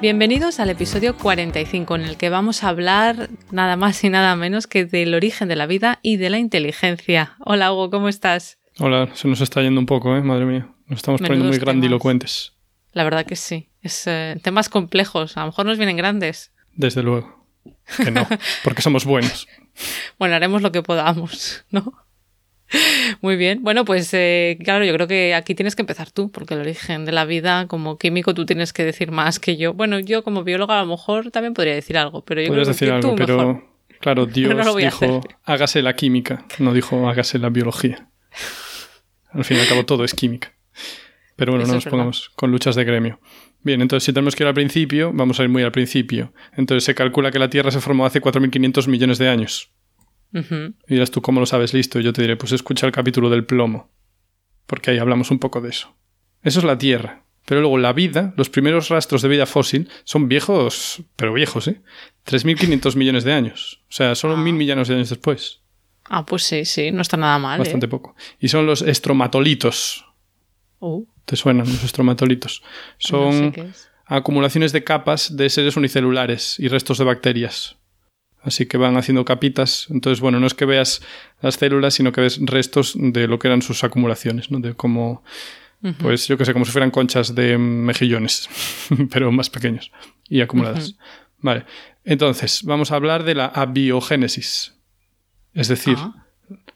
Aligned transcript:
Bienvenidos 0.00 0.60
al 0.60 0.70
episodio 0.70 1.14
45 1.14 1.94
en 1.94 2.00
el 2.02 2.16
que 2.16 2.30
vamos 2.30 2.64
a 2.64 2.70
hablar 2.70 3.28
nada 3.50 3.76
más 3.76 4.02
y 4.02 4.08
nada 4.08 4.34
menos 4.34 4.66
que 4.66 4.86
del 4.86 5.12
origen 5.12 5.46
de 5.48 5.56
la 5.56 5.66
vida 5.66 5.98
y 6.00 6.16
de 6.16 6.30
la 6.30 6.38
inteligencia. 6.38 7.36
Hola 7.40 7.70
Hugo, 7.70 7.90
¿cómo 7.90 8.08
estás? 8.08 8.58
Hola, 8.78 9.10
se 9.12 9.28
nos 9.28 9.42
está 9.42 9.60
yendo 9.60 9.78
un 9.78 9.84
poco, 9.84 10.16
¿eh? 10.16 10.22
Madre 10.22 10.46
mía. 10.46 10.68
Nos 10.86 11.00
estamos 11.00 11.20
poniendo 11.20 11.44
muy 11.48 11.58
grandilocuentes. 11.58 12.54
La 12.92 13.04
verdad 13.04 13.26
que 13.26 13.36
sí. 13.36 13.68
Es 13.82 14.06
eh, 14.06 14.40
temas 14.42 14.70
complejos. 14.70 15.36
A 15.36 15.40
lo 15.40 15.46
mejor 15.46 15.66
nos 15.66 15.76
vienen 15.76 15.98
grandes. 15.98 16.50
Desde 16.74 17.02
luego. 17.02 17.46
Que 17.98 18.10
no, 18.10 18.26
porque 18.64 18.80
somos 18.80 19.04
buenos. 19.04 19.48
bueno, 20.18 20.34
haremos 20.34 20.62
lo 20.62 20.72
que 20.72 20.82
podamos, 20.82 21.66
¿no? 21.70 21.92
Muy 23.20 23.36
bien. 23.36 23.62
Bueno, 23.62 23.84
pues 23.84 24.10
eh, 24.12 24.58
claro, 24.64 24.84
yo 24.84 24.92
creo 24.94 25.06
que 25.08 25.34
aquí 25.34 25.54
tienes 25.54 25.74
que 25.76 25.82
empezar 25.82 26.10
tú, 26.10 26.30
porque 26.30 26.54
el 26.54 26.60
origen 26.60 27.04
de 27.04 27.12
la 27.12 27.24
vida, 27.24 27.66
como 27.66 27.98
químico, 27.98 28.34
tú 28.34 28.46
tienes 28.46 28.72
que 28.72 28.84
decir 28.84 29.10
más 29.10 29.38
que 29.38 29.56
yo. 29.56 29.74
Bueno, 29.74 29.98
yo 29.98 30.22
como 30.22 30.44
bióloga 30.44 30.78
a 30.78 30.82
lo 30.84 30.90
mejor 30.90 31.30
también 31.30 31.54
podría 31.54 31.74
decir 31.74 31.98
algo, 31.98 32.24
pero 32.24 32.40
yo 32.40 32.48
Podrías 32.48 32.68
creo 32.68 32.74
decir 32.74 32.88
que 32.88 32.94
algo, 32.94 33.10
tú 33.10 33.16
pero 33.16 33.36
mejor. 33.36 33.64
claro, 34.00 34.26
Dios 34.26 34.54
No 34.54 34.74
dijo 34.74 35.20
hágase 35.44 35.82
la 35.82 35.94
química, 35.94 36.44
no 36.58 36.72
dijo 36.72 37.08
hágase 37.08 37.38
la 37.38 37.50
biología. 37.50 38.08
Al 39.32 39.44
fin 39.44 39.58
y 39.58 39.60
al 39.60 39.68
cabo 39.68 39.84
todo 39.84 40.04
es 40.04 40.14
química. 40.14 40.52
Pero 41.36 41.52
bueno, 41.52 41.62
Eso 41.62 41.72
no 41.72 41.76
nos 41.76 41.84
pongamos 41.86 42.30
con 42.36 42.50
luchas 42.50 42.74
de 42.76 42.84
gremio. 42.84 43.20
Bien, 43.62 43.80
entonces 43.80 44.04
si 44.04 44.12
tenemos 44.12 44.34
que 44.36 44.42
ir 44.42 44.48
al 44.48 44.54
principio, 44.54 45.10
vamos 45.14 45.40
a 45.40 45.42
ir 45.42 45.48
muy 45.48 45.62
al 45.62 45.72
principio. 45.72 46.32
Entonces 46.56 46.84
se 46.84 46.94
calcula 46.94 47.30
que 47.30 47.38
la 47.38 47.48
Tierra 47.48 47.70
se 47.70 47.80
formó 47.80 48.04
hace 48.06 48.20
4.500 48.20 48.88
millones 48.88 49.18
de 49.18 49.28
años. 49.28 49.70
Y 50.32 50.94
dirás 50.94 51.10
tú, 51.10 51.20
¿cómo 51.22 51.40
lo 51.40 51.46
sabes? 51.46 51.74
Listo. 51.74 51.98
Y 51.98 52.04
yo 52.04 52.12
te 52.12 52.22
diré, 52.22 52.36
pues 52.36 52.52
escucha 52.52 52.86
el 52.86 52.92
capítulo 52.92 53.30
del 53.30 53.44
plomo. 53.44 53.90
Porque 54.66 54.90
ahí 54.92 54.98
hablamos 54.98 55.30
un 55.30 55.38
poco 55.38 55.60
de 55.60 55.70
eso. 55.70 55.94
Eso 56.42 56.60
es 56.60 56.64
la 56.64 56.78
Tierra. 56.78 57.24
Pero 57.46 57.62
luego 57.62 57.78
la 57.78 57.92
vida, 57.92 58.32
los 58.36 58.48
primeros 58.50 58.90
rastros 58.90 59.22
de 59.22 59.28
vida 59.28 59.46
fósil, 59.46 59.88
son 60.04 60.28
viejos, 60.28 61.02
pero 61.16 61.32
viejos, 61.32 61.66
¿eh? 61.68 61.80
3.500 62.26 62.94
millones 62.96 63.24
de 63.24 63.32
años. 63.32 63.80
O 63.88 63.92
sea, 63.92 64.14
solo 64.14 64.34
Ah. 64.34 64.40
mil 64.40 64.54
millones 64.54 64.88
de 64.88 64.94
años 64.94 65.08
después. 65.10 65.60
Ah, 66.04 66.24
pues 66.26 66.42
sí, 66.44 66.64
sí, 66.64 66.90
no 66.92 67.02
está 67.02 67.16
nada 67.16 67.38
mal. 67.38 67.56
¿eh? 67.56 67.60
Bastante 67.60 67.88
poco. 67.88 68.14
Y 68.38 68.48
son 68.48 68.66
los 68.66 68.82
estromatolitos. 68.82 70.04
Uh, 70.78 71.04
¿Te 71.24 71.36
suenan 71.36 71.66
los 71.66 71.82
estromatolitos? 71.84 72.62
Son 72.98 73.46
no 73.46 73.52
sé 73.52 73.70
acumulaciones 74.06 74.72
de 74.72 74.82
capas 74.82 75.36
de 75.36 75.48
seres 75.50 75.76
unicelulares 75.76 76.58
y 76.58 76.68
restos 76.68 76.98
de 76.98 77.04
bacterias. 77.04 77.76
Así 78.42 78.66
que 78.66 78.78
van 78.78 78.96
haciendo 78.96 79.24
capitas. 79.24 79.86
Entonces, 79.90 80.20
bueno, 80.20 80.40
no 80.40 80.46
es 80.46 80.54
que 80.54 80.64
veas 80.64 81.02
las 81.42 81.56
células, 81.56 81.94
sino 81.94 82.12
que 82.12 82.22
ves 82.22 82.38
restos 82.42 82.94
de 82.96 83.28
lo 83.28 83.38
que 83.38 83.48
eran 83.48 83.60
sus 83.62 83.84
acumulaciones, 83.84 84.50
¿no? 84.50 84.60
De 84.60 84.70
Ujú. 85.82 85.94
pues 85.98 86.28
yo 86.28 86.36
que 86.36 86.44
sé, 86.44 86.52
como 86.52 86.64
si 86.64 86.72
fueran 86.72 86.90
conchas 86.90 87.34
de 87.34 87.56
mejillones, 87.56 88.48
pero 89.10 89.32
más 89.32 89.48
pequeños 89.50 89.90
y 90.28 90.40
acumuladas. 90.40 90.96
Vale. 91.38 91.64
Entonces, 92.04 92.62
vamos 92.64 92.92
a 92.92 92.96
hablar 92.96 93.24
de 93.24 93.34
la 93.34 93.46
abiogénesis. 93.46 94.74
Es 95.54 95.68
decir, 95.68 95.96
Ah, 95.98 96.26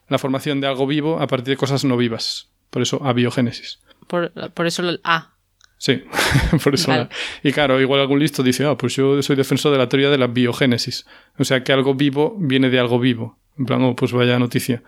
la 0.09 0.19
formación 0.19 0.61
de 0.61 0.67
algo 0.67 0.87
vivo 0.87 1.21
a 1.21 1.27
partir 1.27 1.53
de 1.53 1.57
cosas 1.57 1.85
no 1.85 1.97
vivas. 1.97 2.49
Por 2.71 2.83
eso, 2.83 3.05
abiogénesis. 3.05 3.81
por, 4.07 4.33
por 4.53 4.67
eso 4.67 4.83
el 4.83 5.01
A. 5.05 5.34
Sí, 5.79 6.03
por 6.65 6.75
eso. 6.75 6.91
Vale. 6.91 7.09
Y 7.43 7.53
claro, 7.53 7.81
igual 7.81 8.01
algún 8.01 8.19
listo 8.21 8.43
dice, 8.43 8.65
ah, 8.65 8.77
pues 8.77 8.95
yo 8.97 9.21
soy 9.23 9.37
defensor 9.37 9.73
de 9.73 9.79
la 9.79 9.89
teoría 9.89 10.11
de 10.11 10.19
la 10.19 10.27
biogénesis. 10.29 11.05
O 11.39 11.45
sea, 11.45 11.63
que 11.65 11.73
algo 11.73 11.95
vivo 11.95 12.37
viene 12.39 12.71
de 12.71 12.79
algo 12.79 12.99
vivo. 12.99 13.39
En 13.59 13.67
plan, 13.67 13.83
oh, 13.83 13.95
pues 13.95 14.13
vaya 14.13 14.39
noticia. 14.39 14.83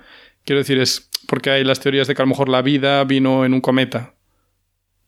Quiero 0.45 0.61
decir, 0.61 0.79
es 0.79 1.11
porque 1.29 1.51
hay 1.51 1.65
las 1.65 1.81
teorías 1.81 2.07
de 2.07 2.15
que 2.15 2.23
a 2.23 2.25
lo 2.25 2.29
mejor 2.31 2.49
la 2.49 2.63
vida 2.63 3.03
vino 3.05 3.45
en 3.45 3.53
un 3.53 3.61
cometa. 3.61 4.15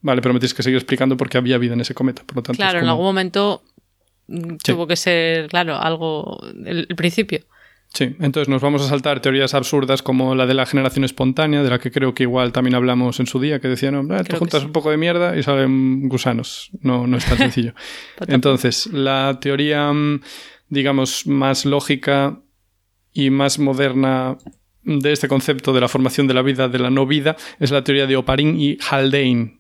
Vale, 0.01 0.21
pero 0.21 0.33
me 0.35 0.41
tienes 0.41 0.55
que 0.55 0.63
seguir 0.63 0.77
explicando 0.77 1.17
por 1.17 1.29
qué 1.29 1.39
había 1.39 1.59
vida 1.59 1.75
en 1.75 1.81
ese 1.81 1.95
cometa. 1.95 2.23
Por 2.25 2.37
lo 2.37 2.43
tanto, 2.43 2.57
Claro, 2.59 2.79
en 2.81 2.87
algún 2.87 3.05
momento 3.05 3.63
mm, 4.27 4.51
Sí. 4.65 4.73
tuvo 4.73 4.87
que 4.87 4.97
ser, 4.97 5.49
claro, 5.49 5.77
algo. 5.77 6.41
El, 6.65 6.87
el 6.89 6.97
principio. 6.97 7.41
Sí, 7.95 8.15
entonces 8.21 8.49
nos 8.49 8.61
vamos 8.61 8.83
a 8.83 8.89
saltar 8.89 9.21
teorías 9.21 9.55
absurdas 9.55 10.03
como 10.03 10.35
la 10.35 10.47
de 10.47 10.55
la 10.55 10.67
generación 10.67 11.05
espontánea, 11.05 11.63
de 11.63 11.71
la 11.71 11.79
que 11.79 11.91
creo 11.91 12.15
que 12.15 12.25
igual 12.25 12.53
también 12.53 12.75
hablamos 12.75 13.19
en 13.19 13.27
su 13.27 13.41
día, 13.41 13.61
que 13.61 13.69
decían, 13.69 14.07
no, 14.07 14.17
eh, 14.17 14.25
que 14.25 14.37
juntas 14.37 14.61
sí. 14.61 14.67
un 14.67 14.73
poco 14.73 14.91
de 14.91 14.99
mierda 14.99 15.37
y 15.37 15.43
salen 15.43 16.09
gusanos. 16.09 16.71
No, 16.81 17.07
no 17.07 17.17
es 17.17 17.25
tan 17.25 17.39
sencillo. 17.39 17.75
Entonces, 18.27 18.87
la 18.87 19.39
teoría, 19.41 19.93
mm, 19.93 20.21
digamos, 20.69 21.27
más 21.27 21.65
lógica 21.65 22.41
y 23.13 23.31
más 23.31 23.59
moderna 23.59 24.37
de 24.83 25.13
este 25.13 25.29
concepto 25.29 25.73
de 25.73 25.81
la 25.81 25.89
formación 25.89 26.27
de 26.27 26.35
la 26.35 26.43
vida, 26.43 26.69
de 26.69 26.79
la 26.79 26.91
no 26.91 27.07
vida, 27.07 27.37
es 27.59 27.71
la 27.71 27.85
teoría 27.85 28.07
de 28.07 28.17
Oparin 28.17 28.61
y 28.61 28.79
Haldane. 28.91 29.58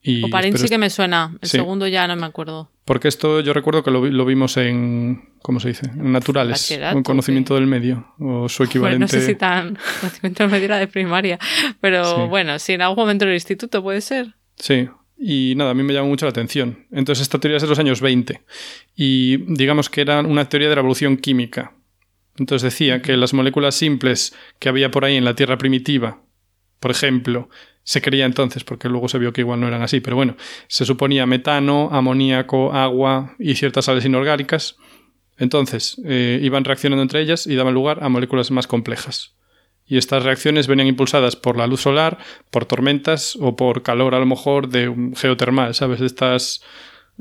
Y 0.00 0.22
Oparín 0.24 0.56
sí 0.56 0.68
que 0.68 0.78
me 0.78 0.90
suena. 0.90 1.36
El 1.42 1.48
Sí. 1.48 1.56
segundo 1.58 1.86
ya 1.88 2.06
no 2.06 2.16
me 2.16 2.26
acuerdo. 2.26 2.70
porque 2.84 3.08
esto 3.08 3.40
yo 3.40 3.52
recuerdo 3.52 3.82
que 3.84 3.90
lo, 3.90 4.00
vi- 4.00 4.10
lo 4.10 4.24
vimos 4.24 4.56
en, 4.56 5.28
¿cómo 5.42 5.60
se 5.60 5.68
dice? 5.68 5.90
En 5.90 6.10
naturales, 6.10 6.70
en 6.70 7.02
conocimiento 7.02 7.54
sí. 7.54 7.60
del 7.60 7.68
medio, 7.68 8.14
o 8.18 8.48
su 8.48 8.62
Bueno, 8.62 8.70
equivalente. 8.70 8.98
no 9.00 9.08
sé 9.08 9.20
si 9.26 9.34
tan 9.34 9.76
conocimiento 10.00 10.48
medio 10.48 10.64
era 10.64 10.78
de 10.78 10.86
primaria. 10.88 11.38
Pero 11.82 12.04
Sí. 12.16 12.22
bueno, 12.30 12.58
si 12.58 12.72
en 12.72 12.80
algún 12.82 12.96
momento 12.96 13.24
en 13.24 13.30
el 13.30 13.34
instituto 13.36 13.82
puede 13.82 14.00
ser. 14.00 14.34
Sí, 14.56 14.88
y 15.18 15.52
nada, 15.56 15.72
a 15.72 15.74
mí 15.74 15.82
me 15.82 15.92
llama 15.92 16.08
mucho 16.08 16.24
la 16.24 16.30
atención. 16.30 16.86
Entonces, 16.90 17.22
esta 17.22 17.38
teoría 17.38 17.56
es 17.58 17.62
de 17.62 17.68
los 17.68 17.78
años 17.78 18.00
20 18.00 18.40
y 18.96 19.36
digamos 19.52 19.90
que 19.90 20.00
era 20.00 20.20
una 20.20 20.48
teoría 20.48 20.68
de 20.70 20.74
la 20.76 20.80
evolución 20.80 21.18
química. 21.18 21.72
Entonces 22.38 22.62
decía 22.72 23.02
que 23.02 23.16
las 23.18 23.34
moléculas 23.34 23.74
simples 23.74 24.34
que 24.60 24.68
había 24.70 24.90
por 24.90 25.04
ahí 25.04 25.16
en 25.16 25.24
la 25.26 25.34
Tierra 25.34 25.58
primitiva, 25.58 26.22
por 26.80 26.90
ejemplo, 26.92 27.50
se 27.88 28.02
creía 28.02 28.26
entonces, 28.26 28.64
porque 28.64 28.90
luego 28.90 29.08
se 29.08 29.18
vio 29.18 29.32
que 29.32 29.40
igual 29.40 29.60
no 29.60 29.66
eran 29.66 29.80
así, 29.80 30.00
pero 30.00 30.14
bueno, 30.14 30.36
se 30.66 30.84
suponía 30.84 31.24
metano, 31.24 31.88
amoníaco, 31.90 32.74
agua 32.74 33.34
y 33.38 33.54
ciertas 33.54 33.86
sales 33.86 34.04
inorgánicas. 34.04 34.76
Entonces, 35.38 35.98
eh, 36.04 36.38
iban 36.42 36.64
reaccionando 36.64 37.00
entre 37.00 37.22
ellas 37.22 37.46
y 37.46 37.54
daban 37.54 37.72
lugar 37.72 38.04
a 38.04 38.10
moléculas 38.10 38.50
más 38.50 38.66
complejas. 38.66 39.36
Y 39.86 39.96
estas 39.96 40.22
reacciones 40.22 40.66
venían 40.66 40.86
impulsadas 40.86 41.34
por 41.34 41.56
la 41.56 41.66
luz 41.66 41.80
solar, 41.80 42.18
por 42.50 42.66
tormentas 42.66 43.38
o 43.40 43.56
por 43.56 43.82
calor 43.82 44.14
a 44.14 44.18
lo 44.18 44.26
mejor 44.26 44.68
de 44.68 44.90
un 44.90 45.16
geotermal, 45.16 45.74
¿sabes? 45.74 45.98
De 45.98 46.04
estas 46.04 46.60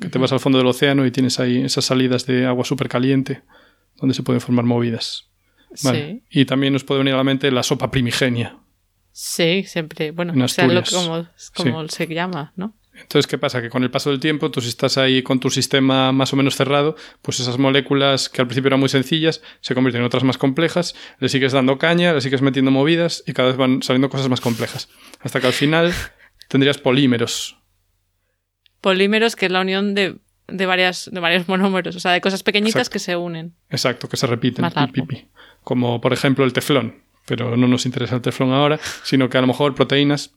que 0.01 0.09
te 0.09 0.19
vas 0.19 0.33
al 0.33 0.41
fondo 0.41 0.57
del 0.57 0.67
océano 0.67 1.05
y 1.05 1.11
tienes 1.11 1.39
ahí 1.39 1.61
esas 1.61 1.85
salidas 1.85 2.25
de 2.25 2.45
agua 2.45 2.65
súper 2.65 2.89
caliente 2.89 3.41
donde 3.95 4.13
se 4.13 4.21
pueden 4.21 4.41
formar 4.41 4.65
movidas. 4.65 5.29
Vale. 5.81 6.23
Y 6.29 6.43
también 6.43 6.73
nos 6.73 6.83
puede 6.83 6.97
venir 6.97 7.13
a 7.13 7.17
la 7.17 7.23
mente 7.23 7.51
la 7.51 7.63
sopa 7.63 7.89
primigenia. 7.89 8.57
Sí, 9.19 9.63
siempre. 9.63 10.11
Bueno, 10.11 10.31
En 10.33 10.43
o 10.43 10.47
sea, 10.47 10.67
lo, 10.67 10.83
como, 11.55 11.87
se 11.87 12.05
llama, 12.05 12.53
¿no? 12.55 12.77
Entonces, 12.93 13.25
¿qué 13.25 13.39
pasa? 13.39 13.63
Que 13.63 13.69
con 13.71 13.81
el 13.81 13.89
paso 13.89 14.11
del 14.11 14.19
tiempo, 14.19 14.51
tú 14.51 14.61
si 14.61 14.69
estás 14.69 14.99
ahí 14.99 15.23
con 15.23 15.39
tu 15.39 15.49
sistema 15.49 16.11
más 16.11 16.33
o 16.33 16.35
menos 16.35 16.55
cerrado, 16.55 16.95
pues 17.23 17.39
esas 17.39 17.57
moléculas 17.57 18.29
que 18.29 18.41
al 18.41 18.47
principio 18.47 18.67
eran 18.67 18.79
muy 18.79 18.89
sencillas 18.89 19.41
se 19.61 19.73
convierten 19.73 20.01
en 20.01 20.05
otras 20.05 20.23
más 20.23 20.37
complejas, 20.37 20.93
le 21.17 21.29
sigues 21.29 21.51
dando 21.51 21.79
caña, 21.79 22.13
le 22.13 22.21
sigues 22.21 22.43
metiendo 22.43 22.69
movidas 22.69 23.23
y 23.25 23.33
cada 23.33 23.47
vez 23.47 23.57
van 23.57 23.81
saliendo 23.81 24.11
cosas 24.11 24.29
más 24.29 24.39
complejas. 24.39 24.87
Hasta 25.21 25.41
que 25.41 25.47
al 25.47 25.53
final 25.53 25.91
tendrías 26.47 26.77
polímeros. 26.77 27.57
Polímeros, 28.81 29.35
que 29.35 29.47
es 29.47 29.51
la 29.51 29.61
unión 29.61 29.95
de, 29.95 30.17
de, 30.47 30.65
varias, 30.67 31.09
de 31.11 31.19
varios 31.19 31.47
monómeros, 31.47 31.95
o 31.95 31.99
sea, 31.99 32.11
de 32.11 32.21
cosas 32.21 32.43
pequeñitas 32.43 32.81
Exacto. 32.81 32.93
que 32.93 32.99
se 32.99 33.15
unen. 33.15 33.55
Exacto, 33.71 34.07
que 34.09 34.17
se 34.17 34.27
repiten. 34.27 34.61
Más 34.61 34.75
largo. 34.75 34.93
pi, 34.93 35.01
pi, 35.01 35.07
pi. 35.07 35.27
Como 35.63 36.01
por 36.01 36.13
ejemplo 36.13 36.45
el 36.45 36.53
teflón. 36.53 37.06
Pero 37.27 37.55
no 37.57 37.67
nos 37.67 37.85
interesa 37.85 38.15
el 38.15 38.21
teflón 38.21 38.51
ahora, 38.53 38.79
sino 39.03 39.29
que 39.29 39.37
a 39.37 39.41
lo 39.41 39.47
mejor 39.47 39.75
proteínas 39.75 40.33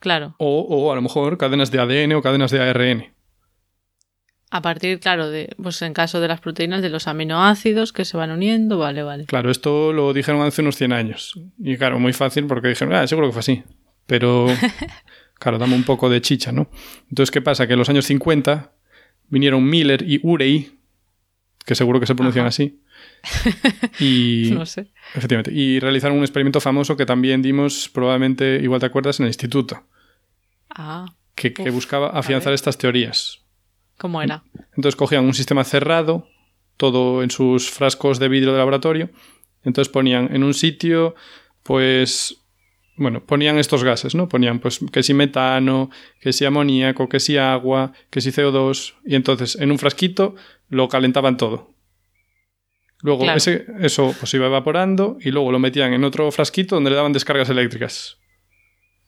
Claro. 0.00 0.34
o, 0.38 0.62
o 0.62 0.90
a 0.90 0.96
lo 0.96 1.02
mejor 1.02 1.38
cadenas 1.38 1.70
de 1.70 1.78
ADN 1.78 2.14
o 2.14 2.22
cadenas 2.22 2.50
de 2.50 2.60
ARN. 2.60 3.14
A 4.50 4.60
partir, 4.60 5.00
claro, 5.00 5.30
de, 5.30 5.54
pues 5.62 5.80
en 5.80 5.94
caso 5.94 6.20
de 6.20 6.28
las 6.28 6.40
proteínas, 6.40 6.82
de 6.82 6.90
los 6.90 7.06
aminoácidos 7.08 7.92
que 7.92 8.04
se 8.04 8.16
van 8.18 8.30
uniendo, 8.30 8.76
vale, 8.78 9.02
vale. 9.02 9.24
Claro, 9.24 9.50
esto 9.50 9.92
lo 9.94 10.12
dijeron 10.12 10.42
hace 10.42 10.60
unos 10.60 10.76
100 10.76 10.92
años. 10.92 11.40
Y 11.58 11.76
claro, 11.78 11.98
muy 11.98 12.12
fácil 12.12 12.46
porque 12.46 12.68
dijeron, 12.68 12.92
ah, 12.94 13.06
seguro 13.06 13.28
que 13.28 13.32
fue 13.32 13.40
así. 13.40 13.62
Pero, 14.06 14.46
claro, 15.38 15.56
dame 15.58 15.74
un 15.74 15.84
poco 15.84 16.10
de 16.10 16.20
chicha, 16.20 16.52
¿no? 16.52 16.68
Entonces, 17.08 17.30
¿qué 17.30 17.40
pasa? 17.40 17.66
Que 17.66 17.72
en 17.74 17.78
los 17.78 17.88
años 17.88 18.04
50 18.06 18.72
vinieron 19.28 19.64
Miller 19.64 20.02
y 20.06 20.20
Urey, 20.22 20.78
que 21.64 21.74
seguro 21.74 21.98
que 21.98 22.06
se 22.06 22.14
pronuncian 22.14 22.42
Ajá. 22.44 22.48
así. 22.48 22.82
Y, 24.00 24.50
No 24.52 24.66
sé. 24.66 24.88
efectivamente, 25.14 25.52
y 25.52 25.78
realizaron 25.80 26.18
un 26.18 26.24
experimento 26.24 26.60
famoso 26.60 26.96
que 26.96 27.06
también 27.06 27.42
dimos, 27.42 27.88
probablemente, 27.88 28.60
igual 28.62 28.80
te 28.80 28.86
acuerdas, 28.86 29.20
en 29.20 29.24
el 29.24 29.30
instituto, 29.30 29.82
Ah, 30.74 31.06
que, 31.34 31.52
que 31.52 31.70
buscaba 31.70 32.08
afianzar 32.08 32.52
estas 32.52 32.78
teorías. 32.78 33.40
¿Cómo 33.98 34.22
era? 34.22 34.42
Entonces 34.74 34.96
cogían 34.96 35.24
un 35.24 35.34
sistema 35.34 35.64
cerrado, 35.64 36.26
todo 36.76 37.22
en 37.22 37.30
sus 37.30 37.70
frascos 37.70 38.18
de 38.18 38.28
vidrio 38.28 38.52
de 38.52 38.58
laboratorio. 38.58 39.10
Entonces 39.64 39.92
ponían 39.92 40.34
en 40.34 40.42
un 40.42 40.54
sitio, 40.54 41.14
pues, 41.62 42.38
bueno, 42.96 43.22
ponían 43.24 43.58
estos 43.58 43.84
gases, 43.84 44.14
¿no? 44.14 44.28
Ponían, 44.28 44.58
pues, 44.58 44.80
que 44.90 45.02
si 45.02 45.14
metano, 45.14 45.90
que 46.20 46.32
si 46.32 46.44
amoníaco, 46.44 47.08
que 47.08 47.20
si 47.20 47.36
agua, 47.36 47.92
que 48.10 48.20
si 48.20 48.30
CO2. 48.30 48.94
Y 49.04 49.14
entonces 49.14 49.56
en 49.56 49.70
un 49.70 49.78
frasquito 49.78 50.34
lo 50.68 50.88
calentaban 50.88 51.36
todo. 51.36 51.70
Luego 53.02 53.22
Claro. 53.24 53.36
ese, 53.38 53.66
eso 53.80 54.14
pues 54.18 54.32
iba 54.34 54.46
evaporando 54.46 55.18
y 55.20 55.30
luego 55.30 55.52
lo 55.52 55.58
metían 55.58 55.92
en 55.92 56.04
otro 56.04 56.30
frasquito 56.30 56.76
donde 56.76 56.90
le 56.90 56.96
daban 56.96 57.12
descargas 57.12 57.48
eléctricas. 57.50 58.18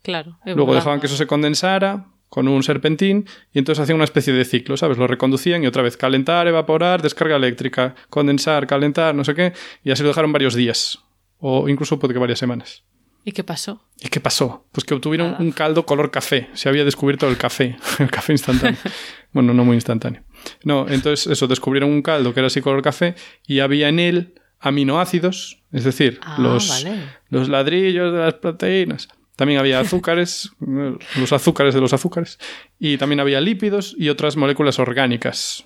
Claro. 0.03 0.39
Luego 0.45 0.75
dejaban 0.75 1.01
que 1.01 1.07
eso 1.07 1.17
se 1.17 1.27
condensara 1.27 2.09
con 2.29 2.49
un 2.49 2.63
serpentín 2.63 3.27
y 3.53 3.59
entonces 3.61 3.83
hacían 3.83 3.95
una 3.97 4.05
especie 4.05 4.33
de 4.33 4.45
ciclo, 4.45 4.77
¿sabes? 4.77 4.99
Lo 4.99 5.07
reconducían 5.07 5.63
y 5.63 5.67
otra 5.69 5.83
vez 5.83 5.97
calentar, 5.97 6.47
evaporar, 6.49 7.01
descarga 7.01 7.37
eléctrica, 7.37 7.95
condensar, 8.11 8.67
calentar, 8.67 9.15
no 9.15 9.25
sé 9.25 9.35
qué, 9.35 9.53
y 9.85 9.93
así 9.93 10.03
lo 10.03 10.09
dejaron 10.09 10.33
varios 10.33 10.55
días. 10.55 10.99
O 11.39 11.69
incluso 11.69 11.99
puede 11.99 12.13
que 12.13 12.19
varias 12.21 12.39
semanas. 12.41 12.83
¿Y 13.25 13.33
qué 13.33 13.45
pasó? 13.45 13.83
¿Y 14.01 14.09
qué 14.09 14.21
pasó? 14.21 14.67
Pues 14.73 14.85
que 14.85 14.95
obtuvieron 14.95 15.33
Nada. 15.33 15.43
un 15.43 15.53
caldo 15.53 15.87
color 15.87 16.11
café. 16.11 16.49
Se 16.53 16.69
había 16.69 16.85
descubierto 16.85 17.27
el 17.29 17.39
café, 17.39 17.77
el 17.99 18.11
café 18.11 18.33
instantáneo. 18.33 18.79
bueno, 19.33 19.55
no 19.55 19.65
muy 19.65 19.77
instantáneo. 19.77 20.23
No, 20.63 20.87
entonces 20.89 21.27
eso, 21.27 21.47
descubrieron 21.47 21.91
un 21.91 22.03
caldo 22.03 22.33
que 22.35 22.41
era 22.41 22.47
así 22.49 22.61
color 22.61 22.83
café 22.83 23.15
y 23.47 23.61
había 23.61 23.89
en 23.89 23.99
él 23.99 24.35
aminoácidos, 24.61 25.61
es 25.73 25.85
decir, 25.85 26.19
Ah, 26.23 26.37
los, 26.39 26.69
vale. 26.69 26.99
los 27.31 27.49
ladrillos 27.49 28.13
de 28.13 28.19
las 28.19 28.35
proteínas. 28.35 29.09
También 29.37 29.59
había 29.61 29.81
azúcares, 29.81 30.51
los 30.61 31.33
azúcares 31.33 31.75
de 31.75 31.81
los 31.81 31.93
azúcares. 31.93 32.39
Y 32.79 32.97
también 32.99 33.21
había 33.21 33.41
lípidos 33.41 33.95
y 33.99 34.09
otras 34.09 34.37
moléculas 34.37 34.79
orgánicas. 34.79 35.65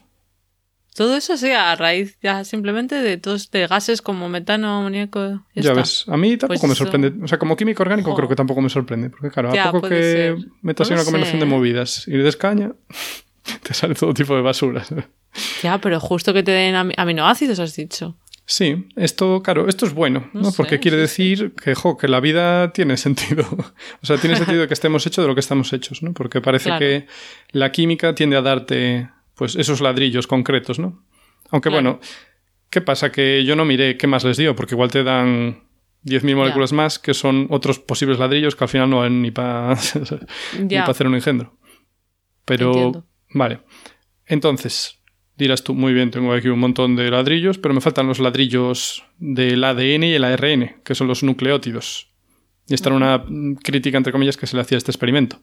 Todo 0.96 1.16
eso 1.16 1.36
sí, 1.36 1.52
a 1.52 1.76
raíz 1.76 2.18
ya 2.20 2.42
simplemente 2.42 2.96
de 2.96 3.18
todos 3.18 3.52
de 3.52 3.68
gases 3.68 4.02
como 4.02 4.28
metano, 4.28 4.78
amoníaco. 4.80 5.44
Ya, 5.54 5.72
ves, 5.72 6.04
a 6.08 6.16
mí 6.16 6.36
tampoco 6.36 6.58
Pues 6.60 6.68
me 6.68 6.72
eso- 6.72 6.84
sorprende. 6.84 7.12
O 7.24 7.28
sea, 7.28 7.38
como 7.38 7.54
químico 7.56 7.84
orgánico 7.84 8.16
creo 8.16 8.28
que 8.28 8.34
tampoco 8.34 8.60
me 8.62 8.68
sorprende. 8.68 9.10
Porque 9.10 9.30
claro, 9.30 9.54
Ya, 9.54 9.68
a 9.68 9.70
poco 9.72 9.88
que 9.88 9.94
ser. 10.02 10.36
metas 10.62 10.90
en 10.90 10.94
una 10.98 11.24
sé. 11.24 11.36
de 11.36 11.44
movidas 11.44 12.08
y 12.08 12.12
de 12.16 12.28
escaña, 12.28 12.72
te 13.62 13.74
sale 13.74 13.94
todo 13.94 14.14
tipo 14.14 14.34
de 14.34 14.42
basura. 14.42 14.84
Ya, 15.62 15.78
pero 15.80 16.00
justo 16.00 16.32
que 16.32 16.42
te 16.42 16.50
den 16.52 16.74
ami- 16.74 16.94
aminoácidos, 16.96 17.58
has 17.58 17.74
dicho. 17.76 18.16
Sí, 18.50 18.88
esto, 18.96 19.42
claro, 19.42 19.68
esto 19.68 19.84
es 19.84 19.92
bueno, 19.92 20.30
No 20.32 20.40
¿no? 20.40 20.50
sé, 20.50 20.56
Porque 20.56 20.80
quiere 20.80 20.96
decir 20.96 21.52
que, 21.54 21.74
jo, 21.74 21.98
que 21.98 22.08
la 22.08 22.18
vida 22.20 22.72
tiene 22.72 22.96
sentido. 22.96 23.44
o 24.02 24.06
sea, 24.06 24.16
tiene 24.16 24.36
sentido 24.36 24.66
que 24.66 24.72
estemos 24.72 25.06
hechos 25.06 25.22
de 25.24 25.28
lo 25.28 25.34
que 25.34 25.40
estamos 25.40 25.70
hechos, 25.74 26.02
¿no? 26.02 26.14
Porque 26.14 26.40
parece 26.40 26.70
Claro. 26.70 26.78
que 26.80 27.06
la 27.52 27.70
química 27.72 28.14
tiende 28.14 28.36
a 28.38 28.42
darte, 28.42 29.10
pues, 29.34 29.54
esos 29.54 29.82
ladrillos 29.82 30.26
concretos, 30.26 30.78
¿no? 30.78 31.04
Aunque, 31.50 31.68
Claro. 31.68 31.82
bueno, 31.82 32.00
¿qué 32.70 32.80
pasa? 32.80 33.12
Que 33.12 33.44
yo 33.44 33.54
no 33.54 33.66
miré 33.66 33.98
qué 33.98 34.06
más 34.06 34.24
les 34.24 34.38
dio, 34.38 34.56
porque 34.56 34.74
igual 34.74 34.90
te 34.90 35.04
dan 35.04 35.64
10.000 36.04 36.34
moléculas 36.34 36.72
más 36.72 36.98
que 36.98 37.12
son 37.12 37.48
otros 37.50 37.78
posibles 37.78 38.18
ladrillos 38.18 38.56
que 38.56 38.64
al 38.64 38.70
final 38.70 38.88
no 38.88 39.00
van 39.00 39.20
ni 39.20 39.30
para 39.30 39.76
Ya. 40.66 40.84
hacer 40.84 41.06
un 41.06 41.16
engendro. 41.16 41.54
Pero, 42.46 42.68
Entiendo. 42.68 43.04
Vale. 43.30 43.60
Entonces, 44.26 44.98
dirás 45.36 45.62
tú, 45.62 45.74
muy 45.74 45.92
bien, 45.92 46.10
tengo 46.10 46.32
aquí 46.32 46.48
un 46.48 46.58
montón 46.58 46.96
de 46.96 47.10
ladrillos, 47.10 47.58
pero 47.58 47.74
me 47.74 47.80
faltan 47.80 48.06
los 48.06 48.18
ladrillos 48.18 49.04
del 49.18 49.62
ADN 49.64 50.04
y 50.04 50.14
el 50.14 50.24
ARN, 50.24 50.82
que 50.84 50.94
son 50.94 51.06
los 51.06 51.22
nucleótidos. 51.22 52.10
Y 52.66 52.74
esta 52.74 52.90
era 52.90 52.96
una 52.96 53.24
crítica, 53.62 53.96
entre 53.96 54.12
comillas, 54.12 54.36
que 54.36 54.46
se 54.46 54.56
le 54.56 54.62
hacía 54.62 54.76
a 54.76 54.78
este 54.78 54.90
experimento. 54.90 55.40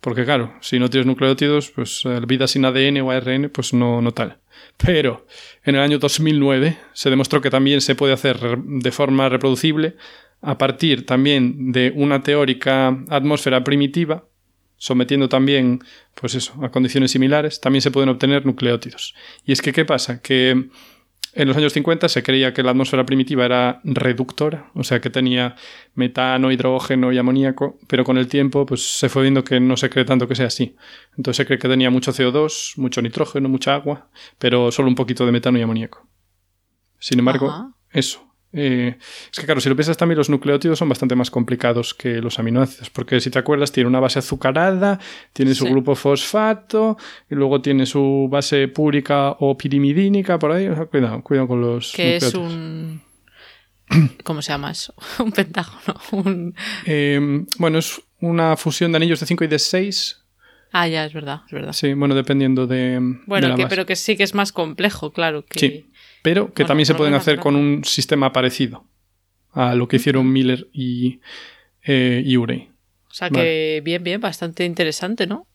Porque 0.00 0.24
claro, 0.24 0.54
si 0.60 0.78
no 0.78 0.88
tienes 0.88 1.06
nucleótidos, 1.06 1.72
pues 1.72 2.02
eh, 2.04 2.20
vida 2.26 2.46
sin 2.46 2.64
ADN 2.64 3.00
o 3.00 3.10
ARN, 3.10 3.50
pues 3.50 3.72
no, 3.72 4.00
no 4.00 4.12
tal. 4.12 4.38
Pero 4.76 5.26
en 5.64 5.74
el 5.74 5.80
año 5.80 5.98
2009 5.98 6.78
se 6.92 7.10
demostró 7.10 7.40
que 7.40 7.50
también 7.50 7.80
se 7.80 7.94
puede 7.94 8.12
hacer 8.12 8.38
de 8.58 8.92
forma 8.92 9.28
reproducible 9.28 9.96
a 10.42 10.58
partir 10.58 11.06
también 11.06 11.72
de 11.72 11.92
una 11.96 12.22
teórica 12.22 12.96
atmósfera 13.08 13.64
primitiva, 13.64 14.28
sometiendo 14.76 15.28
también, 15.28 15.80
pues 16.14 16.34
eso, 16.34 16.54
a 16.62 16.70
condiciones 16.70 17.10
similares, 17.10 17.60
también 17.60 17.82
se 17.82 17.90
pueden 17.90 18.08
obtener 18.08 18.46
nucleótidos. 18.46 19.14
Y 19.44 19.52
es 19.52 19.62
que, 19.62 19.72
¿qué 19.72 19.84
pasa? 19.84 20.20
Que 20.20 20.68
en 21.36 21.48
los 21.48 21.56
años 21.56 21.74
50 21.74 22.08
se 22.08 22.22
creía 22.22 22.54
que 22.54 22.62
la 22.62 22.70
atmósfera 22.70 23.04
primitiva 23.04 23.44
era 23.44 23.80
reductora, 23.84 24.70
o 24.74 24.82
sea 24.82 25.02
que 25.02 25.10
tenía 25.10 25.54
metano, 25.94 26.50
hidrógeno 26.50 27.12
y 27.12 27.18
amoníaco, 27.18 27.78
pero 27.88 28.04
con 28.04 28.16
el 28.16 28.26
tiempo 28.26 28.64
pues, 28.64 28.98
se 28.98 29.10
fue 29.10 29.22
viendo 29.22 29.44
que 29.44 29.60
no 29.60 29.76
se 29.76 29.90
cree 29.90 30.06
tanto 30.06 30.26
que 30.26 30.34
sea 30.34 30.46
así. 30.46 30.76
Entonces 31.16 31.36
se 31.36 31.46
cree 31.46 31.58
que 31.58 31.68
tenía 31.68 31.90
mucho 31.90 32.10
CO2, 32.12 32.78
mucho 32.78 33.02
nitrógeno, 33.02 33.50
mucha 33.50 33.74
agua, 33.74 34.08
pero 34.38 34.72
solo 34.72 34.88
un 34.88 34.94
poquito 34.94 35.26
de 35.26 35.32
metano 35.32 35.58
y 35.58 35.62
amoníaco. 35.62 36.08
Sin 36.98 37.18
embargo, 37.18 37.50
Ajá. 37.50 37.72
eso. 37.90 38.25
Eh, 38.56 38.96
es 39.30 39.38
que 39.38 39.44
claro, 39.44 39.60
si 39.60 39.68
lo 39.68 39.76
piensas 39.76 39.96
también 39.96 40.16
los 40.18 40.30
nucleótidos 40.30 40.78
son 40.78 40.88
bastante 40.88 41.14
más 41.14 41.30
complicados 41.30 41.92
que 41.94 42.20
los 42.22 42.38
aminoácidos, 42.38 42.90
porque 42.90 43.20
si 43.20 43.30
te 43.30 43.38
acuerdas 43.38 43.70
tiene 43.70 43.88
una 43.88 44.00
base 44.00 44.18
azucarada, 44.18 44.98
tiene 45.32 45.54
su 45.54 45.64
Sí. 45.66 45.70
grupo 45.70 45.94
fosfato, 45.94 46.96
y 47.30 47.34
luego 47.34 47.60
tiene 47.60 47.86
su 47.86 48.28
base 48.30 48.66
púrica 48.68 49.36
o 49.38 49.56
pirimidínica 49.56 50.38
por 50.38 50.52
ahí. 50.52 50.66
O 50.68 50.74
sea, 50.74 50.86
cuidado, 50.86 51.22
cuidado 51.22 51.48
con 51.48 51.60
los 51.60 51.92
Que 51.92 52.16
es 52.16 52.34
un. 52.34 53.02
¿Cómo 54.24 54.42
se 54.42 54.52
llama 54.52 54.70
eso? 54.72 54.94
un 55.20 55.32
pentágono. 55.32 55.94
Un... 56.12 56.54
Eh, 56.86 57.44
bueno, 57.58 57.78
es 57.78 58.00
una 58.20 58.56
fusión 58.56 58.92
de 58.92 58.96
anillos 58.96 59.20
de 59.20 59.26
5 59.26 59.44
y 59.44 59.46
de 59.46 59.58
6. 59.58 60.22
Ah, 60.72 60.88
ya, 60.88 61.04
es 61.04 61.12
verdad, 61.14 61.42
es 61.46 61.52
verdad. 61.52 61.72
Sí, 61.72 61.94
bueno, 61.94 62.14
dependiendo 62.14 62.66
de, 62.66 62.76
de 63.00 63.18
Bueno, 63.26 63.48
la 63.48 63.54
que, 63.54 63.62
base. 63.62 63.70
pero 63.74 63.86
que 63.86 63.94
sí 63.96 64.16
que 64.16 64.24
es 64.24 64.34
más 64.34 64.50
complejo, 64.52 65.12
claro. 65.12 65.44
Que... 65.46 65.58
Sí, 65.60 65.90
pero 66.26 66.46
que 66.52 66.64
Bueno, 66.64 66.68
también 66.68 66.86
se 66.86 66.94
pueden 66.96 67.14
hacer 67.14 67.38
con 67.38 67.54
un 67.54 67.84
sistema 67.84 68.32
parecido 68.32 68.84
a 69.52 69.76
lo 69.76 69.86
que 69.86 69.94
hicieron 69.94 70.32
Miller 70.32 70.66
y, 70.72 71.20
eh, 71.84 72.20
y 72.26 72.36
Urey. 72.36 72.68
O 73.08 73.14
sea 73.14 73.30
que 73.30 73.80
bien, 73.84 74.02
bien, 74.02 74.20
bastante 74.20 74.64
interesante, 74.64 75.28
¿no? 75.28 75.46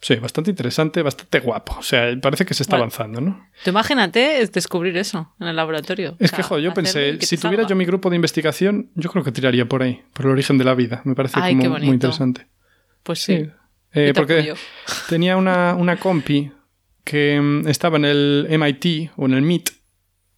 Sí, 0.00 0.14
bastante 0.16 0.48
interesante, 0.48 1.02
bastante 1.02 1.38
guapo. 1.40 1.76
O 1.78 1.82
sea, 1.82 2.18
parece 2.18 2.46
que 2.46 2.54
se 2.54 2.62
está 2.62 2.76
avanzando, 2.76 3.20
¿no? 3.20 3.46
Tú 3.62 3.68
imagínate 3.68 4.40
es 4.40 4.52
descubrir 4.52 4.96
eso 4.96 5.34
en 5.38 5.48
el 5.48 5.56
laboratorio. 5.56 6.16
Es 6.18 6.32
O 6.32 6.36
que, 6.36 6.42
joder, 6.42 6.64
yo 6.64 6.72
pensé, 6.72 7.18
si 7.20 7.36
te 7.36 7.42
tuviera 7.42 7.64
salga. 7.64 7.68
yo 7.68 7.76
mi 7.76 7.84
grupo 7.84 8.08
de 8.08 8.16
investigación, 8.16 8.90
yo 8.94 9.10
creo 9.10 9.22
que 9.22 9.32
tiraría 9.32 9.66
por 9.66 9.82
ahí, 9.82 10.00
por 10.14 10.24
el 10.24 10.32
origen 10.32 10.56
de 10.56 10.64
la 10.64 10.74
vida. 10.74 11.02
Me 11.04 11.14
parece 11.14 11.38
Ay, 11.38 11.56
como 11.58 11.78
muy 11.78 11.88
interesante. 11.88 12.46
Pues 13.02 13.18
sí. 13.18 13.36
Sí. 13.36 13.50
Eh, 13.92 14.12
te 14.12 14.14
porque 14.14 14.54
tenía 15.10 15.36
una, 15.36 15.74
una 15.74 15.98
compi 15.98 16.50
que 17.04 17.38
mm, 17.38 17.68
estaba 17.68 17.98
en 17.98 18.06
el 18.06 18.46
MIT 18.48 19.10
o 19.16 19.26
en 19.26 19.34
el 19.34 19.42
MIT, 19.42 19.76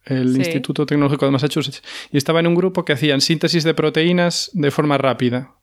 el 0.09 0.33
Sí. 0.33 0.39
Instituto 0.39 0.85
Tecnológico 0.85 1.25
de 1.25 1.31
Massachusetts, 1.31 1.81
y 2.11 2.17
estaba 2.17 2.39
en 2.39 2.47
un 2.47 2.55
grupo 2.55 2.83
que 2.85 2.93
hacían 2.93 3.21
síntesis 3.21 3.63
de 3.63 3.73
proteínas 3.73 4.49
de 4.53 4.71
forma 4.71 4.97
rápida. 4.97 5.55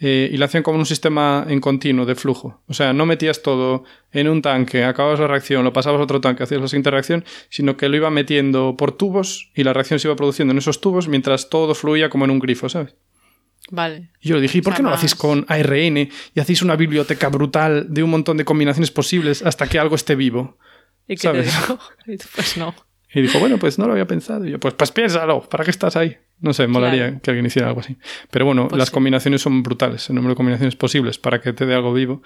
Eh, 0.00 0.30
y 0.32 0.36
lo 0.36 0.44
hacían 0.44 0.62
como 0.62 0.78
un 0.78 0.86
sistema 0.86 1.44
en 1.48 1.60
continuo 1.60 2.06
de 2.06 2.14
flujo. 2.14 2.62
O 2.68 2.74
sea, 2.74 2.92
no 2.92 3.04
metías 3.04 3.42
todo 3.42 3.82
en 4.12 4.28
un 4.28 4.42
tanque, 4.42 4.84
acababas 4.84 5.18
la 5.18 5.26
reacción, 5.26 5.64
lo 5.64 5.72
pasabas 5.72 5.98
a 5.98 6.04
otro 6.04 6.20
tanque, 6.20 6.44
hacías 6.44 6.60
la 6.60 6.68
siguiente 6.68 6.92
reacción, 6.92 7.24
sino 7.48 7.76
que 7.76 7.88
lo 7.88 7.96
iba 7.96 8.08
metiendo 8.08 8.76
por 8.76 8.92
tubos 8.92 9.50
y 9.56 9.64
la 9.64 9.72
reacción 9.72 9.98
se 9.98 10.06
iba 10.06 10.14
produciendo 10.14 10.52
en 10.52 10.58
esos 10.58 10.80
tubos 10.80 11.08
mientras 11.08 11.50
todo 11.50 11.74
fluía 11.74 12.10
como 12.10 12.24
en 12.26 12.30
un 12.30 12.38
grifo, 12.38 12.68
¿sabes? 12.68 12.94
Vale. 13.72 14.12
Y 14.20 14.28
yo 14.28 14.36
le 14.36 14.42
dije, 14.42 14.58
¿y 14.58 14.62
por 14.62 14.72
O 14.72 14.76
sea, 14.76 14.76
qué 14.76 14.82
no 14.84 14.90
lo 14.90 14.94
hacéis 14.94 15.16
con 15.16 15.44
ARN 15.48 15.96
y 15.98 16.40
hacéis 16.40 16.62
una 16.62 16.76
biblioteca 16.76 17.28
brutal 17.28 17.86
de 17.92 18.04
un 18.04 18.10
montón 18.10 18.36
de 18.36 18.44
combinaciones 18.44 18.92
posibles 18.92 19.42
hasta 19.42 19.66
que 19.66 19.80
algo 19.80 19.96
esté 19.96 20.14
vivo? 20.14 20.58
¿Y 21.08 21.16
qué 21.16 21.22
¿Sabes? 21.22 21.52
te 21.52 21.60
digo? 21.60 21.80
Pues 22.36 22.56
no. 22.56 22.72
Y 23.14 23.22
dijo, 23.22 23.38
bueno, 23.38 23.58
pues 23.58 23.78
no 23.78 23.86
lo 23.86 23.92
había 23.92 24.06
pensado. 24.06 24.44
Y 24.46 24.50
yo, 24.50 24.60
pues, 24.60 24.74
pues 24.74 24.92
piénsalo, 24.92 25.40
¿para 25.48 25.64
qué 25.64 25.70
estás 25.70 25.96
ahí? 25.96 26.16
No 26.40 26.52
sé, 26.52 26.66
molaría 26.66 27.06
Claro. 27.06 27.20
que 27.22 27.30
alguien 27.30 27.46
hiciera 27.46 27.68
algo 27.68 27.80
así. 27.80 27.96
Pero 28.30 28.44
bueno, 28.44 28.68
Pues 28.68 28.78
las 28.78 28.88
sí. 28.88 28.94
combinaciones 28.94 29.40
son 29.40 29.62
brutales, 29.62 30.08
el 30.10 30.16
número 30.16 30.32
de 30.34 30.36
combinaciones 30.36 30.76
posibles 30.76 31.18
para 31.18 31.40
que 31.40 31.52
te 31.52 31.64
dé 31.66 31.74
algo 31.74 31.92
vivo. 31.94 32.22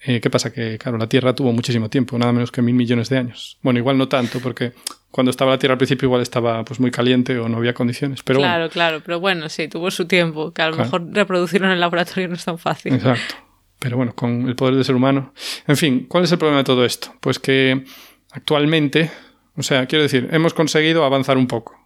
Eh, 0.00 0.20
¿Qué 0.20 0.30
pasa? 0.30 0.52
Que, 0.52 0.78
claro, 0.78 0.96
la 0.98 1.08
Tierra 1.08 1.34
tuvo 1.34 1.52
muchísimo 1.52 1.88
tiempo, 1.90 2.16
nada 2.18 2.32
menos 2.32 2.52
que 2.52 2.62
mil 2.62 2.74
millones 2.74 3.08
de 3.08 3.18
años. 3.18 3.58
Bueno, 3.62 3.78
igual 3.80 3.98
no 3.98 4.06
tanto, 4.08 4.38
porque 4.40 4.72
cuando 5.10 5.30
estaba 5.30 5.50
la 5.52 5.58
Tierra 5.58 5.72
al 5.74 5.78
principio 5.78 6.06
igual 6.06 6.22
estaba 6.22 6.64
pues 6.64 6.78
muy 6.78 6.90
caliente 6.92 7.36
o 7.38 7.48
no 7.48 7.56
había 7.56 7.74
condiciones. 7.74 8.22
Pero 8.22 8.38
bueno, 8.38 8.52
claro, 8.54 8.70
claro. 8.70 9.02
Pero 9.04 9.18
bueno, 9.20 9.48
sí, 9.48 9.66
tuvo 9.66 9.90
su 9.90 10.06
tiempo. 10.06 10.52
Que 10.52 10.62
a 10.62 10.66
lo 10.68 10.74
Claro. 10.76 10.84
mejor 10.86 11.14
reproducirlo 11.14 11.66
en 11.66 11.72
el 11.74 11.80
laboratorio 11.80 12.28
no 12.28 12.34
es 12.34 12.44
tan 12.44 12.58
fácil. 12.58 12.94
Exacto. 12.94 13.34
Pero 13.80 13.96
bueno, 13.96 14.14
con 14.14 14.48
el 14.48 14.54
poder 14.56 14.74
del 14.76 14.84
ser 14.84 14.94
humano. 14.94 15.32
En 15.66 15.76
fin, 15.76 16.06
¿cuál 16.08 16.24
es 16.24 16.32
el 16.32 16.38
problema 16.38 16.58
de 16.58 16.64
todo 16.64 16.84
esto? 16.84 17.14
Pues 17.20 17.38
que 17.40 17.84
actualmente, 18.30 19.10
o 19.58 19.62
sea, 19.62 19.86
quiero 19.86 20.02
decir, 20.04 20.28
hemos 20.32 20.54
conseguido 20.54 21.04
avanzar 21.04 21.36
un 21.36 21.46
poco. 21.46 21.76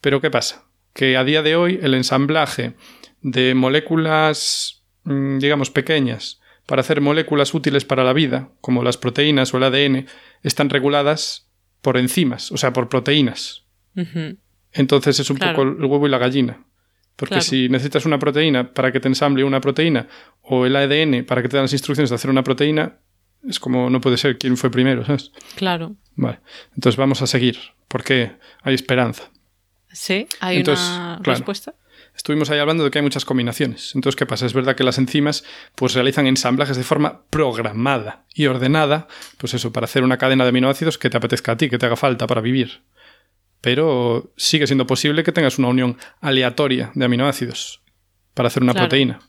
Pero 0.00 0.20
¿qué 0.20 0.30
pasa? 0.30 0.64
Que 0.92 1.16
a 1.16 1.24
día 1.24 1.42
de 1.42 1.56
hoy 1.56 1.78
el 1.82 1.94
ensamblaje 1.94 2.74
de 3.22 3.54
moléculas, 3.54 4.84
mm, 5.04 5.38
digamos, 5.38 5.70
pequeñas 5.70 6.40
para 6.66 6.80
hacer 6.80 7.00
moléculas 7.00 7.54
útiles 7.54 7.84
para 7.84 8.02
la 8.04 8.12
vida, 8.12 8.50
como 8.60 8.82
las 8.82 8.96
proteínas 8.96 9.54
o 9.54 9.58
el 9.58 9.62
ADN, 9.64 10.06
están 10.42 10.68
reguladas 10.68 11.48
por 11.80 11.96
enzimas, 11.96 12.50
o 12.50 12.56
sea, 12.56 12.72
por 12.72 12.88
proteínas. 12.88 13.64
Entonces 14.72 15.20
es 15.20 15.30
un 15.30 15.36
Claro. 15.36 15.56
poco 15.56 15.68
el 15.68 15.84
huevo 15.84 16.06
y 16.06 16.10
la 16.10 16.18
gallina. 16.18 16.64
Porque 17.14 17.36
Claro. 17.36 17.44
si 17.44 17.68
necesitas 17.68 18.04
una 18.04 18.18
proteína 18.18 18.74
para 18.74 18.92
que 18.92 19.00
te 19.00 19.08
ensamble 19.08 19.44
una 19.44 19.60
proteína 19.60 20.08
o 20.42 20.66
el 20.66 20.76
ADN 20.76 21.22
para 21.24 21.40
que 21.40 21.48
te 21.48 21.56
den 21.56 21.64
las 21.64 21.72
instrucciones 21.72 22.10
de 22.10 22.16
hacer 22.16 22.30
una 22.30 22.42
proteína, 22.42 22.98
Es 23.48 23.60
como 23.60 23.90
no 23.90 24.00
puede 24.00 24.16
ser 24.16 24.38
quién 24.38 24.56
fue 24.56 24.70
primero, 24.70 25.04
¿sabes? 25.04 25.30
Claro. 25.54 25.96
Vale. 26.16 26.40
Entonces 26.74 26.96
vamos 26.96 27.22
a 27.22 27.26
seguir, 27.26 27.58
porque 27.88 28.32
hay 28.62 28.74
esperanza. 28.74 29.30
Sí, 29.92 30.26
hay 30.40 30.58
Entonces, 30.58 30.86
una 30.88 31.20
claro. 31.22 31.38
respuesta. 31.38 31.74
Estuvimos 32.14 32.48
ahí 32.50 32.58
hablando 32.58 32.82
de 32.82 32.90
que 32.90 32.98
hay 32.98 33.02
muchas 33.02 33.24
combinaciones. 33.26 33.94
Entonces, 33.94 34.16
¿qué 34.16 34.24
pasa? 34.24 34.46
Es 34.46 34.54
verdad 34.54 34.74
que 34.74 34.84
las 34.84 34.96
enzimas 34.98 35.44
pues 35.74 35.92
realizan 35.94 36.26
ensamblajes 36.26 36.76
de 36.76 36.82
forma 36.82 37.22
programada 37.28 38.24
y 38.34 38.46
ordenada, 38.46 39.06
pues 39.36 39.52
eso, 39.54 39.70
para 39.72 39.84
hacer 39.84 40.02
una 40.02 40.16
cadena 40.16 40.44
de 40.44 40.48
aminoácidos 40.48 40.96
que 40.98 41.10
te 41.10 41.16
apetezca 41.18 41.52
a 41.52 41.56
ti, 41.58 41.68
que 41.68 41.76
te 41.78 41.84
haga 41.86 41.96
falta 41.96 42.26
para 42.26 42.40
vivir. 42.40 42.80
Pero 43.60 44.32
sigue 44.36 44.66
siendo 44.66 44.86
posible 44.86 45.24
que 45.24 45.32
tengas 45.32 45.58
una 45.58 45.68
unión 45.68 45.98
aleatoria 46.20 46.90
de 46.94 47.04
aminoácidos 47.04 47.82
para 48.34 48.48
hacer 48.48 48.62
una 48.62 48.72
Claro. 48.72 48.88
proteína. 48.88 49.20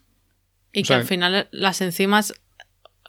Y 0.73 0.79
O 0.79 0.83
que 0.83 0.87
sea- 0.87 0.97
al 0.97 1.05
final 1.05 1.47
las 1.51 1.81
enzimas, 1.81 2.33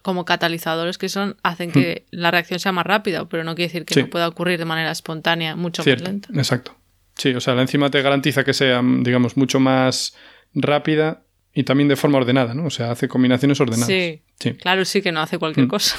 como 0.02 0.24
catalizadores 0.24 0.98
que 0.98 1.08
son, 1.08 1.36
hacen 1.42 1.70
que 1.72 2.06
la 2.10 2.30
reacción 2.30 2.60
sea 2.60 2.72
más 2.72 2.86
rápida, 2.86 3.28
pero 3.28 3.44
no 3.44 3.54
quiere 3.54 3.68
decir 3.68 3.84
que 3.84 3.94
Hmm. 3.94 3.96
Sí. 3.96 4.02
no 4.02 4.10
pueda 4.10 4.28
ocurrir 4.28 4.58
de 4.58 4.64
manera 4.64 4.90
espontánea 4.90 5.56
mucho 5.56 5.82
Cierto, 5.82 6.04
más 6.04 6.12
lenta. 6.12 6.28
exacto. 6.34 6.76
Sí, 7.16 7.34
o 7.34 7.40
sea, 7.40 7.54
la 7.54 7.62
enzima 7.62 7.90
te 7.90 8.00
garantiza 8.02 8.44
que 8.44 8.52
sea, 8.54 8.80
digamos, 8.84 9.36
mucho 9.36 9.58
más 9.60 10.14
rápida 10.54 11.22
y 11.52 11.64
también 11.64 11.88
de 11.88 11.96
forma 11.96 12.18
ordenada, 12.18 12.54
¿no? 12.54 12.66
O 12.66 12.70
sea, 12.70 12.90
hace 12.92 13.08
combinaciones 13.08 13.60
ordenadas. 13.60 13.86
Sí. 13.88 14.22
Sí. 14.38 14.52
Claro, 14.54 14.84
sí 14.84 15.02
que 15.02 15.10
no 15.12 15.20
hace 15.20 15.38
cualquier 15.38 15.66
Mm. 15.66 15.70
cosa. 15.70 15.96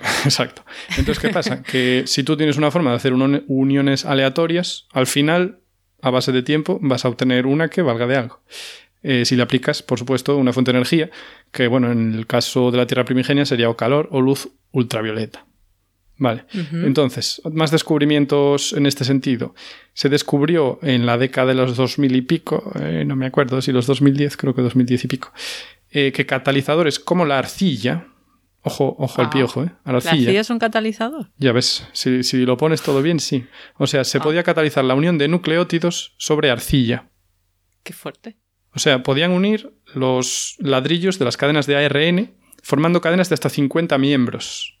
Exacto. 0.24 0.64
Entonces, 0.90 1.18
¿qué 1.20 1.28
pasa? 1.30 1.62
Que 1.62 2.02
si 2.06 2.22
tú 2.24 2.36
tienes 2.36 2.56
una 2.56 2.70
forma 2.70 2.90
de 2.90 2.96
hacer 2.96 3.12
uni- 3.12 3.44
uniones 3.46 4.04
aleatorias, 4.04 4.86
al 4.92 5.06
final, 5.06 5.60
a 6.02 6.10
base 6.10 6.32
de 6.32 6.42
tiempo, 6.42 6.78
vas 6.82 7.04
a 7.04 7.08
obtener 7.08 7.46
una 7.46 7.68
que 7.68 7.82
valga 7.82 8.06
de 8.06 8.16
algo. 8.16 8.42
Eh, 9.02 9.24
si 9.24 9.36
le 9.36 9.42
aplicas, 9.42 9.82
por 9.82 9.98
supuesto, 9.98 10.36
una 10.36 10.52
fuente 10.52 10.72
de 10.72 10.78
energía, 10.78 11.10
que, 11.52 11.68
bueno, 11.68 11.92
en 11.92 12.14
el 12.14 12.26
caso 12.26 12.70
de 12.70 12.78
la 12.78 12.86
Tierra 12.86 13.04
primigenia 13.04 13.44
sería 13.46 13.68
o 13.70 13.76
calor 13.76 14.08
o 14.10 14.20
luz 14.20 14.48
ultravioleta. 14.72 15.46
Vale. 16.18 16.46
Entonces, 16.72 17.42
más 17.52 17.70
descubrimientos 17.70 18.72
en 18.72 18.86
este 18.86 19.04
sentido. 19.04 19.54
Se 19.92 20.08
descubrió 20.08 20.78
en 20.82 21.04
la 21.04 21.18
década 21.18 21.48
de 21.48 21.54
los 21.54 21.76
2000 21.76 22.16
y 22.16 22.22
pico, 22.22 22.72
eh, 22.80 23.04
no 23.06 23.16
me 23.16 23.26
acuerdo 23.26 23.60
si 23.60 23.70
los 23.70 23.86
2010, 23.86 24.36
creo 24.38 24.54
que 24.54 24.62
2010 24.62 25.04
y 25.04 25.08
pico, 25.08 25.32
eh, 25.90 26.12
que 26.12 26.24
catalizadores 26.24 26.98
como 26.98 27.26
la 27.26 27.38
arcilla, 27.38 28.06
ojo, 28.62 28.96
ojo 28.98 29.20
al 29.20 29.26
Ah. 29.26 29.30
piojo, 29.30 29.64
¿eh? 29.64 29.70
A 29.84 29.88
la 29.88 29.92
¿La 29.92 29.96
arcilla. 29.98 30.12
arcilla 30.22 30.40
es 30.40 30.48
un 30.50 30.58
catalizador? 30.58 31.30
Ya 31.36 31.52
ves, 31.52 31.86
si, 31.92 32.22
si 32.22 32.46
lo 32.46 32.56
pones 32.56 32.80
todo 32.80 33.02
bien, 33.02 33.20
sí. 33.20 33.44
O 33.76 33.86
sea, 33.86 34.02
se 34.04 34.16
Ah. 34.16 34.22
podía 34.22 34.42
catalizar 34.42 34.84
la 34.86 34.94
unión 34.94 35.18
de 35.18 35.28
nucleótidos 35.28 36.14
sobre 36.16 36.50
arcilla. 36.50 37.10
Qué 37.82 37.92
fuerte. 37.92 38.36
O 38.76 38.78
sea, 38.78 39.02
podían 39.02 39.32
unir 39.32 39.72
los 39.94 40.54
ladrillos 40.58 41.18
de 41.18 41.24
las 41.24 41.36
cadenas 41.36 41.66
de 41.66 41.76
ARN 41.76 42.34
formando 42.62 43.00
cadenas 43.00 43.28
de 43.30 43.34
hasta 43.34 43.48
50 43.48 43.96
miembros. 43.98 44.78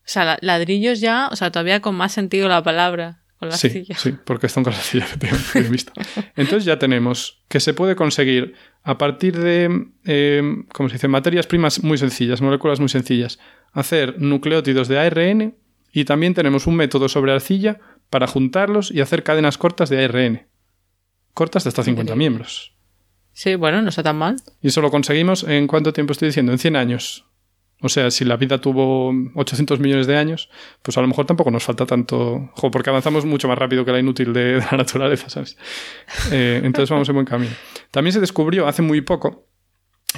O 0.00 0.10
sea, 0.10 0.24
la- 0.24 0.38
ladrillos 0.42 1.00
ya, 1.00 1.28
o 1.32 1.36
sea, 1.36 1.50
todavía 1.50 1.80
con 1.80 1.94
más 1.94 2.12
sentido 2.12 2.48
la 2.48 2.62
palabra, 2.62 3.22
con 3.38 3.48
la 3.48 3.56
Sí, 3.56 3.86
sí, 3.96 4.14
porque 4.24 4.46
están 4.46 4.64
con 4.64 4.72
la 4.72 4.78
efectivamente, 5.04 5.60
bien 5.60 5.72
visto. 5.72 5.92
Entonces 6.36 6.64
ya 6.64 6.78
tenemos 6.78 7.42
que 7.48 7.60
se 7.60 7.72
puede 7.74 7.96
conseguir 7.96 8.54
a 8.82 8.98
partir 8.98 9.38
de, 9.38 9.86
eh, 10.04 10.42
¿cómo 10.72 10.88
se 10.88 10.94
dice? 10.96 11.08
Materias 11.08 11.46
primas 11.46 11.82
muy 11.82 11.98
sencillas, 11.98 12.40
moléculas 12.42 12.80
muy 12.80 12.88
sencillas, 12.88 13.38
hacer 13.72 14.20
nucleótidos 14.20 14.88
de 14.88 14.98
ARN 14.98 15.56
y 15.92 16.04
también 16.04 16.34
tenemos 16.34 16.66
un 16.66 16.76
método 16.76 17.08
sobre 17.08 17.32
arcilla 17.32 17.78
para 18.10 18.26
juntarlos 18.26 18.90
y 18.90 19.00
hacer 19.00 19.22
cadenas 19.22 19.56
cortas 19.58 19.88
de 19.88 20.04
ARN. 20.04 20.46
Cortas 21.34 21.64
de 21.64 21.68
hasta 21.68 21.84
50 21.84 22.12
Increíble. 22.12 22.18
miembros. 22.18 22.74
Sí, 23.38 23.54
bueno, 23.54 23.80
no 23.82 23.88
está 23.88 24.02
tan 24.02 24.16
mal. 24.16 24.34
Y 24.60 24.66
eso 24.66 24.80
lo 24.80 24.90
conseguimos 24.90 25.44
en 25.44 25.68
cuánto 25.68 25.92
tiempo 25.92 26.10
estoy 26.10 26.26
diciendo? 26.26 26.50
En 26.50 26.58
100 26.58 26.74
años. 26.74 27.24
O 27.80 27.88
sea, 27.88 28.10
si 28.10 28.24
la 28.24 28.36
vida 28.36 28.60
tuvo 28.60 29.12
800 29.36 29.78
millones 29.78 30.08
de 30.08 30.16
años, 30.16 30.50
pues 30.82 30.98
a 30.98 31.02
lo 31.02 31.06
mejor 31.06 31.24
tampoco 31.24 31.52
nos 31.52 31.62
falta 31.62 31.86
tanto. 31.86 32.50
Jo, 32.54 32.72
porque 32.72 32.90
avanzamos 32.90 33.24
mucho 33.26 33.46
más 33.46 33.56
rápido 33.56 33.84
que 33.84 33.92
la 33.92 34.00
inútil 34.00 34.32
de, 34.32 34.54
de 34.54 34.66
la 34.72 34.78
naturaleza, 34.78 35.30
¿sabes? 35.30 35.56
Eh, 36.32 36.62
entonces 36.64 36.90
vamos 36.90 37.08
en 37.08 37.14
buen 37.14 37.26
camino. 37.26 37.52
También 37.92 38.12
se 38.12 38.18
descubrió 38.18 38.66
hace 38.66 38.82
muy 38.82 39.02
poco 39.02 39.46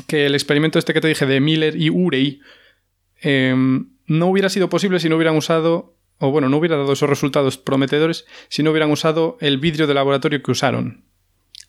que 0.07 0.25
el 0.25 0.33
experimento 0.33 0.79
este 0.79 0.95
que 0.95 1.03
te 1.03 1.09
dije 1.09 1.27
de 1.27 1.41
Miller 1.41 1.77
y 1.77 1.91
Urey 1.91 2.41
eh, 3.21 3.55
no 4.07 4.27
hubiera 4.29 4.49
sido 4.49 4.71
posible 4.71 4.99
si 4.99 5.11
no 5.11 5.17
hubieran 5.17 5.37
usado, 5.37 5.95
o 6.17 6.31
bueno, 6.31 6.49
no 6.49 6.57
hubiera 6.57 6.79
dado 6.79 6.95
esos 6.95 7.11
resultados 7.11 7.59
prometedores 7.59 8.25
si 8.49 8.63
no 8.63 8.71
hubieran 8.71 8.91
usado 8.91 9.37
el 9.43 9.59
vidrio 9.59 9.87
de 9.87 9.93
laboratorio 9.93 10.43
que 10.43 10.53
usaron. 10.53 11.05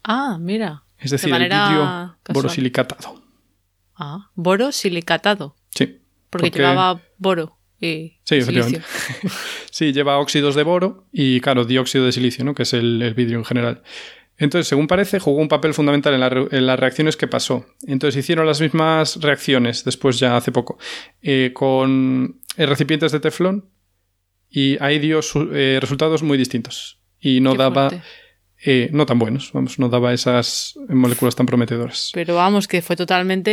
Ah, 0.01 0.37
mira. 0.39 0.85
Es 1.01 1.11
decir, 1.11 1.27
de 1.27 1.31
manera 1.31 1.65
el 1.65 1.69
vidrio 1.73 2.17
borosilicatado. 2.33 3.21
Ah, 3.95 4.29
boro 4.35 4.71
silicatado. 4.71 5.55
Sí. 5.75 5.99
Porque, 6.29 6.49
llevaba 6.49 7.01
boro 7.17 7.57
y 7.79 8.19
Sí, 8.23 8.41
silicio. 8.41 8.79
Sí, 9.71 9.91
lleva 9.93 10.17
óxidos 10.19 10.55
de 10.55 10.63
boro 10.63 11.07
y, 11.11 11.39
claro, 11.41 11.65
dióxido 11.65 12.05
de 12.05 12.11
silicio, 12.11 12.43
¿no? 12.45 12.53
que 12.53 12.63
es 12.63 12.73
el, 12.73 13.01
el 13.01 13.13
vidrio 13.13 13.37
en 13.39 13.45
general. 13.45 13.83
Entonces, 14.37 14.67
según 14.67 14.87
parece, 14.87 15.19
jugó 15.19 15.39
un 15.39 15.47
papel 15.47 15.73
fundamental 15.73 16.13
en, 16.13 16.19
la 16.19 16.29
re- 16.29 16.47
en 16.51 16.65
las 16.65 16.79
reacciones 16.79 17.15
que 17.15 17.27
pasó. 17.27 17.65
Entonces, 17.87 18.19
hicieron 18.23 18.45
las 18.47 18.59
mismas 18.61 19.21
reacciones, 19.21 19.83
después 19.83 20.19
ya 20.19 20.35
hace 20.37 20.51
poco, 20.51 20.77
eh, 21.21 21.51
con 21.53 22.41
eh, 22.57 22.65
recipientes 22.65 23.11
de 23.11 23.19
teflón 23.19 23.69
y 24.49 24.81
ahí 24.83 24.99
dio 24.99 25.19
eh, 25.53 25.77
resultados 25.79 26.23
muy 26.23 26.37
distintos. 26.37 26.99
Y 27.19 27.39
no 27.39 27.51
Qué 27.51 27.57
daba, 27.59 27.89
fuerte. 27.89 28.07
Eh, 28.63 28.89
no 28.91 29.05
tan 29.05 29.17
buenos, 29.19 29.51
vamos, 29.53 29.79
no 29.79 29.89
daba 29.89 30.13
esas 30.13 30.77
moléculas 30.89 31.35
tan 31.35 31.45
prometedoras. 31.45 32.11
Pero 32.13 32.35
vamos, 32.35 32.67
que 32.67 32.81
fue 32.81 32.95
totalmente 32.95 33.51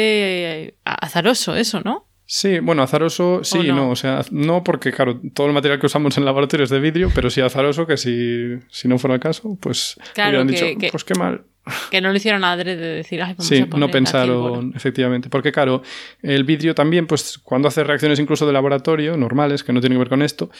eh, 0.66 0.74
azaroso 0.84 1.54
eso, 1.56 1.80
¿no? 1.84 2.06
Sí, 2.30 2.58
bueno, 2.58 2.82
azaroso 2.82 3.40
sí 3.42 3.56
¿O 3.58 3.64
y 3.64 3.68
no? 3.68 3.76
no? 3.76 3.90
o 3.90 3.96
sea, 3.96 4.20
no 4.30 4.62
porque, 4.62 4.92
claro, 4.92 5.18
todo 5.32 5.46
el 5.46 5.54
material 5.54 5.80
que 5.80 5.86
usamos 5.86 6.14
en 6.18 6.22
el 6.22 6.26
laboratorio 6.26 6.64
es 6.64 6.70
de 6.70 6.78
vidrio, 6.78 7.10
pero 7.14 7.30
sí 7.30 7.40
azaroso 7.40 7.86
que 7.86 7.96
si, 7.96 8.58
si 8.70 8.86
no 8.86 8.98
fuera 8.98 9.14
el 9.14 9.20
caso, 9.20 9.56
pues 9.58 9.96
Claro, 10.12 10.42
hubieran 10.42 10.48
que- 10.48 10.52
dicho, 10.66 10.78
que- 10.78 10.90
pues 10.90 11.04
qué 11.04 11.14
mal. 11.14 11.44
Que 11.90 12.00
no 12.02 12.10
lo 12.10 12.16
hicieron 12.16 12.44
adrede 12.44 12.76
de 12.82 12.94
decir, 12.96 13.22
ay, 13.22 13.32
vamos 13.32 13.46
Sí, 13.46 13.56
a 13.60 13.66
poner 13.66 13.80
no 13.80 13.90
pensaron, 13.90 14.72
efectivamente. 14.76 15.30
Porque, 15.30 15.52
claro, 15.52 15.82
el 16.22 16.44
vidrio 16.44 16.74
también, 16.74 17.06
pues 17.06 17.38
cuando 17.38 17.68
hace 17.68 17.82
reacciones 17.84 18.18
incluso 18.18 18.46
de 18.46 18.52
laboratorio, 18.52 19.16
normales, 19.16 19.64
que 19.64 19.72
no 19.72 19.80
tienen 19.80 19.96
que 19.96 20.00
ver 20.00 20.08
con 20.10 20.20
esto, 20.22 20.50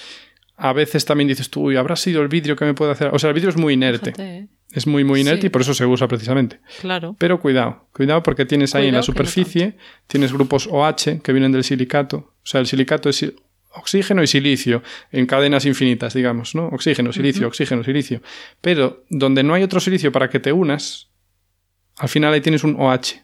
a 0.59 0.73
veces 0.73 1.05
también 1.05 1.29
dices 1.29 1.49
tú, 1.51 1.63
"Uy, 1.69 1.77
habrá 1.77 1.97
sido 1.97 2.21
el 2.21 2.29
vidrio 2.29 2.57
que 2.57 2.65
me 2.65 2.75
puede 2.75 2.93
hacer. 2.93 3.11
O 3.15 3.19
sea, 3.19 3.29
el 3.31 3.35
vidrio 3.35 3.51
es 3.51 3.57
muy 3.57 3.75
inerte. 3.75 4.13
Fíjate, 4.13 4.37
¿eh? 4.39 4.49
Es 4.73 4.87
muy, 4.87 5.03
muy 5.03 5.21
inerte 5.23 5.43
Sí. 5.43 5.47
y 5.47 5.51
por 5.51 5.63
eso 5.63 5.73
se 5.73 5.87
usa 5.87 6.07
precisamente. 6.09 6.61
Claro. 6.81 7.17
Pero 7.19 7.41
cuidado, 7.41 7.89
cuidado 7.95 8.23
porque 8.23 8.45
tienes 8.45 8.75
ahí 8.75 8.89
en 8.89 8.93
la 8.93 8.99
no 8.99 9.03
superficie, 9.03 9.77
tienes 10.09 10.31
grupos 10.33 10.67
OH 10.71 11.21
que 11.23 11.33
vienen 11.33 11.53
del 11.53 11.65
silicato. 11.65 12.17
O 12.19 12.45
sea, 12.45 12.61
el 12.61 12.67
silicato 12.67 13.09
es 13.09 13.25
oxígeno 13.71 14.23
y 14.23 14.27
silicio 14.27 14.83
en 15.11 15.25
cadenas 15.27 15.65
infinitas, 15.65 16.13
digamos, 16.13 16.55
¿no? 16.55 16.67
Oxígeno, 16.69 17.13
silicio, 17.13 17.47
oxígeno, 17.47 17.83
silicio. 17.83 18.21
Pero 18.61 19.05
donde 19.09 19.43
no 19.43 19.55
hay 19.55 19.63
otro 19.63 19.81
silicio 19.81 20.13
para 20.13 20.29
que 20.29 20.39
te 20.41 20.53
unas, 20.53 21.09
al 21.97 22.09
final 22.11 22.35
ahí 22.35 22.41
tienes 22.43 22.63
un 22.65 22.77
OH. 22.79 23.23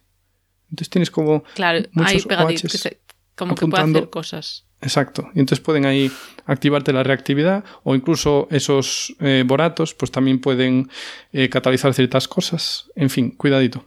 Entonces 0.70 0.88
tienes 0.90 1.10
como... 1.10 1.42
Claro, 1.54 1.80
Muchos 1.92 2.24
pegadito, 2.26 2.66
OHs 2.66 2.72
que 2.72 2.78
se- 2.78 3.00
como 3.36 3.54
que 3.54 3.66
puede 3.66 3.82
hacer 3.82 4.08
cosas. 4.10 4.64
Exacto. 4.84 5.30
Y 5.34 5.40
entonces 5.40 5.64
pueden 5.64 5.86
ahí 5.86 6.12
activarte 6.44 6.92
la 6.92 7.02
reactividad 7.02 7.64
o 7.84 7.94
incluso 7.94 8.46
esos 8.50 9.16
eh, 9.18 9.42
boratos 9.46 9.94
pues 9.94 10.10
también 10.10 10.40
pueden 10.40 10.90
eh, 11.32 11.48
catalizar 11.48 11.94
ciertas 11.94 12.28
cosas. 12.28 12.90
En 12.94 13.08
fin, 13.08 13.30
cuidadito. 13.30 13.82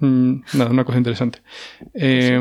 Mm, 0.00 0.40
nada, 0.54 0.70
una 0.70 0.84
cosa 0.84 0.96
interesante. 0.96 1.42
Eh, 1.92 2.40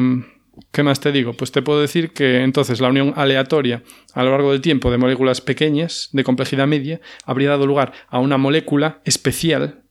¿Qué 0.72 0.84
más 0.84 1.02
te 1.02 1.12
digo? 1.12 1.34
Pues 1.34 1.52
te 1.52 1.62
puedo 1.62 1.82
decir 1.82 2.14
que 2.14 2.42
entonces 2.44 2.80
la 2.80 2.88
unión 2.88 3.14
aleatoria 3.16 3.84
a 4.14 4.24
lo 4.24 4.32
largo 4.32 4.54
del 4.54 4.62
tiempo 4.62 4.90
de 4.90 4.98
moléculas 4.98 5.42
pequeñas 5.42 6.10
de 6.14 6.24
complejidad 6.24 6.66
media 6.66 7.02
habría 7.26 7.50
dado 7.50 7.68
lugar 7.68 7.92
a 8.08 8.20
una 8.20 8.38
molécula 8.38 9.02
especial 9.04 9.84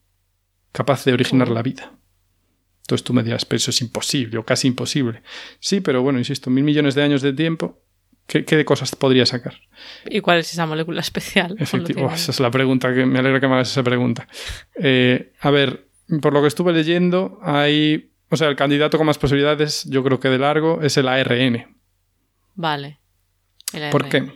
capaz 0.72 1.04
de 1.04 1.12
originar 1.12 1.50
la 1.50 1.62
vida. 1.62 1.92
Entonces 2.80 3.04
tú 3.04 3.12
me 3.12 3.22
dirás, 3.22 3.44
pero 3.44 3.58
eso 3.58 3.70
es 3.70 3.80
imposible 3.80 4.38
o 4.38 4.44
casi 4.44 4.68
imposible. 4.68 5.22
Sí, 5.60 5.80
pero 5.80 6.02
bueno, 6.02 6.18
insisto, 6.18 6.50
mil 6.50 6.64
millones 6.64 6.94
de 6.94 7.02
años 7.02 7.20
de 7.20 7.32
tiempo, 7.32 7.82
¿qué, 8.26 8.44
qué 8.44 8.56
de 8.56 8.64
cosas 8.64 8.94
podría 8.94 9.26
sacar? 9.26 9.60
¿Y 10.06 10.20
cuál 10.20 10.38
es 10.38 10.52
esa 10.52 10.66
molécula 10.66 11.00
especial? 11.00 11.56
Efectivo, 11.58 12.02
No 12.02 12.08
lo 12.08 12.14
esa 12.14 12.30
es 12.30 12.40
la 12.40 12.50
pregunta, 12.50 12.94
que 12.94 13.06
me 13.06 13.18
alegra 13.18 13.40
que 13.40 13.48
me 13.48 13.54
hagas 13.54 13.70
esa 13.70 13.82
pregunta. 13.82 14.28
Eh, 14.76 15.32
a 15.40 15.50
ver, 15.50 15.88
por 16.20 16.32
lo 16.32 16.42
que 16.42 16.48
estuve 16.48 16.72
leyendo, 16.72 17.38
hay. 17.42 18.10
O 18.28 18.36
sea, 18.36 18.48
el 18.48 18.56
candidato 18.56 18.98
con 18.98 19.06
más 19.06 19.18
posibilidades, 19.18 19.84
yo 19.88 20.02
creo 20.02 20.18
que 20.18 20.28
de 20.28 20.38
largo, 20.38 20.82
es 20.82 20.96
el 20.96 21.08
ARN. 21.08 21.76
Vale. 22.54 22.98
El 23.72 23.90
¿Por 23.90 24.08
qué? 24.08 24.32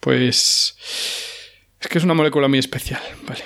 Pues. 0.00 0.76
Es 1.80 1.88
que 1.88 1.98
es 1.98 2.04
una 2.04 2.14
molécula 2.14 2.48
muy 2.48 2.58
especial, 2.58 3.00
¿vale? 3.26 3.42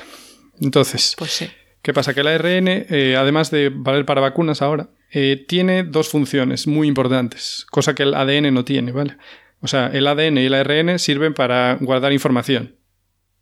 Entonces, 0.61 1.15
Pues 1.17 1.31
sí. 1.31 1.49
¿Qué 1.83 1.93
pasa? 1.93 2.15
Que 2.15 2.21
el 2.21 2.27
ARN, 2.27 2.67
eh, 2.69 3.17
además 3.17 3.51
de 3.53 3.71
valer 3.73 4.05
para 4.05 4.21
vacunas 4.21 4.61
ahora, 4.61 4.91
eh, 5.13 5.45
tiene 5.47 5.85
dos 5.85 6.09
funciones 6.09 6.67
muy 6.67 6.89
importantes, 6.89 7.65
cosa 7.71 7.95
que 7.95 8.03
el 8.03 8.15
ADN 8.15 8.53
no 8.53 8.65
tiene, 8.65 8.91
¿vale? 8.91 9.17
O 9.61 9.69
sea, 9.69 9.87
el 9.89 10.07
ADN 10.07 10.39
y 10.39 10.47
el 10.47 10.55
ARN 10.55 10.99
sirven 10.99 11.35
para 11.35 11.77
guardar 11.81 12.13
información. 12.13 12.77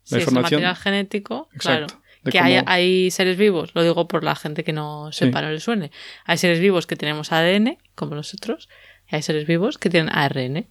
Sí, 0.03 0.17
es 0.17 0.27
el 0.27 0.33
material 0.35 0.75
genético, 0.75 1.49
Exacto. 1.53 1.87
claro. 1.87 2.01
Que 2.31 2.39
hay, 2.39 2.57
cómo- 2.59 2.69
hay 2.71 3.11
seres 3.11 3.37
vivos, 3.37 3.71
lo 3.75 3.83
digo 3.83 4.07
por 4.07 4.23
la 4.23 4.35
gente 4.35 4.63
que 4.63 4.73
no 4.73 5.11
sepa, 5.11 5.41
no 5.41 5.51
le 5.51 5.59
suene. 5.59 5.91
Hay 6.25 6.37
seres 6.37 6.59
vivos 6.59 6.87
que 6.87 6.95
tenemos 6.95 7.31
ADN, 7.31 7.77
como 7.93 8.15
nosotros, 8.15 8.67
y 9.11 9.15
hay 9.15 9.21
seres 9.21 9.45
vivos 9.45 9.77
que 9.77 9.89
tienen 9.89 10.09
ARN. 10.13 10.65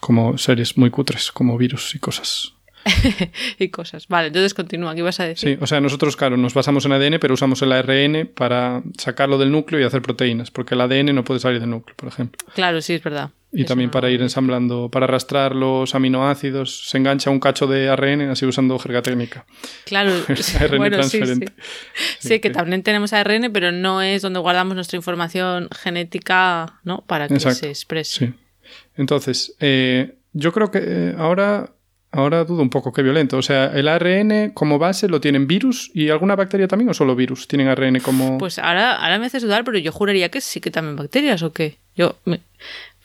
como 0.00 0.38
series 0.38 0.78
muy 0.78 0.88
cutres, 0.90 1.30
como 1.32 1.58
virus 1.58 1.94
y 1.94 1.98
cosas. 1.98 2.54
y 3.58 3.68
cosas. 3.68 4.08
Vale, 4.08 4.28
entonces 4.28 4.54
continúa, 4.54 4.94
¿qué 4.94 5.00
ibas 5.00 5.20
a 5.20 5.24
decir? 5.26 5.56
Sí, 5.56 5.58
o 5.62 5.66
sea, 5.66 5.80
nosotros, 5.82 6.16
claro, 6.16 6.38
nos 6.38 6.54
basamos 6.54 6.86
en 6.86 6.92
ADN, 6.92 7.18
pero 7.20 7.34
usamos 7.34 7.60
el 7.60 7.72
ARN 7.72 8.26
para 8.34 8.82
sacarlo 8.96 9.36
del 9.36 9.52
núcleo 9.52 9.78
y 9.80 9.84
hacer 9.84 10.00
proteínas, 10.00 10.50
porque 10.50 10.74
el 10.74 10.80
ADN 10.80 11.14
no 11.14 11.24
puede 11.24 11.40
salir 11.40 11.60
del 11.60 11.68
núcleo, 11.68 11.94
por 11.96 12.08
ejemplo. 12.08 12.38
Claro, 12.54 12.80
sí, 12.80 12.94
es 12.94 13.02
verdad. 13.02 13.30
Y 13.52 13.62
Eso 13.62 13.68
también 13.68 13.88
no- 13.88 13.92
para 13.92 14.10
ir 14.10 14.22
ensamblando, 14.22 14.88
para 14.90 15.04
arrastrar 15.06 15.56
los 15.56 15.94
aminoácidos, 15.96 16.88
se 16.88 16.98
engancha 16.98 17.30
un 17.30 17.40
cacho 17.40 17.66
de 17.66 17.88
ARN, 17.88 18.30
así 18.30 18.46
usando 18.46 18.78
jerga 18.78 19.02
técnica. 19.02 19.44
Claro, 19.86 20.12
ARN 20.60 20.76
bueno, 20.78 21.02
sí, 21.02 21.10
sí. 21.10 21.18
transferente. 21.18 21.52
Sí, 22.20 22.38
que 22.38 22.50
también 22.50 22.82
tenemos 22.84 23.12
ARN, 23.12 23.50
pero 23.52 23.72
no 23.72 24.02
es 24.02 24.22
donde 24.22 24.38
guardamos 24.38 24.74
nuestra 24.76 24.96
información 24.96 25.68
genética, 25.76 26.80
¿no? 26.84 27.02
Para 27.06 27.26
que 27.28 27.34
Exacto. 27.34 27.58
se 27.60 27.68
exprese. 27.70 28.26
Sí. 28.26 28.32
Entonces, 28.96 29.54
eh, 29.60 30.14
yo 30.32 30.52
creo 30.52 30.70
que 30.70 30.78
eh, 30.82 31.14
ahora, 31.18 31.72
ahora 32.12 32.44
dudo 32.44 32.62
un 32.62 32.70
poco 32.70 32.92
qué 32.92 33.02
violento. 33.02 33.36
O 33.38 33.42
sea, 33.42 33.66
el 33.74 33.88
ARN 33.88 34.50
como 34.54 34.78
base 34.78 35.08
lo 35.08 35.20
tienen 35.20 35.46
virus 35.46 35.90
y 35.94 36.10
alguna 36.10 36.36
bacteria 36.36 36.68
también 36.68 36.88
o 36.90 36.94
solo 36.94 37.16
virus 37.16 37.48
tienen 37.48 37.68
ARN 37.68 37.98
como... 38.00 38.38
Pues 38.38 38.58
ahora, 38.58 38.94
ahora 38.96 39.18
me 39.18 39.26
haces 39.26 39.42
dudar, 39.42 39.64
pero 39.64 39.78
yo 39.78 39.90
juraría 39.92 40.28
que 40.28 40.40
sí 40.40 40.60
que 40.60 40.70
también 40.70 40.96
bacterias 40.96 41.42
o 41.42 41.52
qué. 41.52 41.78
Yo, 41.96 42.16
me- 42.24 42.40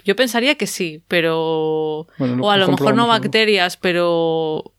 yo 0.05 0.15
pensaría 0.15 0.55
que 0.55 0.67
sí, 0.67 1.03
pero... 1.07 2.07
Bueno, 2.17 2.43
o 2.43 2.51
a 2.51 2.57
lo 2.57 2.67
mejor 2.69 2.95
no 2.95 3.07
bacterias, 3.07 3.75
pero 3.75 4.73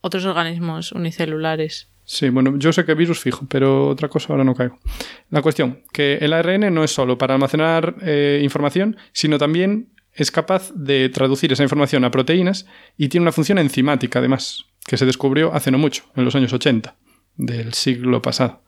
otros 0.00 0.24
organismos 0.24 0.92
unicelulares. 0.92 1.88
Sí, 2.04 2.28
bueno, 2.30 2.58
yo 2.58 2.72
sé 2.72 2.84
que 2.84 2.94
virus 2.94 3.20
fijo, 3.20 3.46
pero 3.48 3.86
otra 3.88 4.08
cosa 4.08 4.32
ahora 4.32 4.42
no 4.42 4.54
caigo. 4.54 4.80
La 5.28 5.42
cuestión, 5.42 5.82
que 5.92 6.14
el 6.14 6.32
ARN 6.32 6.74
no 6.74 6.82
es 6.82 6.90
solo 6.90 7.18
para 7.18 7.34
almacenar 7.34 7.96
eh, 8.02 8.40
información, 8.42 8.96
sino 9.12 9.38
también 9.38 9.92
es 10.12 10.30
capaz 10.30 10.72
de 10.74 11.08
traducir 11.10 11.52
esa 11.52 11.62
información 11.62 12.04
a 12.04 12.10
proteínas 12.10 12.66
y 12.96 13.08
tiene 13.08 13.22
una 13.22 13.32
función 13.32 13.58
enzimática, 13.58 14.18
además, 14.18 14.64
que 14.86 14.96
se 14.96 15.06
descubrió 15.06 15.54
hace 15.54 15.70
no 15.70 15.78
mucho, 15.78 16.04
en 16.16 16.24
los 16.24 16.34
años 16.34 16.52
80 16.52 16.96
del 17.36 17.74
siglo 17.74 18.20
pasado, 18.22 18.64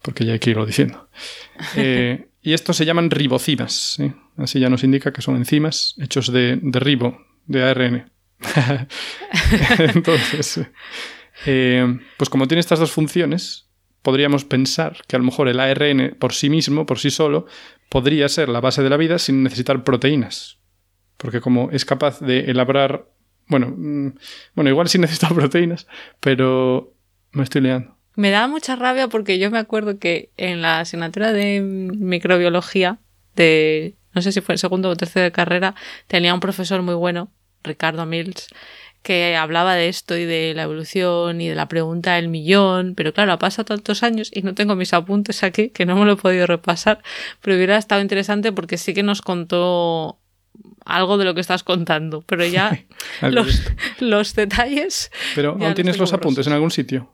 porque 0.00 0.24
ya 0.24 0.32
hay 0.32 0.38
que 0.38 0.50
irlo 0.50 0.64
diciendo. 0.64 1.08
Eh, 1.76 2.29
y 2.42 2.54
estos 2.54 2.76
se 2.76 2.84
llaman 2.84 3.10
ribocimas, 3.10 3.94
¿sí? 3.96 4.12
así 4.36 4.60
ya 4.60 4.70
nos 4.70 4.84
indica 4.84 5.12
que 5.12 5.22
son 5.22 5.36
enzimas 5.36 5.94
hechos 5.98 6.32
de, 6.32 6.58
de 6.60 6.80
ribo, 6.80 7.26
de 7.46 7.62
ARN. 7.62 8.10
Entonces, 9.78 10.60
eh, 11.46 11.98
pues 12.16 12.30
como 12.30 12.48
tiene 12.48 12.60
estas 12.60 12.78
dos 12.78 12.92
funciones, 12.92 13.68
podríamos 14.02 14.44
pensar 14.44 15.02
que 15.06 15.16
a 15.16 15.18
lo 15.18 15.24
mejor 15.24 15.48
el 15.48 15.60
ARN 15.60 16.16
por 16.18 16.32
sí 16.32 16.48
mismo, 16.48 16.86
por 16.86 16.98
sí 16.98 17.10
solo, 17.10 17.46
podría 17.88 18.28
ser 18.28 18.48
la 18.48 18.60
base 18.60 18.82
de 18.82 18.90
la 18.90 18.96
vida 18.96 19.18
sin 19.18 19.42
necesitar 19.42 19.84
proteínas. 19.84 20.58
Porque 21.16 21.40
como 21.40 21.70
es 21.70 21.84
capaz 21.84 22.20
de 22.20 22.50
elaborar, 22.50 23.10
bueno, 23.48 23.74
mm, 23.76 24.14
bueno, 24.54 24.70
igual 24.70 24.88
sí 24.88 24.98
necesita 24.98 25.28
proteínas, 25.28 25.86
pero 26.20 26.94
me 27.32 27.42
estoy 27.42 27.60
liando. 27.62 27.99
Me 28.16 28.30
da 28.30 28.48
mucha 28.48 28.76
rabia 28.76 29.08
porque 29.08 29.38
yo 29.38 29.50
me 29.50 29.58
acuerdo 29.58 29.98
que 29.98 30.30
en 30.36 30.62
la 30.62 30.80
asignatura 30.80 31.32
de 31.32 31.60
microbiología, 31.60 32.98
de 33.36 33.94
no 34.14 34.22
sé 34.22 34.32
si 34.32 34.40
fue 34.40 34.54
el 34.54 34.58
segundo 34.58 34.88
o 34.88 34.96
tercero 34.96 35.24
de 35.24 35.32
carrera, 35.32 35.74
tenía 36.06 36.34
un 36.34 36.40
profesor 36.40 36.82
muy 36.82 36.94
bueno, 36.94 37.30
Ricardo 37.62 38.06
Mills, 38.06 38.48
que 39.02 39.36
hablaba 39.36 39.74
de 39.74 39.88
esto 39.88 40.16
y 40.16 40.24
de 40.24 40.52
la 40.54 40.64
evolución 40.64 41.40
y 41.40 41.48
de 41.48 41.54
la 41.54 41.68
pregunta 41.68 42.16
del 42.16 42.28
millón, 42.28 42.94
pero 42.94 43.14
claro, 43.14 43.32
ha 43.32 43.38
pasado 43.38 43.64
tantos 43.64 44.02
años 44.02 44.30
y 44.34 44.42
no 44.42 44.54
tengo 44.54 44.74
mis 44.76 44.92
apuntes 44.92 45.42
aquí, 45.42 45.70
que 45.70 45.86
no 45.86 45.96
me 45.96 46.04
lo 46.04 46.12
he 46.12 46.16
podido 46.16 46.46
repasar, 46.46 47.02
pero 47.40 47.56
hubiera 47.56 47.78
estado 47.78 48.02
interesante 48.02 48.52
porque 48.52 48.76
sí 48.76 48.92
que 48.92 49.02
nos 49.02 49.22
contó 49.22 50.18
algo 50.84 51.16
de 51.16 51.24
lo 51.24 51.34
que 51.34 51.40
estás 51.40 51.62
contando, 51.62 52.22
pero 52.26 52.44
ya 52.44 52.84
los, 53.22 53.62
los 54.00 54.34
detalles... 54.34 55.10
Pero 55.34 55.56
aún 55.58 55.74
tienes 55.74 55.98
los 55.98 56.12
apuntes 56.12 56.46
en 56.46 56.52
algún 56.52 56.70
sitio. 56.70 57.10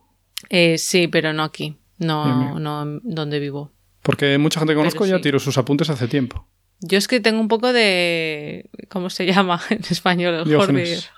Eh, 0.49 0.77
sí, 0.77 1.07
pero 1.07 1.33
no 1.33 1.43
aquí, 1.43 1.77
no, 1.97 2.51
bien. 2.51 2.63
no 2.63 2.99
donde 3.03 3.39
vivo. 3.39 3.71
Porque 4.03 4.37
mucha 4.37 4.59
gente 4.59 4.73
que 4.73 4.77
conozco 4.77 4.99
Pero 5.03 5.11
ya 5.11 5.17
sí. 5.17 5.23
tiró 5.23 5.39
sus 5.39 5.57
apuntes 5.57 5.89
hace 5.89 6.07
tiempo. 6.07 6.47
Yo 6.79 6.97
es 6.97 7.07
que 7.07 7.19
tengo 7.19 7.39
un 7.41 7.47
poco 7.47 7.73
de. 7.73 8.69
¿Cómo 8.89 9.09
se 9.09 9.25
llama 9.25 9.59
en 9.69 9.81
español? 9.89 10.35
El 10.35 10.43
Diógenes. 10.45 11.09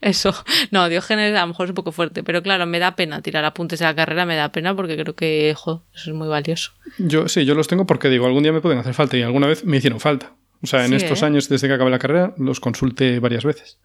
Eso. 0.00 0.34
No, 0.70 0.88
Diógenes 0.88 1.34
a 1.36 1.40
lo 1.42 1.46
mejor 1.48 1.66
es 1.66 1.70
un 1.70 1.74
poco 1.76 1.92
fuerte, 1.92 2.22
pero 2.22 2.42
claro, 2.42 2.66
me 2.66 2.78
da 2.78 2.94
pena 2.96 3.22
tirar 3.22 3.44
apuntes 3.44 3.78
de 3.78 3.84
la 3.86 3.94
carrera, 3.94 4.26
me 4.26 4.36
da 4.36 4.50
pena 4.52 4.74
porque 4.76 4.96
creo 4.98 5.14
que, 5.14 5.54
jo, 5.56 5.84
eso 5.94 6.10
es 6.10 6.16
muy 6.16 6.28
valioso. 6.28 6.72
Yo 6.98 7.28
sí, 7.28 7.44
yo 7.46 7.54
los 7.54 7.68
tengo 7.68 7.86
porque 7.86 8.10
digo, 8.10 8.26
algún 8.26 8.42
día 8.42 8.52
me 8.52 8.60
pueden 8.60 8.78
hacer 8.78 8.92
falta 8.94 9.16
y 9.16 9.22
alguna 9.22 9.46
vez 9.46 9.64
me 9.64 9.76
hicieron 9.78 10.00
falta. 10.00 10.34
O 10.62 10.66
sea, 10.66 10.84
en 10.84 10.90
Sí, 10.90 10.96
estos 10.96 11.22
¿eh? 11.22 11.26
años 11.26 11.48
desde 11.48 11.68
que 11.68 11.74
acabé 11.74 11.90
la 11.90 11.98
carrera 11.98 12.34
los 12.36 12.60
consulté 12.60 13.18
varias 13.18 13.44
veces. 13.44 13.78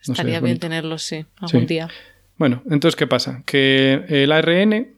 No 0.00 0.04
sé, 0.06 0.12
Estaría 0.12 0.36
es 0.38 0.42
bien 0.42 0.58
tenerlos, 0.58 1.02
sí, 1.02 1.24
algún 1.36 1.60
Sí. 1.62 1.66
día. 1.66 1.88
Bueno, 2.36 2.62
entonces, 2.70 2.96
¿qué 2.96 3.06
pasa? 3.06 3.42
Que 3.46 4.04
el 4.08 4.32
ARN 4.32 4.88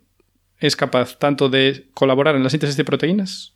es 0.58 0.76
capaz 0.76 1.18
tanto 1.18 1.48
de 1.48 1.86
colaborar 1.94 2.34
en 2.36 2.42
la 2.42 2.50
síntesis 2.50 2.76
de 2.76 2.84
proteínas 2.84 3.54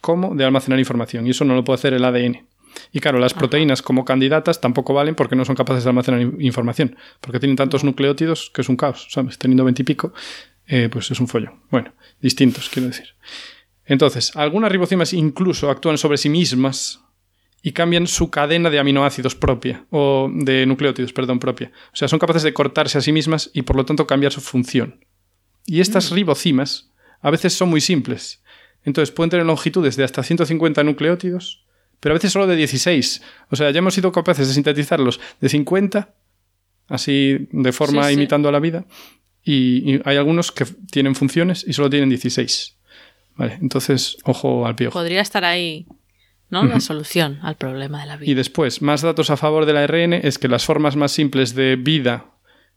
como 0.00 0.34
de 0.34 0.44
almacenar 0.44 0.78
información. 0.78 1.26
Y 1.26 1.30
eso 1.30 1.44
no 1.44 1.54
lo 1.54 1.62
puede 1.64 1.74
hacer 1.76 1.94
el 1.94 2.04
ADN. 2.04 2.46
Y 2.90 3.00
claro, 3.00 3.18
las 3.18 3.32
Ajá. 3.32 3.40
proteínas 3.40 3.82
como 3.82 4.04
candidatas 4.06 4.60
tampoco 4.60 4.94
valen 4.94 5.14
porque 5.14 5.36
no 5.36 5.44
son 5.44 5.54
capaces 5.56 5.84
de 5.84 5.90
almacenar 5.90 6.22
in- 6.22 6.36
información. 6.40 6.96
Porque 7.20 7.38
tienen 7.38 7.56
tantos 7.56 7.84
nucleótidos 7.84 8.50
que 8.54 8.62
es 8.62 8.68
un 8.70 8.76
caos, 8.76 9.08
¿sabes? 9.10 9.38
Teniendo 9.38 9.64
veintipico, 9.64 10.14
eh, 10.66 10.88
pues 10.90 11.10
es 11.10 11.20
un 11.20 11.28
follón. 11.28 11.60
Bueno, 11.70 11.92
distintos, 12.22 12.70
quiero 12.70 12.88
decir. 12.88 13.08
Entonces, 13.84 14.34
algunas 14.36 14.72
ribocimas 14.72 15.12
incluso 15.12 15.70
actúan 15.70 15.98
sobre 15.98 16.16
sí 16.16 16.30
mismas 16.30 17.00
y 17.62 17.72
cambian 17.72 18.06
su 18.06 18.30
cadena 18.30 18.70
de 18.70 18.78
aminoácidos 18.80 19.34
propia, 19.36 19.86
o 19.90 20.28
de 20.32 20.66
nucleótidos, 20.66 21.12
perdón, 21.12 21.38
propia. 21.38 21.70
O 21.92 21.96
sea, 21.96 22.08
son 22.08 22.18
capaces 22.18 22.42
de 22.42 22.52
cortarse 22.52 22.98
a 22.98 23.00
sí 23.00 23.12
mismas 23.12 23.50
y 23.54 23.62
por 23.62 23.76
lo 23.76 23.84
tanto 23.84 24.06
cambiar 24.06 24.32
su 24.32 24.40
función. 24.40 25.04
Y 25.64 25.80
estas 25.80 26.10
ribocimas 26.10 26.90
a 27.20 27.30
veces 27.30 27.52
son 27.52 27.70
muy 27.70 27.80
simples. 27.80 28.42
Entonces 28.84 29.12
pueden 29.14 29.30
tener 29.30 29.46
longitudes 29.46 29.94
de 29.96 30.02
hasta 30.02 30.24
150 30.24 30.82
nucleótidos, 30.82 31.64
pero 32.00 32.14
a 32.14 32.16
veces 32.18 32.32
solo 32.32 32.48
de 32.48 32.56
16. 32.56 33.22
O 33.50 33.54
sea, 33.54 33.70
ya 33.70 33.78
hemos 33.78 33.94
sido 33.94 34.10
capaces 34.10 34.48
de 34.48 34.54
sintetizarlos 34.54 35.20
de 35.40 35.48
50, 35.48 36.14
así 36.88 37.46
de 37.52 37.72
forma 37.72 38.02
Sí, 38.02 38.08
sí. 38.08 38.14
imitando 38.14 38.48
a 38.48 38.52
la 38.52 38.58
vida, 38.58 38.86
y, 39.44 39.94
y 39.94 40.00
hay 40.04 40.16
algunos 40.16 40.50
que 40.50 40.64
tienen 40.90 41.14
funciones 41.14 41.64
y 41.66 41.72
solo 41.74 41.88
tienen 41.90 42.08
16. 42.08 42.76
Vale, 43.36 43.58
entonces, 43.62 44.16
ojo 44.24 44.66
al 44.66 44.74
piojo. 44.74 44.98
Podría 44.98 45.20
estar 45.20 45.44
ahí, 45.44 45.86
¿no? 46.52 46.64
La 46.64 46.78
solución 46.80 47.40
al 47.42 47.56
problema 47.56 48.00
de 48.02 48.06
la 48.06 48.14
Y 48.16 48.18
vida. 48.18 48.36
después, 48.36 48.80
más 48.82 49.02
datos 49.02 49.30
a 49.30 49.36
favor 49.36 49.66
del 49.66 49.76
ARN 49.78 50.12
es 50.12 50.38
que 50.38 50.46
las 50.46 50.64
formas 50.64 50.94
más 50.94 51.10
simples 51.10 51.54
de 51.56 51.74
vida, 51.76 52.26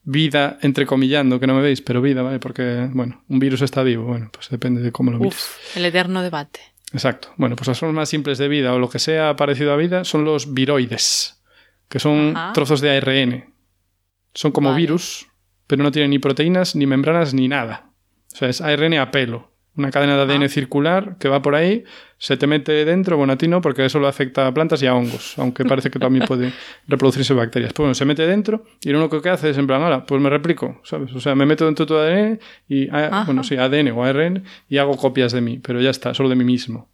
vida 0.04 0.58
entrecomillando, 0.62 1.40
que 1.40 1.46
no 1.46 1.54
me 1.56 1.62
veis, 1.62 1.82
pero 1.82 2.02
vida, 2.02 2.22
¿vale? 2.24 2.40
Porque, 2.40 2.90
bueno, 2.94 3.24
un 3.28 3.38
virus 3.40 3.62
está 3.62 3.84
vivo, 3.84 4.06
bueno, 4.06 4.30
pues 4.32 4.50
depende 4.50 4.82
de 4.82 4.92
cómo 4.92 5.12
lo 5.12 5.20
mires. 5.20 5.50
El 5.76 5.86
eterno 5.86 6.24
debate. 6.24 6.60
Exacto. 6.94 7.30
Bueno, 7.38 7.56
pues 7.56 7.68
las 7.68 7.78
formas 7.80 7.96
más 7.96 8.10
simples 8.10 8.38
de 8.38 8.48
vida 8.48 8.74
o 8.74 8.80
lo 8.80 8.90
que 8.90 9.00
sea 9.00 9.36
parecido 9.36 9.74
a 9.74 9.76
vida 9.76 10.06
son 10.06 10.24
los 10.24 10.54
viroides, 10.54 11.44
que 11.90 12.00
son 12.00 12.36
Ajá. 12.36 12.54
trozos 12.54 12.80
de 12.82 12.96
ARN. 12.98 13.54
Son 14.34 14.52
como 14.52 14.70
Vale. 14.70 14.82
virus, 14.82 15.28
pero 15.68 15.84
no 15.84 15.92
tienen 15.92 16.12
ni 16.12 16.20
proteínas, 16.20 16.76
ni 16.76 16.86
membranas, 16.86 17.34
ni 17.34 17.48
nada. 17.48 17.90
O 18.34 18.38
sea, 18.38 18.48
es 18.50 18.62
ARN 18.62 18.94
a 19.00 19.12
pelo. 19.12 19.52
Una 19.78 19.92
cadena 19.92 20.16
de 20.16 20.22
ADN 20.22 20.46
Ah. 20.46 20.50
circular 20.50 21.18
que 21.20 21.28
va 21.28 21.42
por 21.42 21.54
ahí, 21.54 21.84
se 22.18 22.38
te 22.38 22.48
mete 22.48 22.86
dentro, 22.86 23.18
bueno, 23.18 23.34
a 23.34 23.38
ti 23.38 23.48
no, 23.50 23.60
porque 23.60 23.84
eso 23.86 24.00
lo 24.00 24.08
afecta 24.08 24.48
a 24.48 24.54
plantas 24.54 24.82
y 24.82 24.88
a 24.88 24.96
hongos, 24.96 25.38
aunque 25.38 25.66
parece 25.66 25.90
que 25.90 26.00
también 26.00 26.26
puede 26.26 26.54
reproducirse 26.88 27.34
bacterias. 27.34 27.74
Pues 27.74 27.84
bueno, 27.84 27.94
se 27.94 28.06
mete 28.06 28.26
dentro 28.26 28.64
y 28.82 28.90
lo 28.92 29.00
único 29.00 29.22
que 29.22 29.30
hace 29.30 29.50
es 29.50 29.58
en 29.58 29.68
plan, 29.68 29.82
"Hala, 29.82 30.06
pues 30.06 30.22
me 30.22 30.30
replico, 30.30 30.80
¿sabes? 30.84 31.14
O 31.14 31.20
sea, 31.20 31.36
me 31.36 31.46
meto 31.46 31.66
dentro 31.66 31.86
de 31.86 31.88
tu 31.88 31.96
ADN 31.96 32.40
y, 32.70 32.88
ah, 32.90 33.10
Ajá. 33.12 33.24
bueno, 33.26 33.44
sí, 33.44 33.58
ADN 33.58 33.92
o 33.92 34.04
ARN 34.06 34.44
y 34.70 34.78
hago 34.78 34.96
copias 34.96 35.34
de 35.34 35.42
mí, 35.42 35.60
pero 35.60 35.82
ya 35.82 35.90
está, 35.90 36.14
solo 36.14 36.30
de 36.30 36.36
mí 36.36 36.46
mismo. 36.46 36.90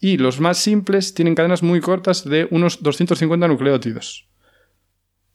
Y 0.00 0.16
los 0.16 0.40
más 0.40 0.56
simples 0.58 1.14
tienen 1.14 1.34
cadenas 1.34 1.62
muy 1.62 1.80
cortas 1.80 2.24
de 2.28 2.48
unos 2.50 2.82
250 2.82 3.46
nucleótidos. 3.48 4.26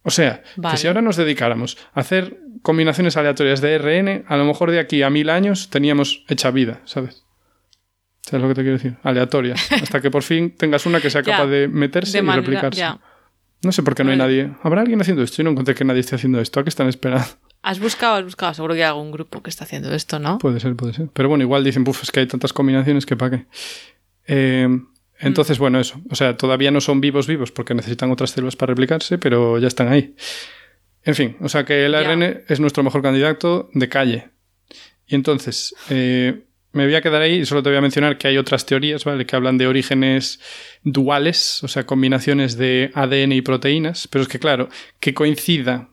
O 0.07 0.11
sea, 0.11 0.43
Vale. 0.55 0.73
que 0.75 0.77
si 0.81 0.87
ahora 0.87 1.01
nos 1.01 1.17
dedicáramos 1.17 1.77
a 1.93 1.99
hacer 2.01 2.37
combinaciones 2.61 3.17
aleatorias 3.17 3.59
de 3.59 3.77
RN, 3.79 4.23
a 4.27 4.37
lo 4.37 4.45
mejor 4.45 4.69
de 4.71 4.79
aquí 4.79 5.01
a 5.01 5.09
mil 5.09 5.29
años 5.29 5.69
teníamos 5.71 6.23
hecha 6.29 6.51
vida, 6.51 6.81
¿sabes? 6.85 7.23
¿Sabes 8.21 8.41
lo 8.41 8.47
que 8.49 8.55
te 8.55 8.61
quiero 8.61 8.77
decir? 8.77 8.97
Aleatoria. 9.03 9.55
Hasta 9.71 10.01
que 10.01 10.09
por 10.11 10.23
fin 10.23 10.55
tengas 10.55 10.85
una 10.85 11.01
que 11.01 11.09
sea 11.09 11.23
capaz 11.23 11.47
de 11.47 11.67
meterse 11.67 12.13
De 12.13 12.19
y 12.19 12.21
manera- 12.27 12.41
replicarse. 12.45 12.79
ya. 12.79 12.99
No 13.63 13.71
sé 13.71 13.81
por 13.83 13.95
qué 13.95 14.03
no 14.03 14.11
hay 14.11 14.17
nadie. 14.17 14.51
¿Habrá 14.61 14.81
alguien 14.81 15.01
haciendo 15.01 15.23
esto? 15.23 15.37
Yo 15.37 15.43
no 15.43 15.49
encontré 15.51 15.73
que 15.73 15.83
nadie 15.85 16.01
esté 16.01 16.15
haciendo 16.15 16.39
esto. 16.39 16.59
¿A 16.59 16.63
qué 16.63 16.69
están 16.69 16.87
esperando? 16.87 17.25
Has 17.63 17.79
buscado, 17.79 18.15
has 18.17 18.23
buscado. 18.23 18.53
Seguro 18.53 18.75
que 18.75 18.83
hay 18.83 18.89
algún 18.89 19.11
grupo 19.11 19.41
que 19.41 19.49
está 19.49 19.63
haciendo 19.63 19.91
esto, 19.93 20.19
¿no? 20.19 20.37
Puede 20.37 20.59
ser, 20.59 20.75
puede 20.75 20.93
ser. 20.93 21.07
Pero 21.13 21.29
bueno, 21.29 21.43
igual 21.43 21.63
dicen, 21.63 21.83
puf, 21.83 22.03
es 22.03 22.11
que 22.11 22.19
hay 22.19 22.27
tantas 22.27 22.53
combinaciones 22.53 23.07
que 23.07 23.15
para 23.15 23.37
qué. 23.37 23.45
Eh, 24.27 24.67
entonces, 25.19 25.57
bueno, 25.57 25.79
eso. 25.79 26.01
O 26.09 26.15
sea, 26.15 26.35
todavía 26.37 26.71
no 26.71 26.81
son 26.81 27.01
vivos 27.01 27.27
vivos 27.27 27.51
porque 27.51 27.73
necesitan 27.73 28.11
otras 28.11 28.31
células 28.31 28.55
para 28.55 28.71
replicarse, 28.71 29.17
pero 29.17 29.57
ya 29.59 29.67
están 29.67 29.87
ahí. 29.87 30.15
En 31.03 31.15
fin, 31.15 31.37
o 31.41 31.49
sea 31.49 31.65
que 31.65 31.85
el 31.85 31.91
Ya. 31.93 31.99
ARN 31.99 32.43
es 32.47 32.59
nuestro 32.59 32.83
mejor 32.83 33.01
candidato 33.01 33.69
de 33.73 33.89
calle. 33.89 34.29
Y 35.07 35.15
entonces, 35.15 35.75
eh, 35.89 36.41
me 36.71 36.85
voy 36.85 36.95
a 36.95 37.01
quedar 37.01 37.21
ahí 37.21 37.35
y 37.35 37.45
solo 37.45 37.63
te 37.63 37.69
voy 37.69 37.77
a 37.77 37.81
mencionar 37.81 38.17
que 38.17 38.27
hay 38.27 38.37
otras 38.37 38.65
teorías, 38.65 39.05
¿vale? 39.05 39.25
Que 39.25 39.35
hablan 39.35 39.57
de 39.57 39.67
orígenes 39.67 40.41
duales, 40.83 41.63
o 41.63 41.67
sea, 41.67 41.85
combinaciones 41.85 42.57
de 42.57 42.91
ADN 42.93 43.31
y 43.31 43.41
proteínas, 43.41 44.07
pero 44.09 44.23
es 44.23 44.27
que, 44.27 44.39
claro, 44.39 44.67
que 44.99 45.13
coincida 45.13 45.89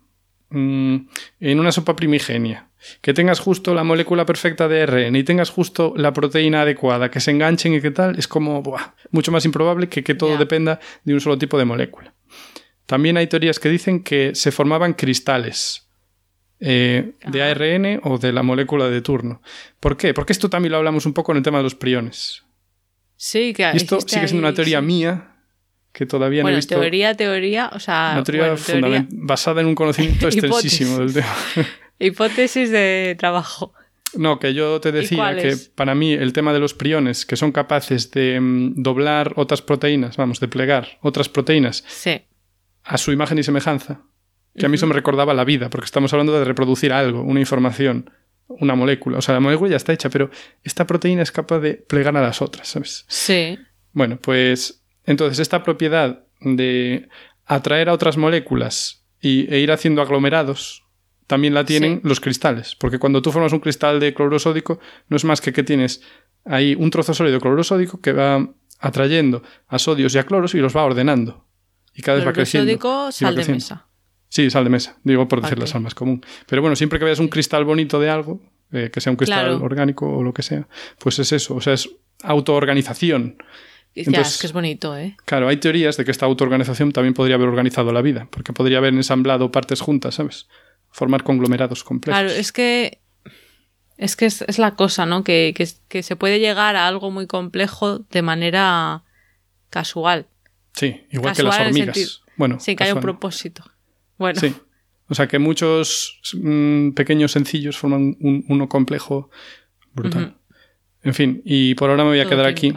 mm, 0.50 0.96
en 1.40 1.60
una 1.60 1.70
sopa 1.70 1.94
primigenia, 1.94 2.68
que 3.00 3.14
tengas 3.14 3.40
justo 3.40 3.74
la 3.74 3.84
molécula 3.84 4.26
perfecta 4.26 4.68
de 4.68 4.82
ARN 4.82 5.16
y 5.16 5.24
tengas 5.24 5.50
justo 5.50 5.94
la 5.96 6.12
proteína 6.12 6.62
adecuada, 6.62 7.10
que 7.10 7.20
se 7.20 7.30
enganchen 7.30 7.74
y 7.74 7.80
qué 7.80 7.90
tal, 7.90 8.18
es 8.18 8.28
como 8.28 8.62
buah, 8.62 8.94
mucho 9.10 9.32
más 9.32 9.44
improbable 9.44 9.88
que 9.88 10.02
que 10.02 10.14
todo 10.14 10.36
dependa 10.36 10.80
de 11.04 11.14
un 11.14 11.20
solo 11.20 11.38
tipo 11.38 11.58
de 11.58 11.64
molécula. 11.64 12.12
También 12.86 13.16
hay 13.16 13.26
teorías 13.26 13.58
que 13.58 13.68
dicen 13.68 14.02
que 14.02 14.34
se 14.34 14.52
formaban 14.52 14.94
cristales 14.94 15.88
eh, 16.60 17.12
de 17.26 17.42
ARN 17.42 18.00
o 18.04 18.18
de 18.18 18.32
la 18.32 18.42
molécula 18.42 18.88
de 18.88 19.00
turno. 19.00 19.42
¿Por 19.80 19.96
qué? 19.96 20.14
Porque 20.14 20.32
esto 20.32 20.50
también 20.50 20.72
lo 20.72 20.78
hablamos 20.78 21.06
un 21.06 21.12
poco 21.12 21.32
en 21.32 21.38
el 21.38 21.42
tema 21.42 21.58
de 21.58 21.64
los 21.64 21.74
priones. 21.74 22.44
Sí, 23.16 23.52
que 23.52 23.62
y 23.62 23.76
esto 23.76 24.00
sigue 24.00 24.28
siendo 24.28 24.46
una 24.46 24.54
teoría 24.54 24.80
mía 24.80 25.32
que 25.92 26.06
todavía 26.06 26.42
no 26.42 26.48
he 26.48 26.56
visto. 26.56 26.78
Teoría, 26.78 27.14
teoría, 27.14 27.70
o 27.72 27.78
sea. 27.78 28.12
Una 28.14 28.24
teoría, 28.24 29.06
basada 29.10 29.60
en 29.60 29.68
un 29.68 29.74
conocimiento 29.74 30.26
extensísimo 30.28 30.98
del 30.98 31.12
tema. 31.14 31.34
Hipótesis 32.02 32.70
de 32.70 33.16
trabajo. 33.18 33.72
No, 34.14 34.38
que 34.38 34.52
yo 34.54 34.80
te 34.80 34.92
decía 34.92 35.36
que 35.36 35.56
para 35.74 35.94
mí 35.94 36.12
el 36.12 36.32
tema 36.32 36.52
de 36.52 36.60
los 36.60 36.74
priones, 36.74 37.24
que 37.24 37.36
son 37.36 37.52
capaces 37.52 38.10
de 38.10 38.38
mm, 38.40 38.82
doblar 38.82 39.32
otras 39.36 39.62
proteínas, 39.62 40.16
vamos, 40.16 40.40
de 40.40 40.48
plegar 40.48 40.98
otras 41.00 41.28
proteínas 41.28 41.84
a 42.84 42.98
su 42.98 43.12
imagen 43.12 43.38
y 43.38 43.42
semejanza, 43.42 44.02
que 44.56 44.66
a 44.66 44.68
mí 44.68 44.74
eso 44.74 44.86
me 44.86 44.94
recordaba 44.94 45.32
la 45.32 45.44
vida, 45.44 45.70
porque 45.70 45.86
estamos 45.86 46.12
hablando 46.12 46.38
de 46.38 46.44
reproducir 46.44 46.92
algo, 46.92 47.22
una 47.22 47.40
información, 47.40 48.10
una 48.48 48.74
molécula. 48.74 49.18
O 49.18 49.22
sea, 49.22 49.34
la 49.34 49.40
molécula 49.40 49.70
ya 49.70 49.76
está 49.76 49.92
hecha, 49.92 50.10
pero 50.10 50.30
esta 50.62 50.86
proteína 50.86 51.22
es 51.22 51.32
capaz 51.32 51.60
de 51.60 51.74
plegar 51.74 52.16
a 52.16 52.22
las 52.22 52.42
otras, 52.42 52.68
¿sabes? 52.68 53.06
Sí. 53.08 53.58
Bueno, 53.92 54.18
pues 54.20 54.84
entonces 55.04 55.38
esta 55.38 55.62
propiedad 55.62 56.24
de 56.40 57.08
atraer 57.46 57.88
a 57.88 57.92
otras 57.92 58.16
moléculas 58.16 59.06
y, 59.20 59.52
e 59.52 59.60
ir 59.60 59.72
haciendo 59.72 60.02
aglomerados 60.02 60.84
también 61.26 61.54
la 61.54 61.64
tienen 61.64 62.00
los 62.04 62.20
cristales, 62.20 62.76
porque 62.76 62.98
cuando 62.98 63.22
tú 63.22 63.32
formas 63.32 63.52
un 63.52 63.60
cristal 63.60 64.00
de 64.00 64.14
cloruro 64.14 64.38
sódico 64.38 64.80
no 65.08 65.16
es 65.16 65.24
más 65.24 65.40
que 65.40 65.52
que 65.52 65.62
tienes 65.62 66.02
ahí 66.44 66.74
un 66.74 66.90
trozo 66.90 67.14
sólido 67.14 67.36
de 67.36 67.40
cloruro 67.40 67.64
sódico 67.64 68.00
que 68.00 68.12
va 68.12 68.48
atrayendo 68.80 69.42
a 69.68 69.78
sodios 69.78 70.14
y 70.14 70.18
a 70.18 70.24
cloros 70.24 70.54
y 70.54 70.58
los 70.58 70.76
va 70.76 70.84
ordenando. 70.84 71.46
Y 71.94 72.02
cada 72.02 72.18
vez 72.18 72.26
va 72.26 72.32
creciendo. 72.32 72.70
sódico, 72.70 73.12
sal 73.12 73.36
de 73.36 73.44
mesa. 73.46 73.86
Sí, 74.28 74.50
sal 74.50 74.64
de 74.64 74.70
mesa, 74.70 74.98
digo 75.04 75.28
por 75.28 75.42
decir 75.42 75.58
la 75.58 75.66
sal 75.66 75.82
más 75.82 75.94
común. 75.94 76.24
Pero 76.46 76.62
bueno, 76.62 76.74
siempre 76.74 76.98
que 76.98 77.04
veas 77.04 77.18
un 77.18 77.28
cristal 77.28 77.64
bonito 77.64 78.00
de 78.00 78.08
algo, 78.08 78.40
eh, 78.72 78.90
que 78.90 79.00
sea 79.00 79.10
un 79.10 79.16
cristal 79.16 79.62
orgánico 79.62 80.08
o 80.08 80.22
lo 80.22 80.32
que 80.32 80.42
sea, 80.42 80.66
pues 80.98 81.18
es 81.18 81.32
eso, 81.32 81.54
o 81.54 81.60
sea, 81.60 81.74
es 81.74 81.88
autoorganización. 82.22 83.36
Entonces, 83.94 84.38
que 84.38 84.46
es 84.46 84.54
bonito, 84.54 84.96
¿eh? 84.96 85.16
Claro, 85.26 85.48
hay 85.48 85.58
teorías 85.58 85.98
de 85.98 86.06
que 86.06 86.10
esta 86.10 86.24
autoorganización 86.24 86.92
también 86.92 87.12
podría 87.12 87.34
haber 87.34 87.48
organizado 87.48 87.92
la 87.92 88.00
vida, 88.00 88.26
porque 88.30 88.54
podría 88.54 88.78
haber 88.78 88.94
ensamblado 88.94 89.52
partes 89.52 89.82
juntas, 89.82 90.14
¿sabes? 90.14 90.48
Formar 90.92 91.24
conglomerados 91.24 91.82
complejos. 91.82 92.20
Claro, 92.20 92.30
es 92.30 92.52
que 92.52 93.00
es 93.96 94.16
que 94.16 94.26
es, 94.26 94.58
la 94.58 94.74
cosa, 94.74 95.06
¿no? 95.06 95.22
Que, 95.22 95.54
que, 95.88 96.02
se 96.02 96.16
puede 96.16 96.40
llegar 96.40 96.76
a 96.76 96.88
algo 96.88 97.10
muy 97.10 97.26
complejo 97.26 98.00
de 98.10 98.22
manera 98.22 99.04
casual. 99.70 100.26
Sí, 100.74 101.02
igual 101.10 101.36
que 101.36 101.42
las 101.42 101.60
hormigas. 101.60 102.22
Bueno, 102.36 102.58
sí, 102.58 102.74
que 102.74 102.84
hay 102.84 102.92
un 102.92 103.00
propósito. 103.00 103.64
Bueno. 104.18 104.40
Sí. 104.40 104.54
O 105.08 105.14
sea 105.14 105.28
que 105.28 105.38
muchos 105.38 106.20
mm, 106.32 106.92
pequeños 106.92 107.32
sencillos 107.32 107.76
forman 107.76 108.16
un, 108.20 108.44
uno 108.48 108.68
complejo 108.68 109.30
brutal. 109.92 110.36
En 111.02 111.14
fin, 111.14 111.42
y 111.44 111.74
por 111.74 111.90
ahora 111.90 112.04
me 112.04 112.10
voy 112.10 112.20
a 112.20 112.28
quedar 112.28 112.46
aquí 112.46 112.72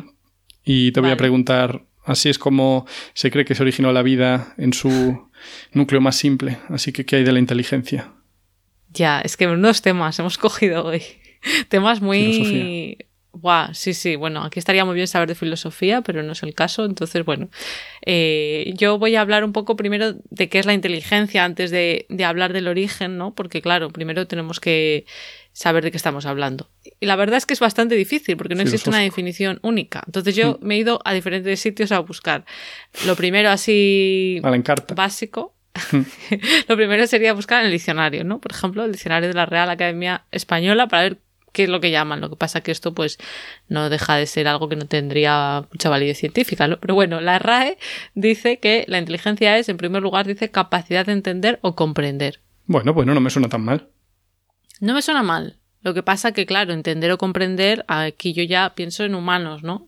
y 0.63 0.91
te 0.91 0.99
voy 0.99 1.11
a 1.11 1.17
preguntar, 1.17 1.85
así 2.05 2.29
es 2.29 2.39
como 2.39 2.85
se 3.13 3.31
cree 3.31 3.45
que 3.45 3.55
se 3.55 3.63
originó 3.63 3.91
la 3.91 4.03
vida 4.03 4.53
en 4.57 4.73
su 4.73 5.29
núcleo 5.73 6.01
más 6.01 6.15
simple, 6.15 6.57
así 6.69 6.91
que 6.91 7.05
¿qué 7.05 7.17
hay 7.17 7.23
de 7.23 7.31
la 7.31 7.39
inteligencia? 7.39 8.13
Ya, 8.91 9.21
es 9.21 9.35
que 9.37 9.47
unos 9.47 9.81
temas 9.81 10.17
hemos 10.19 10.37
cogido 10.39 10.85
hoy. 10.85 11.01
temas 11.69 12.01
muy 12.01 12.97
sí, 13.73 13.93
sí, 13.93 14.15
bueno, 14.15 14.43
aquí 14.43 14.59
estaría 14.59 14.85
muy 14.85 14.95
bien 14.95 15.07
saber 15.07 15.27
de 15.27 15.35
filosofía, 15.35 16.01
pero 16.01 16.23
no 16.23 16.33
es 16.33 16.43
el 16.43 16.53
caso. 16.53 16.85
Entonces, 16.85 17.25
bueno, 17.25 17.49
eh, 18.05 18.73
yo 18.75 18.97
voy 18.97 19.15
a 19.15 19.21
hablar 19.21 19.43
un 19.43 19.53
poco 19.53 19.75
primero 19.75 20.15
de 20.29 20.49
qué 20.49 20.59
es 20.59 20.65
la 20.65 20.73
inteligencia 20.73 21.43
antes 21.43 21.71
de, 21.71 22.07
hablar 22.25 22.53
del 22.53 22.67
origen, 22.67 23.17
¿no? 23.17 23.33
Porque, 23.33 23.61
claro, 23.61 23.89
primero 23.89 24.27
tenemos 24.27 24.59
que 24.59 25.05
saber 25.53 25.83
de 25.83 25.91
qué 25.91 25.97
estamos 25.97 26.25
hablando. 26.25 26.69
Y 26.99 27.05
la 27.05 27.15
verdad 27.15 27.37
es 27.37 27.45
que 27.45 27.53
es 27.53 27.59
bastante 27.59 27.95
difícil 27.95 28.35
porque 28.35 28.55
no 28.55 28.61
existe 28.61 28.89
una 28.89 28.99
definición 28.99 29.59
única. 29.61 30.03
Entonces 30.05 30.35
yo 30.35 30.59
mm. 30.61 30.65
me 30.65 30.75
he 30.75 30.77
ido 30.79 31.01
a 31.05 31.13
diferentes 31.13 31.59
sitios 31.59 31.91
a 31.91 31.99
buscar. 31.99 32.45
Lo 33.05 33.15
primero 33.15 33.49
así 33.49 34.41
básico. 34.95 35.55
Mm. 35.91 36.01
Lo 36.67 36.75
primero 36.75 37.07
sería 37.07 37.33
buscar 37.33 37.61
en 37.61 37.67
el 37.67 37.71
diccionario, 37.71 38.23
¿no? 38.23 38.39
Por 38.39 38.51
ejemplo, 38.51 38.83
el 38.85 38.91
diccionario 38.91 39.27
de 39.27 39.33
la 39.33 39.45
Real 39.45 39.69
Academia 39.69 40.25
Española 40.31 40.87
para 40.87 41.03
ver 41.03 41.19
qué 41.55 41.63
es 41.63 41.69
lo 41.69 41.79
que 41.79 41.89
llaman. 41.89 42.21
Lo 42.21 42.29
que 42.29 42.35
pasa 42.35 42.61
que 42.61 42.71
esto 42.71 42.93
pues 42.93 43.17
no 43.69 43.89
deja 43.89 44.17
de 44.17 44.27
ser 44.27 44.47
algo 44.47 44.67
que 44.69 44.75
no 44.75 44.85
tendría 44.85 45.65
mucha 45.71 45.89
validez 45.89 46.19
científica, 46.19 46.67
¿no? 46.67 46.79
Pero 46.79 46.93
bueno, 46.93 47.21
la 47.21 47.39
RAE 47.39 47.77
dice 48.13 48.59
que 48.59 48.83
la 48.87 48.99
inteligencia 48.99 49.57
es, 49.57 49.69
en 49.69 49.77
primer 49.77 50.03
lugar, 50.03 50.27
dice 50.27 50.51
capacidad 50.51 51.05
de 51.05 51.13
entender 51.13 51.59
o 51.61 51.75
comprender. 51.75 52.41
Bueno, 52.65 52.93
bueno, 52.93 53.13
no 53.13 53.21
me 53.21 53.29
suena 53.29 53.47
tan 53.47 53.63
mal. 53.63 53.87
No 54.81 54.93
me 54.93 55.01
suena 55.01 55.23
mal. 55.23 55.57
Lo 55.81 55.93
que 55.93 56.03
pasa 56.03 56.33
que, 56.33 56.45
claro, 56.45 56.73
entender 56.73 57.11
o 57.11 57.17
comprender, 57.17 57.85
aquí 57.87 58.33
yo 58.33 58.43
ya 58.43 58.73
pienso 58.75 59.05
en 59.05 59.15
humanos, 59.15 59.63
¿no? 59.63 59.87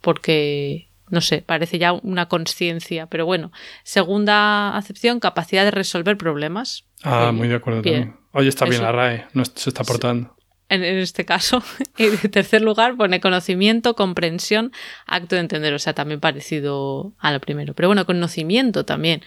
Porque, 0.00 0.90
no 1.08 1.20
sé, 1.20 1.42
parece 1.42 1.78
ya 1.78 1.92
una 1.92 2.28
conciencia. 2.28 3.06
Pero 3.06 3.26
bueno, 3.26 3.50
segunda 3.82 4.76
acepción, 4.76 5.18
capacidad 5.18 5.64
de 5.64 5.72
resolver 5.72 6.16
problemas. 6.16 6.84
Ah, 7.02 7.32
muy 7.34 7.48
de 7.48 7.56
acuerdo 7.56 7.82
también. 7.82 8.16
Oye, 8.32 8.48
está 8.48 8.64
bien 8.66 8.82
la 8.82 8.92
RAE, 8.92 9.26
no 9.32 9.44
se 9.44 9.70
está 9.70 9.82
aportando 9.82 10.36
en, 10.70 10.82
este 10.82 11.24
caso. 11.24 11.62
Y 11.98 12.04
en 12.04 12.30
tercer 12.30 12.62
lugar 12.62 12.96
pone 12.96 13.20
conocimiento, 13.20 13.94
comprensión, 13.94 14.72
acto 15.06 15.34
de 15.34 15.42
entender. 15.42 15.74
O 15.74 15.78
sea, 15.78 15.92
también 15.92 16.20
parecido 16.20 17.12
a 17.18 17.32
lo 17.32 17.40
primero. 17.40 17.74
Pero 17.74 17.88
bueno, 17.88 18.06
conocimiento 18.06 18.84
también. 18.84 19.22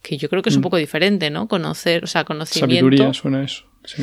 Que 0.00 0.16
yo 0.16 0.28
creo 0.28 0.42
que 0.42 0.50
es 0.50 0.56
un 0.56 0.60
mm. 0.60 0.62
poco 0.62 0.76
diferente, 0.76 1.30
¿no? 1.30 1.48
Conocer, 1.48 2.04
o 2.04 2.06
sea, 2.06 2.24
conocimiento. 2.24 2.76
Sabiduría 2.76 3.14
suena 3.14 3.42
eso. 3.42 3.64
Sí. 3.84 4.02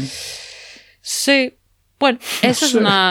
Sí. 1.02 1.58
Bueno, 2.00 2.18
esa 2.42 2.66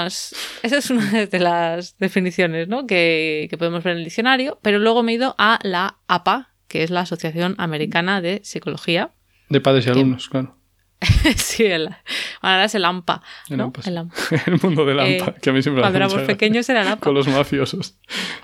es, 0.07 0.35
esa 0.65 0.79
es 0.79 0.91
una 0.91 1.27
de 1.27 1.39
las 1.39 1.97
definiciones 1.99 2.67
¿no? 2.67 2.89
que, 2.89 3.47
que 3.49 3.57
podemos 3.57 3.85
ver 3.85 3.93
en 3.93 3.99
el 3.99 4.05
diccionario, 4.05 4.59
pero 4.63 4.81
luego 4.81 5.05
me 5.05 5.13
he 5.13 5.15
ido 5.15 5.37
a 5.39 5.61
la 5.63 5.99
APA, 6.09 6.55
que 6.67 6.83
es 6.83 6.91
la 6.91 7.03
Asociación 7.03 7.55
Americana 7.59 8.21
de 8.21 8.41
Psicología. 8.43 9.13
De 9.49 9.61
padres 9.61 9.87
y 9.87 9.91
alumnos, 9.91 10.29
claro. 10.29 10.60
sí, 11.37 11.65
el, 11.65 11.89
ahora 12.43 12.65
es 12.65 12.75
el 12.75 12.85
AMPA. 12.85 13.23
El, 13.49 13.61
AMPA, 13.61 13.81
el, 14.47 14.61
mundo 14.63 14.85
del 14.85 15.01
AMPA, 15.01 15.31
eh, 15.31 15.35
que 15.41 15.51
a 15.51 15.53
mí 15.53 15.63
siempre 15.63 15.83
Cuando 15.83 15.97
éramos 15.97 16.21
pequeños 16.23 16.69
era 16.69 16.83
el 16.83 16.89
AMPA. 16.89 17.05
Con 17.05 17.15
los 17.15 17.27
mafiosos. 17.29 17.97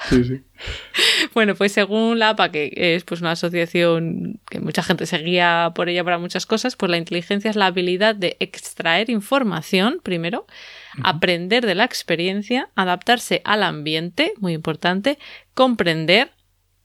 Sí, 0.09 0.25
sí. 0.25 0.42
bueno, 1.35 1.55
pues 1.55 1.73
según 1.73 2.19
la 2.19 2.31
APA, 2.31 2.51
que 2.51 2.73
es 2.75 3.05
pues 3.05 3.21
una 3.21 3.33
asociación 3.33 4.40
que 4.49 4.61
mucha 4.61 4.83
gente 4.83 5.07
seguía 5.07 5.73
por 5.75 5.88
ella 5.88 6.05
para 6.05 6.19
muchas 6.19 6.47
cosas, 6.47 6.77
pues 6.77 6.90
la 6.90 6.97
inteligencia 6.97 7.51
es 7.51 7.57
la 7.57 7.66
habilidad 7.66 8.14
de 8.14 8.37
extraer 8.40 9.11
información, 9.11 10.01
primero, 10.03 10.47
aprender 11.03 11.66
de 11.66 11.75
la 11.75 11.85
experiencia, 11.85 12.71
adaptarse 12.75 13.42
al 13.45 13.62
ambiente, 13.62 14.33
muy 14.38 14.55
importante, 14.55 15.19
comprender 15.53 16.33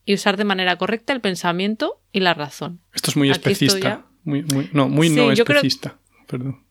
y 0.05 0.15
usar 0.15 0.35
de 0.35 0.43
manera 0.43 0.75
correcta 0.77 1.13
el 1.13 1.21
pensamiento 1.21 2.01
y 2.11 2.19
la 2.19 2.33
razón. 2.33 2.81
Esto 2.93 3.11
es 3.11 3.17
muy 3.17 3.29
especista. 3.29 4.05
Muy, 4.23 4.43
muy, 4.43 4.69
no, 4.73 4.87
muy 4.87 5.09
no 5.09 5.31
especista. 5.31 5.97
Perdón. 6.27 6.63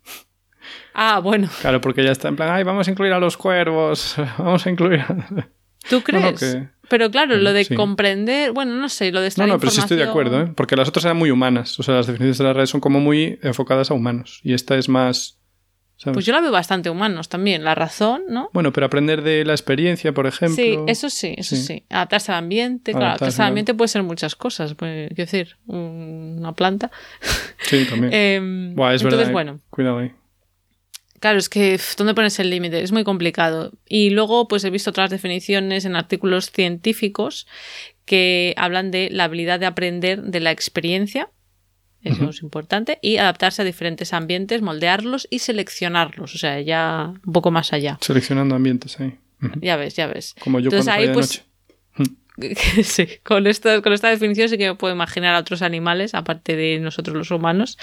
Ah, 0.94 1.20
bueno. 1.20 1.48
Claro, 1.60 1.80
porque 1.80 2.04
ya 2.04 2.12
está 2.12 2.28
en 2.28 2.36
plan, 2.36 2.50
ay, 2.50 2.62
vamos 2.64 2.88
a 2.88 2.90
incluir 2.90 3.12
a 3.12 3.18
los 3.18 3.36
cuervos, 3.36 4.16
vamos 4.38 4.66
a 4.66 4.70
incluir 4.70 5.00
a... 5.00 5.28
¿Tú 5.88 6.02
crees? 6.02 6.58
Pero 6.88 7.10
claro, 7.10 7.36
lo 7.36 7.52
de 7.52 7.66
comprender, 7.74 8.52
bueno, 8.52 8.74
no 8.74 8.88
sé, 8.88 9.12
lo 9.12 9.20
de 9.20 9.32
No, 9.36 9.46
no, 9.46 9.58
pero 9.58 9.70
sí 9.70 9.80
estoy 9.80 9.96
de 9.96 10.04
acuerdo, 10.04 10.42
¿eh? 10.42 10.52
porque 10.54 10.76
las 10.76 10.88
otras 10.88 11.04
eran 11.04 11.16
muy 11.16 11.30
humanas. 11.30 11.78
O 11.78 11.82
sea, 11.82 11.94
las 11.94 12.06
definiciones 12.06 12.38
de 12.38 12.44
la 12.44 12.52
red 12.52 12.66
son 12.66 12.80
como 12.80 13.00
muy 13.00 13.38
enfocadas 13.42 13.90
a 13.90 13.94
humanos. 13.94 14.40
Y 14.42 14.54
esta 14.54 14.76
es 14.76 14.88
más 14.88 15.39
pues 16.04 16.24
yo 16.24 16.32
la 16.32 16.40
veo 16.40 16.50
bastante 16.50 16.88
humanos 16.88 17.28
también, 17.28 17.62
la 17.62 17.74
razón, 17.74 18.22
¿no? 18.28 18.50
Bueno, 18.52 18.72
pero 18.72 18.86
aprender 18.86 19.22
de 19.22 19.44
la 19.44 19.52
experiencia, 19.52 20.12
por 20.12 20.26
ejemplo. 20.26 20.56
Sí, 20.56 20.78
eso 20.86 21.10
sí, 21.10 21.34
eso 21.36 21.56
sí. 21.56 21.84
Adaptarse 21.90 22.32
al 22.32 22.38
ambiente, 22.38 22.92
claro, 22.92 23.06
adaptarse 23.06 23.42
al 23.42 23.48
ambiente 23.48 23.74
puede 23.74 23.88
ser 23.88 24.02
muchas 24.02 24.34
cosas, 24.34 24.74
quiero 24.74 25.14
decir, 25.14 25.56
una 25.66 26.52
planta. 26.54 26.90
Sí, 27.58 27.86
también. 27.88 28.12
Em, 28.20 28.80
es 28.92 29.02
entonces, 29.02 29.28
eh. 29.28 29.32
bueno. 29.32 29.60
Cuidado 29.70 29.98
ahí. 29.98 30.12
Claro, 31.20 31.38
es 31.38 31.50
que 31.50 31.78
¿dónde 31.98 32.14
pones 32.14 32.38
el 32.38 32.48
límite? 32.48 32.82
Es 32.82 32.92
muy 32.92 33.04
complicado. 33.04 33.72
Y 33.86 34.10
luego, 34.10 34.48
pues 34.48 34.64
he 34.64 34.70
visto 34.70 34.90
otras 34.90 35.10
definiciones 35.10 35.84
en 35.84 35.94
artículos 35.94 36.50
científicos 36.50 37.46
que 38.06 38.54
hablan 38.56 38.90
de 38.90 39.10
la 39.10 39.24
habilidad 39.24 39.60
de 39.60 39.66
aprender 39.66 40.22
de 40.22 40.40
la 40.40 40.50
experiencia 40.50 41.28
Eso 42.02 42.30
es 42.30 42.42
importante. 42.42 42.98
Y 43.02 43.18
adaptarse 43.18 43.62
a 43.62 43.64
diferentes 43.64 44.12
ambientes, 44.12 44.62
moldearlos 44.62 45.28
y 45.30 45.40
seleccionarlos. 45.40 46.34
O 46.34 46.38
sea, 46.38 46.60
ya 46.60 47.12
un 47.26 47.32
poco 47.32 47.50
más 47.50 47.72
allá. 47.72 47.98
Seleccionando 48.00 48.54
ambientes 48.54 48.98
ahí. 49.00 49.18
Ya 49.60 49.76
ves, 49.76 49.96
ya 49.96 50.06
ves. 50.06 50.34
Como 50.40 50.60
yo 50.60 50.70
cuando 50.70 50.92
ahí, 50.92 51.08
de 51.08 51.12
pues, 51.12 51.28
noche. 51.28 51.50
sí, 52.84 53.06
con 53.22 53.46
esta, 53.46 53.82
con 53.82 53.92
esta 53.92 54.08
definición 54.08 54.48
sí 54.48 54.56
que 54.56 54.68
me 54.68 54.74
puedo 54.74 54.94
imaginar 54.94 55.34
a 55.34 55.38
otros 55.40 55.62
animales, 55.62 56.14
aparte 56.14 56.56
de 56.56 56.78
nosotros 56.78 57.16
los 57.16 57.30
humanos. 57.30 57.78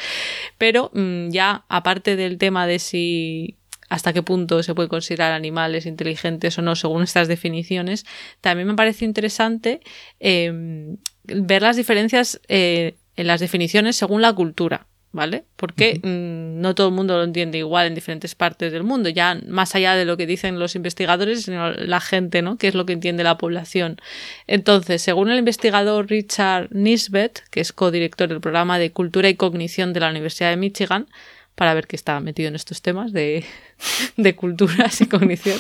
Pero 0.58 0.92
mm, 0.94 1.30
ya, 1.30 1.66
aparte 1.70 2.16
del 2.16 2.38
tema 2.38 2.68
de 2.68 2.80
si 2.80 3.58
hasta 3.90 4.14
qué 4.14 4.22
punto 4.22 4.64
se 4.64 4.76
puede 4.76 4.90
considerar 4.90 5.32
animales 5.32 5.86
inteligentes 5.86 6.58
o 6.58 6.62
no 6.62 6.76
según 6.76 7.04
estas 7.04 7.28
definiciones, 7.28 8.06
también 8.42 8.68
me 8.68 8.76
parece 8.76 9.06
interesante 9.06 9.80
em, 10.20 10.98
ver 11.24 11.62
las 11.62 11.78
diferencias 11.78 12.42
eh, 12.50 12.98
en 13.18 13.28
las 13.28 13.40
definiciones 13.40 13.96
según 13.96 14.22
la 14.22 14.34
cultura. 14.34 14.88
¿Vale? 15.14 15.46
Porque 15.56 16.00
mm, 16.04 16.62
no 16.62 16.76
todo 16.76 16.90
el 16.90 16.94
mundo 16.94 17.18
lo 17.18 17.24
entiende 17.24 17.58
igual 17.58 17.88
en 17.88 17.96
diferentes 17.96 18.36
partes 18.36 18.74
del 18.74 18.84
mundo, 18.84 19.08
ya 19.10 19.40
más 19.48 19.74
allá 19.74 19.96
de 19.96 20.04
lo 20.04 20.18
que 20.18 20.28
dicen 20.28 20.60
los 20.60 20.76
investigadores, 20.76 21.44
sino 21.44 21.72
la 21.72 22.02
gente, 22.02 22.42
¿no? 22.42 22.58
Que 22.58 22.68
es 22.68 22.76
lo 22.76 22.86
que 22.86 22.94
entiende 22.94 23.24
la 23.24 23.38
población. 23.38 24.00
Entonces, 24.48 25.02
según 25.02 25.32
el 25.32 25.40
investigador 25.40 26.08
Richard 26.08 26.68
Nisbet, 26.72 27.42
que 27.50 27.62
es 27.62 27.72
codirector 27.72 28.28
del 28.28 28.42
programa 28.42 28.78
de 28.80 28.92
Cultura 28.92 29.30
y 29.30 29.36
Cognición 29.36 29.94
de 29.94 30.02
la 30.02 30.10
Universidad 30.10 30.50
de 30.50 30.58
Michigan, 30.58 31.08
para 31.58 31.74
ver 31.74 31.88
que 31.88 31.96
está 31.96 32.20
metido 32.20 32.50
en 32.50 32.56
estos 32.56 32.84
temas 32.84 33.12
de, 33.12 33.44
de 34.18 34.36
culturas 34.36 35.02
y 35.02 35.08
cognición. 35.08 35.58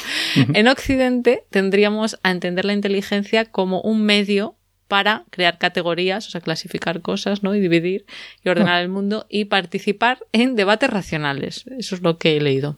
En 0.53 0.67
Occidente 0.67 1.45
tendríamos 1.49 2.19
a 2.21 2.29
entender 2.29 2.65
la 2.65 2.73
inteligencia 2.73 3.45
como 3.45 3.81
un 3.81 4.05
medio 4.05 4.55
para 4.87 5.25
crear 5.29 5.57
categorías, 5.57 6.27
o 6.27 6.31
sea, 6.31 6.41
clasificar 6.41 7.01
cosas, 7.01 7.43
¿no? 7.43 7.53
Y 7.55 7.59
dividir 7.59 8.05
y 8.43 8.49
ordenar 8.49 8.75
ah. 8.75 8.81
el 8.81 8.89
mundo 8.89 9.25
y 9.29 9.45
participar 9.45 10.19
en 10.31 10.55
debates 10.55 10.89
racionales. 10.89 11.65
Eso 11.77 11.95
es 11.95 12.01
lo 12.01 12.17
que 12.17 12.37
he 12.37 12.41
leído. 12.41 12.77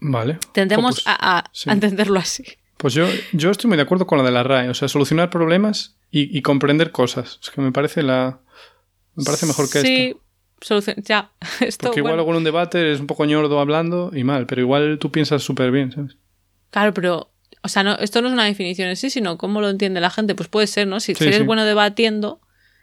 Vale. 0.00 0.38
Tendemos 0.52 1.02
a, 1.06 1.44
entenderlo 1.66 2.18
así. 2.18 2.44
Pues 2.76 2.92
yo, 2.92 3.06
yo 3.32 3.50
estoy 3.50 3.68
muy 3.68 3.76
de 3.76 3.84
acuerdo 3.84 4.06
con 4.06 4.18
la 4.18 4.24
de 4.24 4.30
la 4.30 4.42
RAE, 4.42 4.68
o 4.68 4.74
sea, 4.74 4.88
solucionar 4.88 5.30
problemas 5.30 5.96
y, 6.10 6.42
comprender 6.42 6.92
cosas. 6.92 7.40
Es 7.42 7.50
que 7.50 7.60
me 7.60 7.72
parece 7.72 8.02
la. 8.02 8.40
Me 9.16 9.24
parece 9.24 9.46
mejor 9.46 9.70
que 9.70 9.80
sí, 9.80 10.14
ya. 10.98 11.30
Esto, 11.60 11.86
Porque 11.86 12.00
igual 12.00 12.20
en 12.20 12.26
un 12.26 12.44
debate 12.44 12.92
es 12.92 13.00
un 13.00 13.06
poco 13.06 13.24
ñordo 13.24 13.58
hablando 13.60 14.10
y 14.14 14.24
mal, 14.24 14.46
pero 14.46 14.60
igual 14.60 14.98
tú 14.98 15.10
piensas 15.10 15.42
súper 15.42 15.70
bien, 15.70 15.92
¿sabes? 15.92 16.16
Claro, 16.70 16.94
pero. 16.94 17.30
O 17.64 17.68
sea, 17.68 17.82
no, 17.82 17.94
esto 17.94 18.20
no 18.20 18.28
es 18.28 18.34
una 18.34 18.44
definición 18.44 18.90
en 18.90 18.96
sí, 18.96 19.08
sino 19.08 19.38
cómo 19.38 19.62
lo 19.62 19.70
entiende 19.70 19.98
la 19.98 20.10
gente. 20.10 20.34
Pues 20.34 20.50
puede 20.50 20.66
ser, 20.66 20.86
¿no? 20.86 21.00
Si, 21.00 21.12
eres 21.18 21.46
bueno 21.46 21.64
debatiendo 21.64 22.42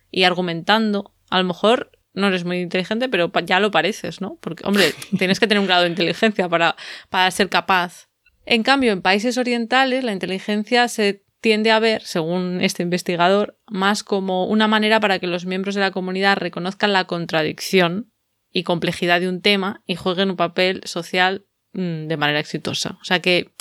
y 0.10 0.24
argumentando, 0.24 1.14
a 1.30 1.38
lo 1.38 1.44
mejor 1.44 1.92
no 2.14 2.28
eres 2.28 2.46
muy 2.46 2.62
inteligente, 2.62 3.08
pero 3.08 3.32
ya 3.46 3.60
lo 3.60 3.70
pareces, 3.70 4.22
¿no? 4.22 4.40
Porque, 4.42 4.68
hombre, 4.68 4.92
tienes 5.20 5.40
que 5.40 5.46
tener 5.46 5.62
un 5.62 5.68
grado 5.68 5.84
de 5.84 5.90
inteligencia 5.90 6.50
para, 6.50 6.76
para 7.10 7.30
ser 7.30 7.48
capaz. 7.48 8.10
En 8.48 8.64
cambio, 8.64 8.92
en 8.92 9.04
países 9.04 9.38
orientales, 9.38 10.04
la 10.04 10.14
inteligencia 10.14 10.88
se 10.88 11.24
tiende 11.42 11.70
a 11.70 11.80
ver, 11.80 12.02
según 12.02 12.60
este 12.62 12.82
investigador, 12.82 13.60
más 13.68 14.04
como 14.04 14.48
una 14.48 14.68
manera 14.68 15.00
para 15.00 15.20
que 15.20 15.28
los 15.28 15.46
miembros 15.46 15.76
de 15.76 15.82
la 15.82 15.92
comunidad 15.92 16.38
reconozcan 16.38 16.92
la 16.92 17.06
contradicción 17.06 18.12
y 18.52 18.64
complejidad 18.64 19.22
de 19.22 19.30
un 19.30 19.42
tema 19.42 19.84
y 19.86 19.96
jueguen 19.96 20.32
un 20.32 20.38
papel 20.38 20.82
social 20.86 21.46
mm, 21.74 22.08
de 22.08 22.18
manera 22.18 22.40
exitosa. 22.40 22.98
O 23.00 23.06
sea 23.06 23.20
que 23.22 23.52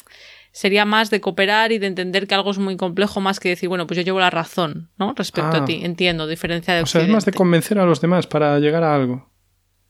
sería 0.53 0.85
más 0.85 1.11
de 1.11 1.21
cooperar 1.21 1.73
y 1.73 1.79
de 1.79 1.87
entender 1.87 2.27
que 2.27 2.35
algo 2.35 2.51
es 2.51 2.59
muy 2.59 2.77
complejo 2.77 3.21
más 3.21 3.41
que 3.41 3.51
decir, 3.51 3.69
bueno, 3.69 3.87
pues 3.87 3.99
yo 3.99 4.03
llevo 4.03 4.21
la 4.21 4.31
razón, 4.31 4.91
¿no? 4.99 5.15
Respecto 5.17 5.57
a 5.57 5.63
ah. 5.63 5.65
ti, 5.65 5.81
entiendo, 5.83 6.27
diferencia 6.27 6.75
de 6.75 6.83
O 6.83 6.87
sea, 6.87 7.03
es 7.03 7.09
más 7.09 7.25
de 7.25 7.33
convencer 7.33 7.79
a 7.79 7.87
los 7.87 8.01
demás 8.01 8.27
para 8.27 8.59
llegar 8.59 8.83
a 8.83 8.95
algo. 8.95 9.31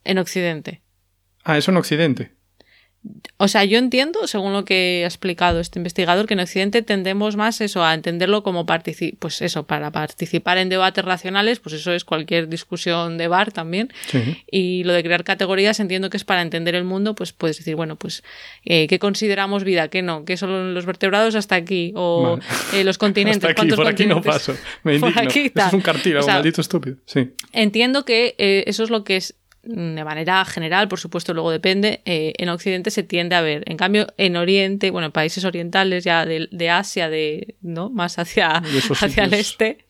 En 0.03 0.17
Occidente. 0.17 0.81
Ah, 1.43 1.57
eso 1.57 1.71
en 1.71 1.77
Occidente. 1.77 2.35
O 3.37 3.47
sea, 3.47 3.65
yo 3.65 3.79
entiendo, 3.79 4.27
según 4.27 4.53
lo 4.53 4.65
que 4.65 5.01
ha 5.03 5.07
explicado 5.07 5.59
este 5.59 5.79
investigador, 5.79 6.27
que 6.27 6.35
en 6.35 6.41
Occidente 6.41 6.83
tendemos 6.83 7.35
más 7.35 7.59
eso, 7.59 7.83
a 7.83 7.95
entenderlo 7.95 8.43
como 8.43 8.67
pues 9.17 9.41
eso, 9.41 9.65
para 9.65 9.91
participar 9.91 10.59
en 10.59 10.69
debates 10.69 11.03
racionales, 11.03 11.59
pues 11.59 11.73
eso 11.73 11.91
es 11.93 12.05
cualquier 12.05 12.47
discusión 12.47 13.17
de 13.17 13.27
bar 13.27 13.51
también. 13.51 13.91
Y 14.51 14.83
lo 14.83 14.93
de 14.93 15.03
crear 15.03 15.23
categorías 15.23 15.79
entiendo 15.79 16.11
que 16.11 16.17
es 16.17 16.23
para 16.23 16.43
entender 16.43 16.75
el 16.75 16.83
mundo, 16.83 17.15
pues 17.15 17.33
puedes 17.33 17.57
decir, 17.57 17.75
bueno, 17.75 17.95
pues 17.95 18.23
eh, 18.65 18.85
¿qué 18.87 18.99
consideramos 18.99 19.63
vida? 19.63 19.87
¿Qué 19.87 20.03
no? 20.03 20.23
¿Qué 20.23 20.37
son 20.37 20.75
los 20.75 20.85
vertebrados 20.85 21.33
hasta 21.33 21.55
aquí? 21.55 21.93
O 21.95 22.37
eh, 22.73 22.83
los 22.83 22.97
continentes. 22.99 23.49
Hasta 23.49 23.63
aquí, 23.63 23.71
por 23.71 23.87
aquí 23.87 24.05
no 24.05 24.21
paso. 24.21 24.55
Me 24.83 24.95
indigno. 24.97 25.21
es 25.21 25.73
un 25.73 25.81
cartílago, 25.81 26.27
maldito 26.27 26.61
estúpido. 26.61 26.97
Sí. 27.05 27.31
Entiendo 27.53 28.05
que 28.05 28.35
eh, 28.37 28.63
eso 28.67 28.83
es 28.83 28.91
lo 28.91 29.03
que 29.03 29.17
es 29.17 29.35
de 29.63 30.03
manera 30.03 30.43
general, 30.45 30.87
por 30.87 30.99
supuesto, 30.99 31.33
luego 31.33 31.51
depende, 31.51 32.01
eh, 32.05 32.33
en 32.37 32.49
Occidente 32.49 32.89
se 32.89 33.03
tiende 33.03 33.35
a 33.35 33.41
ver. 33.41 33.63
En 33.67 33.77
cambio, 33.77 34.07
en 34.17 34.35
Oriente, 34.35 34.89
bueno, 34.89 35.07
en 35.07 35.11
países 35.11 35.45
orientales 35.45 36.03
ya 36.03 36.25
de, 36.25 36.69
Asia, 36.69 37.09
de, 37.09 37.55
¿no? 37.61 37.89
Más 37.89 38.17
hacia, 38.17 38.55
hacia 39.01 39.23
el 39.23 39.33
este, 39.33 39.85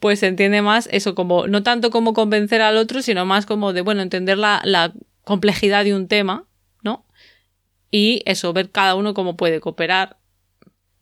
pues 0.00 0.20
se 0.20 0.28
entiende 0.28 0.62
más 0.62 0.88
eso 0.90 1.14
como, 1.14 1.46
no 1.46 1.62
tanto 1.62 1.90
como 1.90 2.14
convencer 2.14 2.62
al 2.62 2.78
otro, 2.78 3.02
sino 3.02 3.26
más 3.26 3.44
como 3.44 3.72
de, 3.72 3.82
bueno, 3.82 4.00
entender 4.00 4.38
la, 4.38 4.62
la 4.64 4.94
complejidad 5.24 5.84
de 5.84 5.94
un 5.94 6.08
tema, 6.08 6.46
¿no? 6.82 7.04
Y 7.90 8.22
eso, 8.24 8.52
ver 8.54 8.70
cada 8.70 8.94
uno 8.94 9.12
cómo 9.12 9.36
puede 9.36 9.60
cooperar 9.60 10.16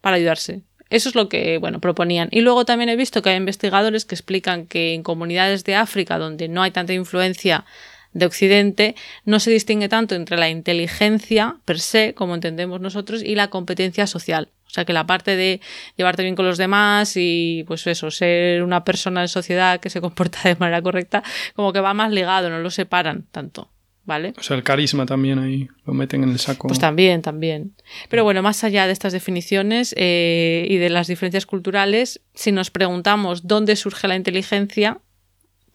para 0.01 0.17
ayudarse. 0.17 0.63
Eso 0.89 1.09
es 1.09 1.15
lo 1.15 1.29
que, 1.29 1.59
bueno, 1.59 1.81
proponían. 1.81 2.29
Y 2.33 2.41
luego 2.41 2.65
también 2.65 2.89
he 2.89 2.97
visto 2.97 3.23
que 3.23 3.31
hay 3.31 3.37
investigadores 3.37 4.05
que 4.05 4.17
explican 4.17 4.67
que 4.67 4.95
en 4.95 5.05
comunidades 5.05 5.63
de 5.63 5.77
África 5.77 6.19
donde 6.19 6.49
no 6.49 6.63
hay 6.63 6.73
tanta 6.73 6.93
influencia 6.93 7.65
de 8.13 8.27
Occidente 8.27 8.95
no 9.25 9.41
se 9.41 9.51
distingue 9.51 9.89
tanto 9.89 10.15
entre 10.15 10.37
la 10.37 10.49
inteligencia 10.49 11.57
per 11.65 11.81
se, 11.81 12.15
como 12.15 12.35
entendemos 12.35 12.81
nosotros, 12.81 13.23
y 13.23 13.35
la 13.35 13.49
competencia 13.49 14.07
social. 14.07 14.49
O 14.67 14.73
sea, 14.73 14.85
que 14.85 14.93
la 14.93 15.07
parte 15.07 15.35
de 15.35 15.61
llevarte 15.97 16.23
bien 16.23 16.37
con 16.37 16.47
los 16.47 16.57
demás 16.57 17.15
y, 17.17 17.65
pues 17.67 17.87
eso, 17.89 18.11
ser 18.13 18.63
una 18.63 18.85
persona 18.85 19.23
en 19.23 19.29
sociedad 19.29 19.81
que 19.81 19.91
se 19.91 20.01
comporta 20.01 20.41
de 20.45 20.55
manera 20.57 20.81
correcta, 20.81 21.25
como 21.55 21.73
que 21.73 21.81
va 21.81 21.93
más 21.93 22.13
ligado, 22.13 22.51
no 22.51 22.61
lo 22.61 22.71
separan 22.71 23.27
tanto. 23.31 23.71
¿Vale? 24.07 24.33
O 24.39 24.43
sea, 24.43 24.57
el 24.57 24.65
carisma 24.65 25.07
también 25.07 25.39
ahí 25.39 25.69
lo 25.85 25.93
meten 25.93 26.25
en 26.25 26.31
el 26.31 26.39
saco. 26.41 26.67
Pues 26.67 26.81
también, 26.81 27.23
también. 27.23 27.75
Pero 28.09 28.25
bueno, 28.25 28.43
más 28.43 28.65
allá 28.65 28.87
de 28.87 28.93
estas 28.93 29.13
definiciones 29.13 29.95
eh, 29.97 30.67
y 30.69 30.79
de 30.79 30.89
las 30.89 31.07
diferencias 31.07 31.47
culturales, 31.47 32.21
si 32.35 32.51
nos 32.51 32.71
preguntamos 32.71 33.47
dónde 33.47 33.77
surge 33.77 34.09
la 34.09 34.17
inteligencia, 34.17 34.99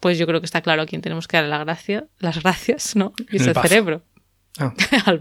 pues 0.00 0.18
yo 0.18 0.26
creo 0.26 0.40
que 0.40 0.46
está 0.46 0.60
claro 0.60 0.82
a 0.82 0.86
quién 0.86 1.02
tenemos 1.02 1.28
que 1.28 1.36
dar 1.36 1.46
la 1.46 1.58
gracia, 1.58 2.06
las 2.18 2.42
gracias, 2.42 2.96
¿no? 2.96 3.12
Y 3.30 3.36
es 3.36 3.46
el, 3.46 3.54
cerebro. 3.54 4.02
Ah, 4.58 4.72
al 5.06 5.20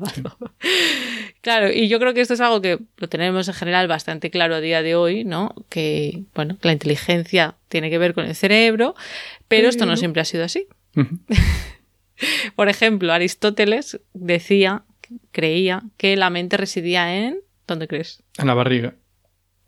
Claro, 1.42 1.72
y 1.72 1.88
yo 1.88 2.00
creo 2.00 2.14
que 2.14 2.22
esto 2.22 2.34
es 2.34 2.42
algo 2.42 2.62
que 2.62 2.80
lo 2.98 3.10
tenemos 3.10 3.48
en 3.48 3.54
general 3.54 3.88
bastante 3.88 4.32
claro 4.32 4.56
a 4.56 4.62
día 4.62 4.82
de 4.82 4.96
hoy, 4.96 5.24
¿no? 5.24 5.54
Que, 5.70 6.24
bueno, 6.34 6.58
la 6.62 6.72
inteligencia 6.72 7.56
tiene 7.68 7.90
que 7.90 7.98
ver 7.98 8.14
con 8.14 8.26
el 8.26 8.36
cerebro, 8.36 8.96
pero 9.48 9.70
esto 9.70 9.86
no 9.86 9.98
siempre 9.98 10.22
ha 10.22 10.26
sido 10.26 10.44
así. 10.44 10.68
Por 12.56 12.70
ejemplo, 12.70 13.12
Aristóteles 13.14 14.00
decía, 14.14 14.84
creía 15.32 15.84
que 15.98 16.16
la 16.16 16.30
mente 16.30 16.58
residía 16.58 17.16
en. 17.16 17.40
¿Dónde 17.68 17.88
crees? 17.88 18.24
En 18.38 18.48
la 18.48 18.54
barriga. 18.54 18.96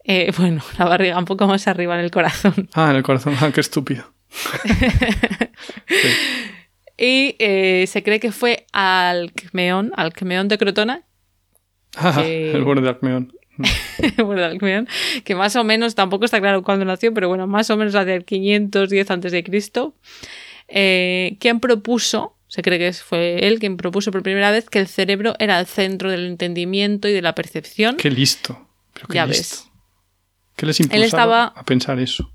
Eh, 0.04 0.32
bueno, 0.38 0.64
la 0.80 0.86
barriga 0.86 1.18
un 1.18 1.26
poco 1.26 1.48
más 1.48 1.68
arriba 1.68 1.96
en 1.96 2.06
el 2.06 2.12
corazón. 2.12 2.70
Ah, 2.74 2.90
en 2.90 2.98
el 2.98 3.04
corazón. 3.04 3.36
Ah, 3.40 3.52
qué 3.54 3.62
estúpido. 3.62 4.14
Y 6.98 7.36
eh, 7.38 7.86
se 7.88 8.02
cree 8.02 8.20
que 8.20 8.32
fue 8.32 8.66
Alcmeón, 8.74 9.92
Alcmeón 9.96 10.48
de 10.48 10.58
Crotona. 10.58 11.04
el 12.24 12.64
bueno 12.64 12.82
de 12.82 12.90
Alcmeón. 12.90 13.34
el 14.18 14.24
bueno 14.24 14.42
de 14.42 14.48
Alcmeón, 14.48 14.88
que 15.24 15.36
más 15.36 15.56
o 15.56 15.64
menos, 15.64 15.96
tampoco 15.96 16.26
está 16.26 16.40
claro 16.40 16.64
cuándo 16.64 16.86
nació, 16.86 17.14
pero 17.14 17.28
bueno, 17.28 17.48
más 17.48 17.70
o 17.70 17.78
menos 17.78 17.96
hacia 17.96 18.16
el 18.16 18.26
510 18.26 19.12
a.C., 19.12 19.44
eh, 20.70 21.38
quien 21.40 21.60
propuso, 21.60 22.36
se 22.48 22.62
cree 22.62 22.80
que 22.80 22.92
fue 22.94 23.48
él 23.48 23.60
quien 23.60 23.78
propuso 23.78 24.12
por 24.12 24.24
primera 24.24 24.52
vez 24.52 24.70
que 24.70 24.80
el 24.80 24.88
cerebro 24.88 25.36
era 25.40 25.60
el 25.60 25.66
centro 25.66 26.12
del 26.12 26.26
entendimiento 26.26 27.08
y 27.08 27.14
de 27.14 27.22
la 27.22 27.36
percepción. 27.36 27.98
Qué 27.98 28.10
listo. 28.10 28.68
ya 29.10 29.26
ves. 29.26 29.70
¿Qué 30.56 30.66
les 30.66 30.80
impulsaba 30.80 31.54
a 31.56 31.64
pensar 31.64 32.00
eso? 32.00 32.32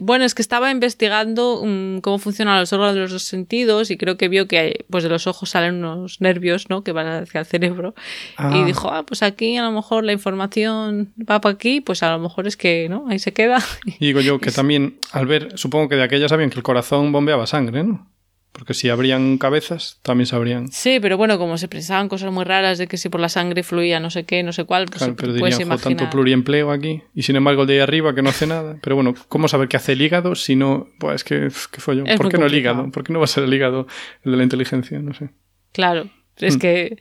Bueno, 0.00 0.24
es 0.24 0.34
que 0.34 0.40
estaba 0.40 0.70
investigando 0.70 1.62
mm, 1.62 1.98
cómo 1.98 2.18
funcionan 2.18 2.58
los 2.58 2.72
órganos 2.72 2.94
de 2.94 3.00
los 3.02 3.12
dos 3.12 3.24
sentidos 3.24 3.90
y 3.90 3.98
creo 3.98 4.16
que 4.16 4.28
vio 4.28 4.48
que 4.48 4.86
pues 4.88 5.04
de 5.04 5.10
los 5.10 5.26
ojos 5.26 5.50
salen 5.50 5.84
unos 5.84 6.22
nervios, 6.22 6.70
¿no? 6.70 6.82
Que 6.82 6.92
van 6.92 7.06
hacia 7.06 7.40
el 7.40 7.46
cerebro. 7.46 7.94
Y 7.98 8.32
ah. 8.38 8.64
dijo, 8.64 8.90
ah, 8.90 9.04
pues 9.04 9.22
aquí 9.22 9.58
a 9.58 9.62
lo 9.62 9.72
mejor 9.72 10.04
la 10.04 10.12
información 10.12 11.12
va 11.18 11.42
para 11.42 11.54
aquí, 11.54 11.82
pues 11.82 12.02
a 12.02 12.12
lo 12.12 12.18
mejor 12.18 12.46
es 12.46 12.56
que, 12.56 12.88
¿no? 12.88 13.06
Ahí 13.08 13.18
se 13.18 13.34
queda. 13.34 13.62
Y 13.84 14.06
digo 14.06 14.22
yo 14.22 14.38
que 14.40 14.50
también, 14.50 14.98
al 15.12 15.26
ver, 15.26 15.58
supongo 15.58 15.90
que 15.90 15.96
de 15.96 16.04
aquella 16.04 16.30
sabían 16.30 16.48
que 16.48 16.56
el 16.56 16.62
corazón 16.62 17.12
bombeaba 17.12 17.46
sangre, 17.46 17.84
¿no? 17.84 18.08
Porque 18.56 18.72
si 18.72 18.88
abrían 18.88 19.36
cabezas, 19.36 19.98
también 20.02 20.26
sabrían. 20.26 20.70
Sí, 20.70 21.00
pero 21.02 21.16
bueno, 21.16 21.38
como 21.38 21.58
se 21.58 21.66
pensaban 21.66 22.08
cosas 22.08 22.30
muy 22.32 22.44
raras 22.44 22.78
de 22.78 22.86
que 22.86 22.96
si 22.98 23.08
por 23.08 23.20
la 23.20 23.28
sangre 23.28 23.64
fluía 23.64 23.98
no 23.98 24.10
sé 24.10 24.22
qué, 24.22 24.44
no 24.44 24.52
sé 24.52 24.62
cuál, 24.62 24.86
pues 24.86 24.98
Claro, 24.98 25.16
pero 25.16 25.32
dirían, 25.32 25.50
"Jo, 25.52 25.62
imaginar. 25.62 25.96
tanto 25.96 26.10
pluriempleo 26.10 26.70
aquí. 26.70 27.02
Y 27.16 27.22
sin 27.22 27.34
embargo, 27.34 27.62
el 27.62 27.68
de 27.68 27.74
ahí 27.74 27.80
arriba 27.80 28.14
que 28.14 28.22
no 28.22 28.30
hace 28.30 28.46
nada. 28.46 28.78
Pero 28.80 28.94
bueno, 28.94 29.14
¿cómo 29.28 29.48
saber 29.48 29.66
qué 29.66 29.76
hace 29.76 29.92
el 29.92 30.02
hígado 30.02 30.36
si 30.36 30.54
no. 30.54 30.88
Pues 31.00 31.16
es 31.16 31.24
que. 31.24 31.48
¿Qué 31.72 31.80
follón? 31.80 32.06
Es 32.06 32.16
¿Por 32.16 32.28
qué 32.30 32.38
no 32.38 32.46
el 32.46 32.54
hígado? 32.54 32.92
¿Por 32.92 33.02
qué 33.02 33.12
no 33.12 33.18
va 33.18 33.24
a 33.24 33.28
ser 33.28 33.42
el 33.42 33.52
hígado 33.52 33.88
el 34.22 34.30
de 34.30 34.36
la 34.38 34.44
inteligencia? 34.44 35.00
No 35.00 35.14
sé. 35.14 35.30
Claro, 35.72 36.08
es 36.38 36.56
que... 36.56 36.96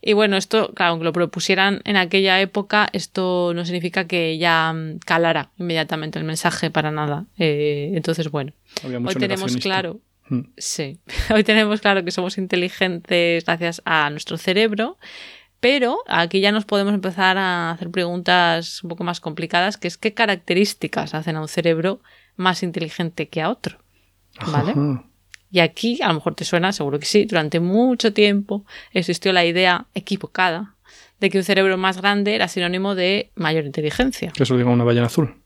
Y 0.00 0.12
bueno, 0.12 0.36
esto, 0.36 0.72
claro, 0.74 0.90
aunque 0.92 1.04
lo 1.04 1.12
propusieran 1.12 1.80
en 1.84 1.96
aquella 1.96 2.40
época, 2.40 2.88
esto 2.92 3.52
no 3.54 3.64
significa 3.64 4.06
que 4.06 4.38
ya 4.38 4.72
mm, 4.72 4.98
calara 5.04 5.50
inmediatamente 5.58 6.18
el 6.18 6.24
mensaje 6.24 6.70
para 6.70 6.90
nada. 6.90 7.26
Eh, 7.38 7.92
entonces, 7.94 8.30
bueno, 8.30 8.52
hoy 8.84 9.14
tenemos 9.16 9.56
claro. 9.56 10.00
Sí, 10.56 10.98
hoy 11.34 11.44
tenemos 11.44 11.80
claro 11.80 12.04
que 12.04 12.10
somos 12.10 12.38
inteligentes 12.38 13.44
gracias 13.44 13.82
a 13.84 14.10
nuestro 14.10 14.36
cerebro, 14.36 14.98
pero 15.60 15.98
aquí 16.06 16.40
ya 16.40 16.52
nos 16.52 16.64
podemos 16.64 16.94
empezar 16.94 17.38
a 17.38 17.72
hacer 17.72 17.90
preguntas 17.90 18.82
un 18.82 18.90
poco 18.90 19.04
más 19.04 19.20
complicadas, 19.20 19.76
que 19.76 19.88
es 19.88 19.98
qué 19.98 20.14
características 20.14 21.14
hacen 21.14 21.36
a 21.36 21.40
un 21.40 21.48
cerebro 21.48 22.00
más 22.36 22.62
inteligente 22.62 23.28
que 23.28 23.42
a 23.42 23.50
otro. 23.50 23.78
¿Vale? 24.46 24.72
Ajá. 24.72 25.04
Y 25.50 25.60
aquí, 25.60 26.00
a 26.02 26.08
lo 26.08 26.14
mejor 26.14 26.34
te 26.34 26.44
suena, 26.44 26.72
seguro 26.72 26.98
que 26.98 27.06
sí, 27.06 27.24
durante 27.24 27.60
mucho 27.60 28.12
tiempo 28.12 28.64
existió 28.92 29.32
la 29.32 29.44
idea 29.44 29.86
equivocada 29.94 30.76
de 31.20 31.30
que 31.30 31.38
un 31.38 31.44
cerebro 31.44 31.76
más 31.78 31.96
grande 31.98 32.34
era 32.34 32.48
sinónimo 32.48 32.94
de 32.94 33.32
mayor 33.34 33.64
inteligencia. 33.64 34.30
Que 34.32 34.42
eso 34.42 34.54
lo 34.54 34.58
diga 34.58 34.70
una 34.70 34.84
ballena 34.84 35.06
azul. 35.06 35.42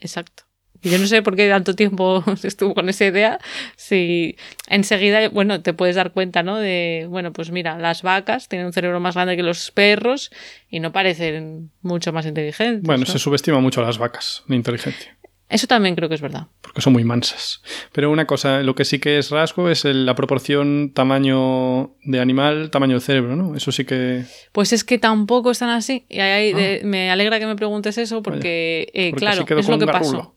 Exacto. 0.00 0.45
Y 0.86 0.90
yo 0.90 0.98
no 0.98 1.06
sé 1.08 1.20
por 1.20 1.34
qué 1.34 1.48
tanto 1.48 1.74
tiempo 1.74 2.22
estuvo 2.44 2.74
con 2.74 2.88
esa 2.88 3.06
idea. 3.06 3.38
Si 3.76 4.36
enseguida, 4.68 5.28
bueno, 5.30 5.60
te 5.62 5.72
puedes 5.74 5.96
dar 5.96 6.12
cuenta, 6.12 6.42
¿no? 6.44 6.56
De, 6.58 7.06
bueno, 7.08 7.32
pues 7.32 7.50
mira, 7.50 7.76
las 7.78 8.02
vacas 8.02 8.48
tienen 8.48 8.66
un 8.68 8.72
cerebro 8.72 9.00
más 9.00 9.16
grande 9.16 9.36
que 9.36 9.42
los 9.42 9.72
perros 9.72 10.30
y 10.70 10.78
no 10.78 10.92
parecen 10.92 11.70
mucho 11.82 12.12
más 12.12 12.24
inteligentes. 12.26 12.82
Bueno, 12.84 13.00
¿no? 13.00 13.12
se 13.12 13.18
subestima 13.18 13.58
mucho 13.60 13.80
a 13.82 13.84
las 13.84 13.98
vacas, 13.98 14.44
la 14.46 14.54
inteligencia. 14.54 15.16
Eso 15.48 15.68
también 15.68 15.94
creo 15.94 16.08
que 16.08 16.16
es 16.16 16.20
verdad. 16.20 16.48
Porque 16.60 16.80
son 16.80 16.92
muy 16.92 17.04
mansas. 17.04 17.62
Pero 17.92 18.10
una 18.10 18.26
cosa, 18.26 18.62
lo 18.64 18.74
que 18.74 18.84
sí 18.84 18.98
que 18.98 19.18
es 19.18 19.30
rasgo 19.30 19.70
es 19.70 19.84
el- 19.84 20.04
la 20.04 20.16
proporción 20.16 20.90
tamaño 20.92 21.94
de 22.02 22.18
animal, 22.20 22.70
tamaño 22.70 22.94
de 22.94 23.00
cerebro, 23.00 23.36
¿no? 23.36 23.54
Eso 23.56 23.70
sí 23.70 23.84
que. 23.84 24.24
Pues 24.50 24.72
es 24.72 24.82
que 24.82 24.98
tampoco 24.98 25.52
están 25.52 25.70
así. 25.70 26.04
Y 26.08 26.18
ahí 26.18 26.52
de- 26.52 26.80
me 26.84 27.10
alegra 27.10 27.38
que 27.38 27.46
me 27.46 27.54
preguntes 27.56 27.96
eso 27.96 28.22
porque, 28.22 28.88
eh, 28.92 29.06
Ah. 29.06 29.10
Porque 29.10 29.20
claro, 29.20 29.34
es 29.60 29.68
lo 29.68 29.78
que 29.78 29.86
garrulo. 29.86 29.92
pasó. 29.92 30.35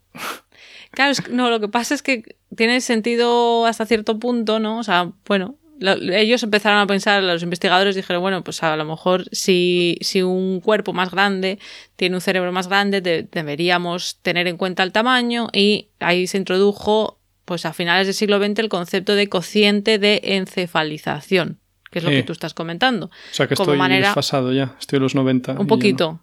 Claro, 0.91 1.11
es 1.11 1.21
que- 1.21 1.31
no, 1.31 1.49
lo 1.49 1.59
que 1.59 1.67
pasa 1.67 1.93
es 1.93 2.01
que 2.01 2.35
tiene 2.55 2.81
sentido 2.81 3.65
hasta 3.65 3.85
cierto 3.85 4.17
punto, 4.19 4.59
¿no? 4.59 4.79
O 4.79 4.83
sea, 4.83 5.11
bueno, 5.27 5.55
lo- 5.79 5.93
ellos 6.13 6.41
empezaron 6.43 6.79
a 6.79 6.87
pensar, 6.87 7.21
los 7.23 7.43
investigadores 7.43 7.95
dijeron, 7.95 8.21
bueno, 8.21 8.43
pues 8.43 8.63
a 8.63 8.75
lo 8.75 8.85
mejor 8.85 9.25
si, 9.31 9.97
si 10.01 10.23
un 10.23 10.59
cuerpo 10.61 10.91
más 10.91 11.11
grande 11.11 11.59
tiene 11.95 12.15
un 12.15 12.21
cerebro 12.21 12.51
más 12.51 12.67
grande, 12.67 13.01
de- 13.01 13.23
deberíamos 13.31 14.17
tener 14.21 14.47
en 14.47 14.57
cuenta 14.57 14.83
el 14.83 14.91
tamaño 14.91 15.47
y 15.53 15.89
ahí 15.99 16.25
se 16.27 16.37
introdujo, 16.37 17.19
pues 17.45 17.65
a 17.65 17.73
finales 17.73 18.07
del 18.07 18.13
siglo 18.15 18.39
XX, 18.39 18.59
el 18.59 18.69
concepto 18.69 19.15
de 19.15 19.27
cociente 19.29 19.99
de 19.99 20.19
encefalización, 20.23 21.59
que 21.91 21.99
es 21.99 22.03
lo 22.03 22.09
Sí. 22.11 22.17
que 22.17 22.23
tú 22.23 22.33
estás 22.33 22.53
comentando. 22.55 23.05
O 23.07 23.11
sea 23.33 23.47
que 23.47 23.55
Como 23.55 23.71
estoy 23.71 23.77
manera- 23.77 24.07
desfasado 24.07 24.51
ya. 24.53 24.75
Estoy 24.79 24.97
en 24.97 25.03
los 25.03 25.15
90. 25.15 25.51
y 25.51 25.55
ya 25.55 25.59
Un 25.61 25.67
no. 25.67 25.69
poquito. 25.69 26.19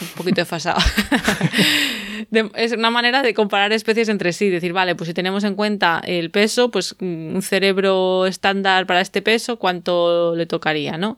Un 0.00 0.08
poquito 0.16 0.40
desfasado. 0.42 0.78
Es 2.54 2.72
una 2.72 2.90
manera 2.90 3.22
de 3.22 3.34
comparar 3.34 3.72
especies 3.72 4.08
entre 4.08 4.32
sí. 4.32 4.48
Decir, 4.50 4.72
vale, 4.72 4.94
pues 4.94 5.08
si 5.08 5.14
tenemos 5.14 5.44
en 5.44 5.54
cuenta 5.54 6.00
el 6.04 6.30
peso, 6.30 6.70
pues 6.70 6.96
mm, 6.98 7.34
un 7.36 7.42
cerebro 7.42 8.26
estándar 8.26 8.86
para 8.86 9.00
este 9.00 9.22
peso, 9.22 9.58
¿cuánto 9.58 10.34
le 10.34 10.46
tocaría, 10.46 10.98
no? 10.98 11.16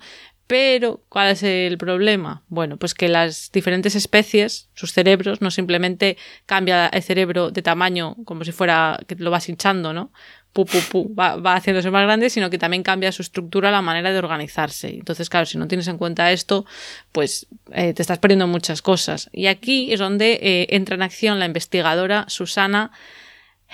Pero, 0.49 1.05
¿cuál 1.11 1.29
es 1.29 1.43
el 1.43 1.77
problema? 1.77 2.43
Bueno, 2.49 2.79
pues 2.79 2.95
que 2.95 3.09
las 3.09 3.53
diferentes 3.53 3.95
especies, 3.95 4.71
sus 4.73 4.93
cerebros, 4.93 5.43
no 5.43 5.51
simplemente 5.51 6.17
cambia 6.47 6.87
el 6.87 7.03
cerebro 7.03 7.51
de 7.51 7.61
tamaño 7.61 8.17
como 8.25 8.45
si 8.45 8.53
fuera 8.53 8.99
que 9.07 9.15
lo 9.17 9.31
vas 9.31 9.47
hinchando, 9.51 9.93
¿no? 9.93 10.11
Pu, 10.53 10.65
pu, 10.65 10.79
pu, 10.91 11.15
va, 11.15 11.37
va 11.37 11.55
haciéndose 11.55 11.91
más 11.91 12.03
grande, 12.05 12.31
sino 12.31 12.49
que 12.51 12.59
también 12.59 12.83
cambia 12.83 13.13
su 13.13 13.23
estructura, 13.23 13.71
la 13.71 13.83
manera 13.83 14.11
de 14.13 14.19
organizarse. 14.19 14.89
Entonces, 14.89 15.29
claro, 15.29 15.47
si 15.47 15.57
no 15.59 15.69
tienes 15.69 15.87
en 15.89 15.99
cuenta 15.99 16.33
esto, 16.33 16.65
pues 17.13 17.47
eh, 17.73 17.93
te 17.95 18.03
estás 18.03 18.19
perdiendo 18.19 18.47
muchas 18.49 18.83
cosas. 18.83 19.29
Y 19.33 19.47
aquí 19.47 19.93
es 19.93 20.01
donde 20.01 20.39
eh, 20.43 20.67
entra 20.71 20.95
en 20.97 21.03
acción 21.03 21.39
la 21.39 21.47
investigadora 21.47 22.25
Susana 22.29 22.91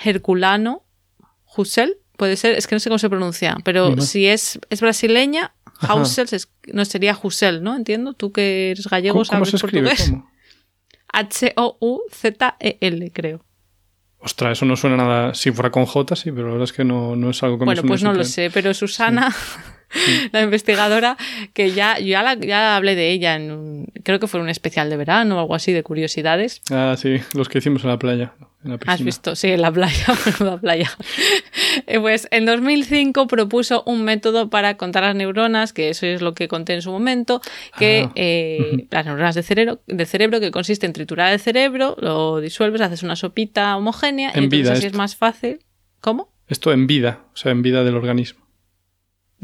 Herculano 0.03 0.83
Hussel, 1.55 1.97
puede 2.17 2.35
ser, 2.35 2.55
es 2.55 2.67
que 2.67 2.75
no 2.75 2.79
sé 2.79 2.89
cómo 2.89 2.99
se 2.99 3.09
pronuncia, 3.09 3.57
pero 3.63 3.91
si 4.01 4.27
es, 4.27 4.59
es 4.69 4.81
brasileña, 4.81 5.53
es- 6.33 6.49
no 6.73 6.83
sería 6.85 7.17
Hussel, 7.21 7.63
¿no? 7.63 7.75
Entiendo, 7.75 8.13
tú 8.13 8.31
que 8.31 8.71
eres 8.71 8.87
gallego, 8.87 9.13
¿Cómo, 9.13 9.25
cómo 9.25 9.45
sabes 9.45 9.51
se 9.51 9.57
portugués. 9.59 9.99
H-O-U-Z-E-L, 11.13 13.11
creo. 13.11 13.43
Ostras, 14.25 14.53
eso 14.53 14.65
no 14.65 14.75
suena 14.75 14.97
nada. 14.97 15.35
Si 15.35 15.51
fuera 15.51 15.69
con 15.69 15.85
J, 15.85 16.15
sí, 16.15 16.31
pero 16.31 16.47
la 16.47 16.53
verdad 16.53 16.63
es 16.63 16.73
que 16.73 16.83
no, 16.83 17.15
no 17.15 17.29
es 17.29 17.43
algo 17.43 17.59
que 17.59 17.65
me 17.65 17.65
Bueno, 17.65 17.83
pues 17.83 18.01
no 18.01 18.11
lo 18.11 18.23
sé, 18.23 18.49
pero 18.49 18.73
Susana, 18.73 19.33
la 20.31 20.41
investigadora, 20.41 21.17
que 21.53 21.71
ya, 21.71 21.97
yo 21.99 22.07
ya, 22.07 22.23
la- 22.23 22.35
ya 22.35 22.75
hablé 22.75 22.95
de 22.95 23.11
ella 23.11 23.35
en 23.35 23.51
un, 23.51 23.85
creo 24.03 24.19
que 24.19 24.27
fue 24.27 24.39
un 24.39 24.49
especial 24.49 24.89
de 24.89 24.97
verano 24.97 25.37
o 25.37 25.39
algo 25.39 25.55
así 25.55 25.71
de 25.73 25.83
curiosidades. 25.83 26.61
Ah, 26.71 26.95
sí, 26.97 27.17
los 27.33 27.49
que 27.49 27.57
hicimos 27.59 27.83
en 27.83 27.89
la 27.89 27.99
playa. 27.99 28.33
En 28.63 28.71
la 28.71 28.79
¿Has 28.87 29.03
visto? 29.03 29.35
Sí, 29.35 29.49
en 29.51 29.61
la 29.61 29.71
playa, 29.71 30.05
menuda 30.39 30.57
playa. 30.59 30.91
Eh, 31.85 31.99
Pues 31.99 32.27
en 32.31 32.45
2005 32.45 33.27
propuso 33.27 33.83
un 33.85 34.03
método 34.03 34.49
para 34.49 34.75
contar 34.77 35.03
las 35.03 35.15
neuronas, 35.15 35.71
que 35.73 35.89
eso 35.89 36.05
es 36.07 36.21
lo 36.21 36.33
que 36.33 36.47
conté 36.47 36.73
en 36.73 36.81
su 36.81 36.91
momento, 36.91 37.41
que 37.77 38.05
Ah, 38.07 38.11
eh, 38.15 38.87
las 38.91 39.05
neuronas 39.05 39.35
de 39.35 39.43
cerebro, 39.43 39.81
de 39.85 40.05
cerebro, 40.05 40.39
que 40.39 40.49
consiste 40.51 40.85
en 40.87 40.93
triturar 40.93 41.31
el 41.33 41.39
cerebro, 41.39 41.95
lo 41.99 42.39
disuelves, 42.41 42.81
haces 42.81 43.03
una 43.03 43.15
sopita 43.15 43.75
homogénea, 43.77 44.29
En 44.33 44.43
y 44.43 44.45
entonces 44.45 44.61
vida 44.61 44.73
así 44.73 44.85
es 44.87 44.93
más 44.93 45.15
fácil. 45.15 45.59
¿Cómo? 46.01 46.29
Esto 46.47 46.71
en 46.71 46.87
vida, 46.87 47.19
o 47.33 47.37
sea, 47.37 47.51
en 47.51 47.61
vida 47.61 47.83
del 47.83 47.95
organismo. 47.95 48.44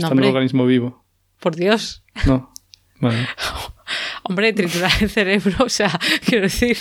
No, 0.01 0.07
Está 0.07 0.13
en 0.13 0.19
el 0.19 0.23
hombre, 0.25 0.27
organismo 0.29 0.65
vivo. 0.65 1.03
por 1.39 1.55
Dios. 1.55 2.03
No. 2.25 2.51
Vale. 2.99 3.27
Hombre, 4.23 4.53
triturar 4.53 4.91
el 5.01 5.09
cerebro, 5.09 5.65
o 5.65 5.69
sea, 5.69 5.91
quiero 6.25 6.43
decir, 6.43 6.77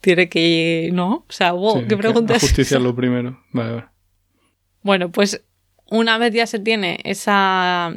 tiene 0.00 0.28
que... 0.28 0.90
¿No? 0.92 1.24
O 1.28 1.32
sea, 1.32 1.52
wow, 1.52 1.72
Sí, 1.74 1.78
¿qué 1.78 1.82
hay 1.82 1.88
que 1.88 1.96
pregunta 1.96 2.32
es 2.34 2.42
esa? 2.42 2.46
Ajusticiarlo 2.46 2.94
primero. 2.94 3.42
Vale, 3.52 3.70
vale. 3.70 3.86
Bueno, 4.82 5.10
pues 5.12 5.44
una 5.90 6.18
vez 6.18 6.34
ya 6.34 6.46
se 6.46 6.58
tiene 6.58 6.98
esa 7.04 7.94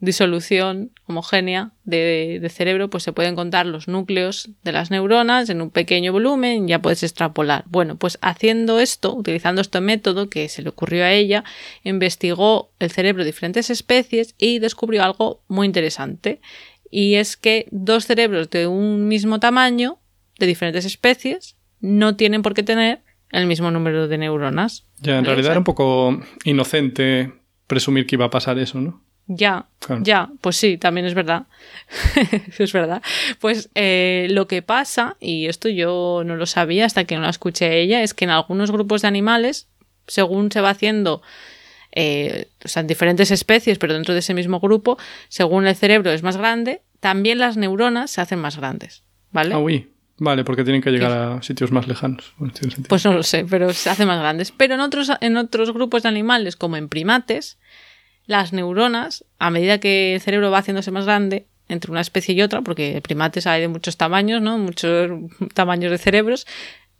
disolución 0.00 0.92
homogénea 1.06 1.72
de, 1.84 2.38
de 2.40 2.48
cerebro, 2.48 2.88
pues 2.88 3.02
se 3.02 3.12
pueden 3.12 3.34
contar 3.34 3.66
los 3.66 3.88
núcleos 3.88 4.50
de 4.62 4.72
las 4.72 4.90
neuronas 4.90 5.48
en 5.50 5.60
un 5.60 5.70
pequeño 5.70 6.12
volumen 6.12 6.68
ya 6.68 6.80
puedes 6.80 7.02
extrapolar. 7.02 7.64
Bueno, 7.68 7.96
pues 7.96 8.18
haciendo 8.22 8.78
esto, 8.78 9.14
utilizando 9.14 9.60
este 9.60 9.80
método 9.80 10.30
que 10.30 10.48
se 10.48 10.62
le 10.62 10.68
ocurrió 10.68 11.04
a 11.04 11.12
ella, 11.12 11.44
investigó 11.84 12.70
el 12.78 12.90
cerebro 12.90 13.24
de 13.24 13.30
diferentes 13.30 13.70
especies 13.70 14.34
y 14.38 14.58
descubrió 14.58 15.02
algo 15.02 15.42
muy 15.48 15.66
interesante. 15.66 16.40
Y 16.90 17.14
es 17.14 17.36
que 17.36 17.66
dos 17.70 18.06
cerebros 18.06 18.50
de 18.50 18.66
un 18.66 19.08
mismo 19.08 19.40
tamaño, 19.40 19.98
de 20.38 20.46
diferentes 20.46 20.84
especies, 20.84 21.56
no 21.80 22.16
tienen 22.16 22.42
por 22.42 22.54
qué 22.54 22.62
tener 22.62 23.02
el 23.30 23.46
mismo 23.46 23.70
número 23.70 24.08
de 24.08 24.18
neuronas. 24.18 24.86
Ya, 25.00 25.18
en 25.18 25.24
realidad 25.24 25.52
era 25.52 25.60
un 25.60 25.64
poco 25.64 26.20
inocente 26.44 27.32
presumir 27.66 28.06
que 28.06 28.16
iba 28.16 28.26
a 28.26 28.30
pasar 28.30 28.58
eso, 28.58 28.80
¿no? 28.80 29.02
Ya, 29.30 29.66
Claro. 29.80 30.02
ya, 30.02 30.30
pues 30.40 30.56
sí, 30.56 30.78
también 30.78 31.06
es 31.06 31.12
verdad. 31.14 31.44
es 32.58 32.72
verdad. 32.72 33.02
Pues 33.40 33.68
eh, 33.74 34.26
lo 34.30 34.48
que 34.48 34.62
pasa, 34.62 35.16
y 35.20 35.46
esto 35.46 35.68
yo 35.68 36.22
no 36.24 36.34
lo 36.36 36.46
sabía 36.46 36.86
hasta 36.86 37.04
que 37.04 37.14
no 37.14 37.22
la 37.22 37.30
escuché 37.30 37.66
a 37.66 37.72
ella, 37.74 38.02
es 38.02 38.14
que 38.14 38.24
en 38.24 38.30
algunos 38.30 38.70
grupos 38.70 39.02
de 39.02 39.08
animales, 39.08 39.68
según 40.06 40.50
se 40.50 40.62
va 40.62 40.70
haciendo, 40.70 41.20
eh, 41.92 42.48
o 42.64 42.68
sea, 42.68 42.80
en 42.80 42.86
diferentes 42.86 43.30
especies, 43.30 43.78
pero 43.78 43.92
dentro 43.92 44.14
de 44.14 44.20
ese 44.20 44.32
mismo 44.32 44.60
grupo, 44.60 44.98
según 45.28 45.66
el 45.66 45.76
cerebro 45.76 46.10
es 46.10 46.22
más 46.22 46.38
grande, 46.38 46.80
también 47.00 47.38
las 47.38 47.56
neuronas 47.58 48.10
se 48.10 48.20
hacen 48.22 48.38
más 48.38 48.56
grandes. 48.56 49.02
¿Vale? 49.30 49.54
Ah, 49.54 49.58
uy. 49.58 49.90
Vale, 50.20 50.42
porque 50.42 50.64
tienen 50.64 50.82
que 50.82 50.90
llegar 50.90 51.12
a 51.12 51.42
sitios 51.42 51.70
más 51.70 51.86
lejanos. 51.86 52.32
Bueno, 52.38 52.52
tiene 52.52 52.70
sentido. 52.74 52.88
Pues 52.88 53.04
no 53.04 53.12
lo 53.12 53.22
sé, 53.22 53.46
pero 53.48 53.72
se 53.72 53.88
hacen 53.88 54.08
más 54.08 54.18
grandes. 54.18 54.50
Pero 54.50 54.74
en 54.74 54.80
otros, 54.80 55.12
en 55.20 55.36
otros 55.36 55.72
grupos 55.72 56.02
de 56.02 56.08
animales, 56.08 56.56
como 56.56 56.76
en 56.76 56.88
primates, 56.88 57.56
las 58.28 58.52
neuronas, 58.52 59.24
a 59.38 59.50
medida 59.50 59.80
que 59.80 60.14
el 60.14 60.20
cerebro 60.20 60.50
va 60.50 60.58
haciéndose 60.58 60.90
más 60.92 61.06
grande, 61.06 61.46
entre 61.66 61.90
una 61.90 62.02
especie 62.02 62.34
y 62.34 62.42
otra, 62.42 62.60
porque 62.62 63.00
primates 63.02 63.46
hay 63.46 63.62
de 63.62 63.68
muchos 63.68 63.96
tamaños, 63.96 64.40
¿no? 64.40 64.58
Muchos 64.58 65.10
tamaños 65.54 65.90
de 65.90 65.98
cerebros, 65.98 66.46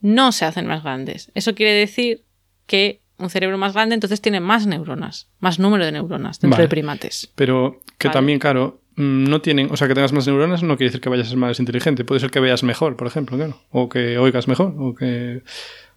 no 0.00 0.32
se 0.32 0.46
hacen 0.46 0.66
más 0.66 0.82
grandes. 0.82 1.30
Eso 1.34 1.54
quiere 1.54 1.74
decir 1.74 2.24
que 2.66 3.02
un 3.18 3.28
cerebro 3.28 3.58
más 3.58 3.74
grande 3.74 3.94
entonces 3.94 4.20
tiene 4.22 4.40
más 4.40 4.66
neuronas, 4.66 5.28
más 5.38 5.58
número 5.58 5.84
de 5.84 5.92
neuronas 5.92 6.40
dentro 6.40 6.56
Vale. 6.56 6.64
de 6.64 6.68
primates. 6.68 7.30
Pero 7.34 7.80
que 7.98 8.08
Vale. 8.08 8.14
también, 8.14 8.38
claro, 8.38 8.80
mm, 8.96 9.24
no 9.24 9.42
tienen, 9.42 9.68
o 9.70 9.76
sea, 9.76 9.86
que 9.86 9.94
tengas 9.94 10.14
más 10.14 10.26
neuronas 10.26 10.62
no 10.62 10.78
quiere 10.78 10.88
decir 10.88 11.02
que 11.02 11.10
vayas 11.10 11.26
a 11.26 11.30
ser 11.30 11.38
más 11.38 11.60
inteligente. 11.60 12.04
Puede 12.06 12.20
ser 12.20 12.30
que 12.30 12.40
veas 12.40 12.62
mejor, 12.62 12.96
por 12.96 13.06
ejemplo, 13.06 13.36
claro. 13.36 13.60
O 13.70 13.90
que 13.90 14.16
oigas 14.16 14.48
mejor, 14.48 14.74
o 14.78 14.94
que. 14.94 15.42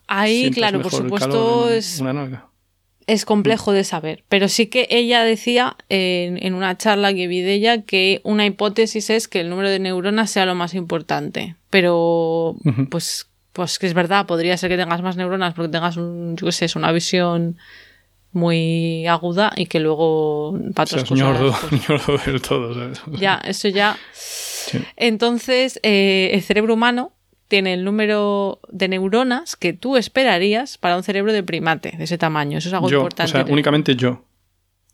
Ahí, 0.08 0.52
claro, 0.52 0.82
por 0.82 0.92
supuesto, 0.92 1.70
es 1.70 2.02
Una. 2.02 2.51
Es 3.08 3.26
complejo 3.26 3.72
de 3.72 3.84
saber, 3.84 4.24
pero 4.30 4.48
sí 4.48 4.68
que 4.68 4.88
ella 4.90 5.24
decía 5.24 5.76
en, 5.90 6.44
en, 6.44 6.54
una 6.54 6.78
charla 6.78 7.14
que 7.14 7.28
vi 7.28 7.42
de 7.42 7.54
ella 7.54 7.82
que 7.82 8.22
una 8.24 8.46
hipótesis 8.46 9.10
es 9.10 9.28
que 9.28 9.42
el 9.42 9.50
número 9.50 9.70
de 9.70 9.80
neuronas 9.80 10.32
sea 10.32 10.46
lo 10.46 10.56
más 10.56 10.74
importante, 10.74 11.56
pero 11.70 12.56
pues, 12.90 13.28
pues 13.54 13.80
que 13.80 13.88
es 13.88 13.94
verdad, 13.94 14.26
podría 14.26 14.58
ser 14.58 14.70
que 14.70 14.78
tengas 14.78 15.02
más 15.02 15.18
neuronas 15.18 15.54
porque 15.54 15.72
tengas 15.72 15.98
un, 15.98 16.36
yo 16.38 16.46
qué 16.46 16.52
sé, 16.52 16.66
es 16.66 16.76
una 16.76 16.92
visión 16.92 17.58
muy 18.34 19.06
aguda 19.08 19.52
y 19.56 19.66
que 19.66 19.80
luego 19.80 20.58
para 20.74 20.84
otras 20.84 21.04
cosas, 21.04 22.26
del 22.26 22.42
todo. 22.42 22.74
¿sabes? 22.74 23.02
Ya, 23.20 23.42
eso 23.46 23.68
ya. 23.68 23.98
Entonces, 24.96 25.80
eh, 25.84 26.32
el 26.34 26.42
cerebro 26.42 26.76
humano 26.76 27.14
tiene 27.52 27.74
el 27.74 27.84
número 27.84 28.62
de 28.70 28.88
neuronas 28.88 29.58
que 29.58 29.74
tú 29.74 29.98
esperarías 29.98 30.78
para 30.78 30.96
un 30.96 31.04
cerebro 31.04 31.34
de 31.34 31.44
primate 31.44 31.92
de 31.98 32.06
ese 32.06 32.18
tamaño. 32.18 32.58
Eso 32.58 32.70
es 32.70 32.74
algo 32.74 32.90
importante. 32.90 33.30
O 33.30 33.44
sea, 33.44 33.46
únicamente 33.52 33.94
yo. 33.98 34.24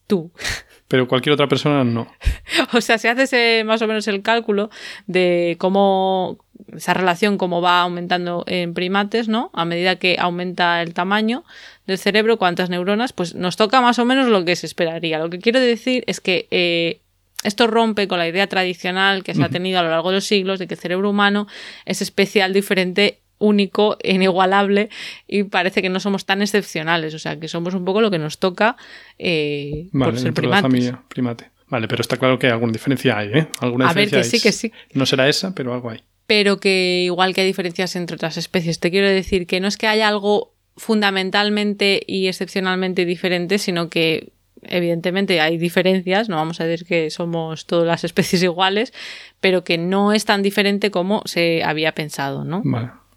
Tú. 0.08 0.32
Pero 0.88 1.08
cualquier 1.08 1.34
otra 1.34 1.48
persona 1.48 1.84
no. 1.84 2.08
o 2.74 2.82
sea, 2.82 2.98
si 2.98 3.08
haces 3.08 3.32
eh, 3.34 3.62
más 3.64 3.84
o 3.84 3.88
menos 3.88 4.08
el 4.08 4.24
cálculo 4.24 4.72
de 5.06 5.56
cómo 5.60 6.40
esa 6.76 6.96
relación 6.96 7.38
cómo 7.38 7.62
va 7.62 7.82
aumentando 7.82 8.44
en 8.48 8.74
primates, 8.74 9.28
¿no? 9.28 9.52
A 9.54 9.64
medida 9.64 9.98
que 9.98 10.18
aumenta 10.20 10.82
el 10.82 10.96
tamaño 10.96 11.44
del 11.86 12.00
cerebro, 12.00 12.38
cuántas 12.38 12.72
neuronas, 12.72 13.14
pues 13.14 13.36
nos 13.36 13.56
toca 13.56 13.82
más 13.82 14.00
o 14.00 14.06
menos 14.06 14.30
lo 14.30 14.44
que 14.46 14.56
se 14.56 14.66
esperaría. 14.66 15.20
Lo 15.20 15.30
que 15.30 15.38
quiero 15.38 15.60
decir 15.60 16.04
es 16.08 16.20
que 16.22 16.48
eh, 16.50 17.02
esto 17.48 17.68
rompe 17.68 18.08
con 18.08 18.20
la 18.20 18.28
idea 18.28 18.48
tradicional 18.48 19.24
que 19.24 19.34
se 19.34 19.44
ha 19.44 19.50
tenido 19.50 19.80
a 19.80 19.84
lo 19.84 19.90
largo 19.90 20.10
de 20.10 20.16
los 20.16 20.26
siglos 20.26 20.60
de 20.60 20.68
que 20.68 20.76
el 20.76 20.80
cerebro 20.80 21.10
humano 21.10 21.48
es 21.86 22.02
especial, 22.02 22.54
diferente, 22.54 23.22
único, 23.40 23.98
inigualable 24.04 24.90
y 25.28 25.44
parece 25.44 25.82
que 25.82 25.90
no 25.90 26.00
somos 26.00 26.26
tan 26.26 26.42
excepcionales, 26.42 27.14
o 27.14 27.20
sea, 27.20 27.40
que 27.40 27.48
somos 27.48 27.74
un 27.74 27.86
poco 27.86 28.02
lo 28.02 28.12
que 28.12 28.20
nos 28.20 28.40
toca 28.40 28.78
eh, 29.18 29.90
por 29.92 30.18
ser 30.20 30.34
primates. 30.34 30.64
La 30.64 30.70
familia, 30.70 31.04
primate. 31.08 31.52
Vale, 31.70 31.88
pero 31.88 32.02
está 32.02 32.18
claro 32.18 32.40
que 32.40 32.48
alguna 32.48 32.72
diferencia 32.72 33.18
hay, 33.18 33.30
¿eh? 33.34 33.48
Alguna 33.60 33.90
a 33.90 33.94
ver, 33.94 34.10
que 34.10 34.24
sí, 34.24 34.40
que 34.40 34.52
sí. 34.52 34.72
No 34.94 35.06
será 35.06 35.28
esa, 35.28 35.54
pero 35.54 35.74
algo 35.74 35.90
hay. 35.90 36.02
Pero 36.26 36.60
que 36.60 37.04
igual 37.06 37.34
que 37.34 37.42
hay 37.42 37.48
diferencias 37.48 37.96
entre 37.96 38.16
otras 38.16 38.38
especies, 38.38 38.80
te 38.80 38.90
quiero 38.90 39.08
decir 39.08 39.48
que 39.48 39.60
no 39.60 39.68
es 39.68 39.78
que 39.78 39.88
haya 39.88 40.08
algo 40.08 40.54
fundamentalmente 40.78 42.02
y 42.06 42.28
excepcionalmente 42.28 43.06
diferente, 43.06 43.58
sino 43.58 43.90
que 43.90 44.32
evidentemente 44.70 45.42
hay 45.42 45.58
diferencias, 45.58 46.30
no 46.30 46.36
vamos 46.36 46.60
a 46.62 46.66
decir 46.66 46.88
que 46.88 47.10
somos 47.10 47.66
todas 47.66 47.86
las 47.86 48.04
especies 48.04 48.44
iguales, 48.44 48.94
pero 49.40 49.64
que 49.64 49.78
no 49.78 50.14
es 50.14 50.26
tan 50.26 50.44
diferente 50.44 50.92
como 50.92 51.22
se 51.26 51.64
había 51.64 51.94
pensado, 51.94 52.44
¿no? 52.44 52.62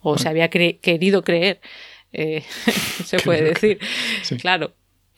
o 0.02 0.18
se 0.18 0.28
había 0.28 0.48
querido 0.48 1.22
creer, 1.22 1.60
eh, 2.12 2.42
se 3.04 3.18
puede 3.24 3.42
decir. 3.42 3.78
Claro. 4.40 4.72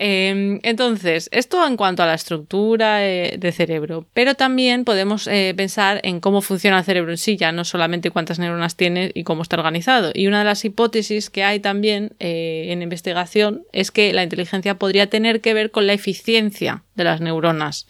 Em, 0.05 0.59
entonces, 0.64 1.28
esto 1.30 1.64
en 1.64 1.76
cuanto 1.76 2.03
a 2.03 2.07
la 2.07 2.14
estructura 2.14 3.07
eh, 3.07 3.36
de 3.38 3.53
cerebro, 3.53 4.05
pero 4.12 4.34
también 4.34 4.84
podemos 4.84 5.28
eh, 5.28 5.55
pensar 5.57 6.00
en 6.03 6.18
cómo 6.18 6.40
funciona 6.42 6.80
el 6.80 6.84
cerebro 6.84 7.12
en 7.12 7.18
sí, 7.18 7.36
ya 7.36 7.53
no 7.53 7.64
solamente 7.64 8.11
cuántas 8.11 8.40
neuronas 8.40 8.74
tiene 8.74 9.12
y 9.14 9.22
cómo 9.22 9.42
está 9.42 9.55
organizado. 9.59 10.11
Y 10.12 10.26
una 10.26 10.40
de 10.40 10.44
las 10.44 10.64
hipótesis 10.64 11.30
que 11.30 11.44
hay 11.44 11.61
también 11.61 12.16
eh, 12.18 12.66
en 12.70 12.82
investigación 12.82 13.62
es 13.70 13.92
que 13.92 14.12
la 14.12 14.24
inteligencia 14.24 14.76
podría 14.76 15.09
tener 15.09 15.40
que 15.40 15.55
ver 15.55 15.70
con 15.70 15.86
la 15.86 15.92
eficiencia 15.92 16.82
de 16.96 17.05
las 17.05 17.20
neuronas. 17.20 17.86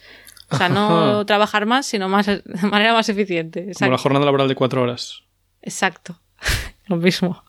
O 0.51 0.55
sea, 0.55 0.69
no 0.69 1.25
trabajar 1.25 1.65
más, 1.65 1.87
sino 1.87 2.09
más, 2.09 2.27
de 2.27 2.43
manera 2.69 2.93
más 2.93 3.09
eficiente. 3.09 3.71
Como 3.79 3.89
la 3.89 3.97
jornada 3.97 4.23
laboral 4.25 4.47
de 4.47 4.53
cuatro 4.53 4.83
horas. 4.83 5.23
Exacto, 5.63 6.19
lo 6.85 6.97
mismo. 6.97 7.43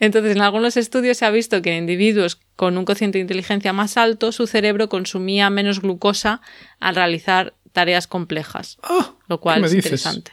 Entonces, 0.00 0.36
en 0.36 0.42
algunos 0.42 0.76
estudios 0.76 1.18
se 1.18 1.26
ha 1.26 1.30
visto 1.30 1.62
que 1.62 1.72
en 1.72 1.84
individuos 1.84 2.40
con 2.56 2.78
un 2.78 2.84
cociente 2.84 3.18
de 3.18 3.22
inteligencia 3.22 3.72
más 3.72 3.96
alto, 3.96 4.32
su 4.32 4.46
cerebro 4.46 4.88
consumía 4.88 5.50
menos 5.50 5.80
glucosa 5.80 6.40
al 6.80 6.96
realizar 6.96 7.54
tareas 7.72 8.06
complejas. 8.06 8.78
Ah, 8.82 9.14
lo 9.28 9.40
cual 9.40 9.64
es 9.64 9.74
interesante. 9.74 10.32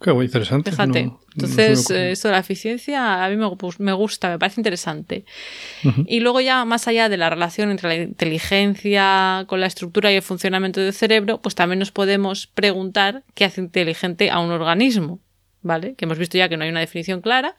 Qué 0.00 0.12
muy 0.12 0.26
interesante. 0.26 0.70
Fíjate. 0.70 1.12
Entonces, 1.34 1.90
esto 1.90 2.28
de 2.28 2.32
la 2.32 2.40
eficiencia 2.40 3.24
a 3.24 3.28
mí 3.30 3.36
me, 3.36 3.92
gusta, 3.92 4.30
me 4.30 4.38
parece 4.38 4.60
interesante. 4.60 5.24
Y 6.06 6.20
luego 6.20 6.40
ya 6.40 6.64
más 6.64 6.88
allá 6.88 7.08
de 7.08 7.16
la 7.16 7.30
relación 7.30 7.70
entre 7.70 7.88
la 7.88 7.94
inteligencia 7.96 9.44
con 9.46 9.60
la 9.60 9.66
estructura 9.66 10.12
y 10.12 10.16
el 10.16 10.22
funcionamiento 10.22 10.80
del 10.80 10.92
cerebro, 10.92 11.40
pues 11.40 11.54
también 11.54 11.78
nos 11.78 11.92
podemos 11.92 12.46
preguntar 12.46 13.22
qué 13.34 13.44
hace 13.44 13.60
inteligente 13.60 14.30
a 14.30 14.40
un 14.40 14.50
organismo, 14.50 15.20
¿vale? 15.62 15.94
Que 15.94 16.04
hemos 16.04 16.18
visto 16.18 16.38
ya 16.38 16.48
que 16.48 16.56
no 16.56 16.64
hay 16.64 16.70
una 16.70 16.80
definición 16.80 17.20
clara, 17.20 17.56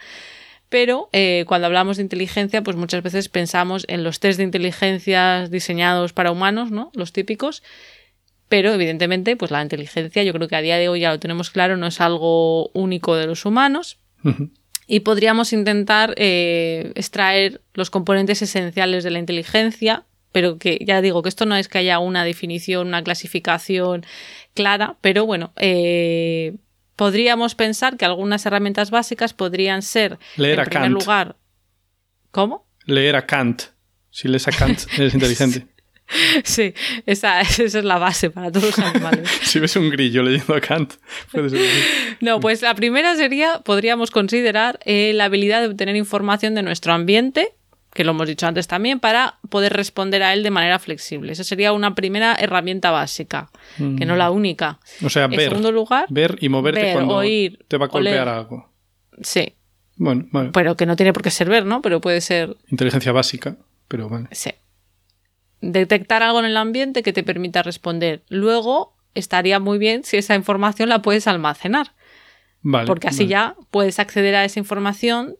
pero 0.69 1.09
eh, 1.11 1.45
cuando 1.47 1.67
hablamos 1.67 1.97
de 1.97 2.03
inteligencia, 2.03 2.63
pues 2.63 2.75
muchas 2.75 3.03
veces 3.03 3.29
pensamos 3.29 3.85
en 3.89 4.03
los 4.03 4.19
test 4.19 4.37
de 4.37 4.43
inteligencia 4.43 5.47
diseñados 5.47 6.13
para 6.13 6.31
humanos, 6.31 6.71
¿no? 6.71 6.91
Los 6.95 7.13
típicos. 7.13 7.61
Pero 8.49 8.73
evidentemente, 8.73 9.35
pues 9.35 9.51
la 9.51 9.61
inteligencia, 9.61 10.23
yo 10.23 10.33
creo 10.33 10.47
que 10.47 10.55
a 10.55 10.61
día 10.61 10.77
de 10.77 10.89
hoy 10.89 11.01
ya 11.01 11.11
lo 11.11 11.19
tenemos 11.19 11.51
claro, 11.51 11.77
no 11.77 11.87
es 11.87 12.01
algo 12.01 12.69
único 12.69 13.15
de 13.15 13.27
los 13.27 13.45
humanos. 13.45 13.99
Y 14.87 15.01
podríamos 15.01 15.53
intentar 15.53 16.13
eh, 16.17 16.91
extraer 16.95 17.61
los 17.73 17.89
componentes 17.89 18.41
esenciales 18.41 19.03
de 19.03 19.11
la 19.11 19.19
inteligencia, 19.19 20.05
pero 20.31 20.57
que 20.57 20.79
ya 20.85 21.01
digo 21.01 21.21
que 21.21 21.29
esto 21.29 21.45
no 21.45 21.55
es 21.55 21.67
que 21.67 21.77
haya 21.77 21.99
una 21.99 22.25
definición, 22.25 22.87
una 22.87 23.03
clasificación 23.03 24.05
clara, 24.53 24.97
pero 25.01 25.25
bueno, 25.25 25.53
eh, 25.57 26.55
podríamos 26.95 27.55
pensar 27.55 27.97
que 27.97 28.05
algunas 28.05 28.45
herramientas 28.45 28.91
básicas 28.91 29.33
podrían 29.33 29.81
ser, 29.81 30.19
Leer 30.37 30.59
en 30.59 30.65
primer 30.65 30.91
lugar, 30.91 31.35
¿cómo? 32.31 32.67
Leer 32.85 33.15
a 33.15 33.25
Kant. 33.25 33.63
Si 34.09 34.27
lees 34.27 34.47
a 34.47 34.51
Kant, 34.51 34.81
eres 34.97 35.13
inteligente. 35.13 35.67
Sí, 36.43 36.73
esa, 37.05 37.41
esa, 37.41 37.63
es 37.63 37.73
la 37.73 37.97
base 37.97 38.29
para 38.29 38.51
todos 38.51 38.77
los 38.77 38.79
animales. 38.79 39.29
si 39.43 39.59
ves 39.59 39.75
un 39.75 39.89
grillo 39.89 40.21
leyendo 40.21 40.53
a 40.53 40.61
Kant, 40.61 40.93
puede 41.31 41.49
ser. 41.49 41.61
No, 42.19 42.39
pues 42.39 42.61
la 42.61 42.75
primera 42.75 43.15
sería, 43.15 43.61
podríamos 43.61 44.11
considerar 44.11 44.79
eh, 44.85 45.13
la 45.15 45.25
habilidad 45.25 45.61
de 45.61 45.67
obtener 45.67 45.95
información 45.95 46.55
de 46.55 46.61
nuestro 46.61 46.93
ambiente 46.93 47.55
que 47.93 48.03
lo 48.03 48.11
hemos 48.11 48.27
dicho 48.27 48.47
antes 48.47 48.67
también, 48.67 48.99
para 48.99 49.39
poder 49.49 49.73
responder 49.73 50.23
a 50.23 50.33
él 50.33 50.43
de 50.43 50.49
manera 50.49 50.79
flexible. 50.79 51.31
Esa 51.31 51.43
sería 51.43 51.73
una 51.73 51.93
primera 51.95 52.35
herramienta 52.35 52.91
básica, 52.91 53.51
que 53.77 54.05
no 54.05 54.15
la 54.15 54.31
mm. 54.31 54.35
única. 54.35 54.79
O 55.03 55.09
sea, 55.09 55.27
ver, 55.27 55.41
segundo 55.41 55.71
lugar, 55.71 56.07
ver 56.09 56.37
y 56.41 56.49
moverte 56.49 56.93
cuando 56.93 57.21
te 57.21 57.77
va 57.77 57.85
a 57.85 57.89
golpear 57.89 58.27
algo. 58.27 58.69
Sí. 59.21 59.55
Bueno, 59.95 60.25
vale. 60.31 60.49
Pero 60.53 60.75
que 60.75 60.87
no 60.87 60.95
tiene 60.95 61.13
por 61.13 61.21
qué 61.21 61.29
ser 61.29 61.49
ver, 61.49 61.65
¿no? 61.65 61.83
Pero 61.83 62.01
puede 62.01 62.19
ser... 62.21 62.57
Inteligencia 62.69 63.11
básica, 63.11 63.57
pero 63.87 64.09
vale. 64.09 64.27
Sí. 64.31 64.51
Detectar 65.61 66.23
algo 66.23 66.39
en 66.39 66.45
el 66.45 66.57
ambiente 66.57 67.03
que 67.03 67.13
te 67.13 67.21
permita 67.21 67.61
responder. 67.61 68.23
Luego, 68.27 68.97
estaría 69.13 69.59
muy 69.59 69.77
bien 69.77 70.03
si 70.03 70.17
esa 70.17 70.33
información 70.33 70.89
la 70.89 71.03
puedes 71.03 71.27
almacenar. 71.27 71.93
Vale, 72.63 72.87
porque 72.87 73.07
así 73.07 73.27
ya 73.27 73.55
puedes 73.71 73.99
acceder 73.99 74.35
a 74.35 74.45
esa 74.45 74.57
información 74.57 75.35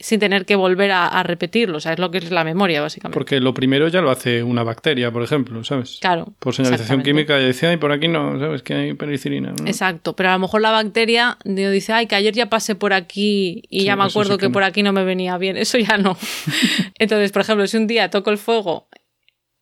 sin 0.00 0.20
tener 0.20 0.46
que 0.46 0.54
volver 0.54 0.92
a, 0.92 1.22
repetirlo. 1.22 1.78
O 1.78 1.80
sea, 1.80 1.92
es 1.92 1.98
lo 1.98 2.10
que 2.10 2.18
es 2.18 2.30
la 2.30 2.44
memoria, 2.44 2.80
básicamente. 2.80 3.14
Porque 3.14 3.40
lo 3.40 3.52
primero 3.52 3.88
ya 3.88 4.00
lo 4.00 4.10
hace 4.10 4.42
una 4.42 4.62
bacteria, 4.62 5.10
por 5.10 5.22
ejemplo, 5.22 5.64
¿sabes? 5.64 5.98
Claro. 6.00 6.32
Por 6.38 6.54
señalización 6.54 7.02
química 7.02 7.40
y 7.40 7.46
dice, 7.46 7.66
ay, 7.66 7.76
por 7.78 7.90
aquí 7.90 8.06
no, 8.06 8.38
¿sabes? 8.38 8.62
Que 8.62 8.74
hay 8.74 8.94
penicilina. 8.94 9.54
Exacto. 9.66 10.14
Pero 10.14 10.30
a 10.30 10.32
lo 10.34 10.38
mejor 10.38 10.60
la 10.60 10.70
bacteria 10.70 11.38
dice, 11.44 11.92
ay, 11.92 12.06
que 12.06 12.14
ayer 12.14 12.32
ya 12.32 12.48
pasé 12.48 12.76
por 12.76 12.92
aquí 12.92 13.62
y 13.68 13.84
ya 13.84 13.96
me 13.96 14.04
acuerdo 14.04 14.38
que, 14.38 14.50
por 14.50 14.62
aquí 14.62 14.82
no 14.82 14.92
me 14.92 15.04
venía 15.04 15.36
bien. 15.36 15.56
Eso 15.56 15.78
ya 15.78 15.96
no. 15.98 16.16
Entonces, 16.98 17.32
por 17.32 17.42
ejemplo, 17.42 17.66
si 17.66 17.76
un 17.76 17.86
día 17.86 18.08
toco 18.08 18.30
el 18.30 18.38
fuego 18.38 18.88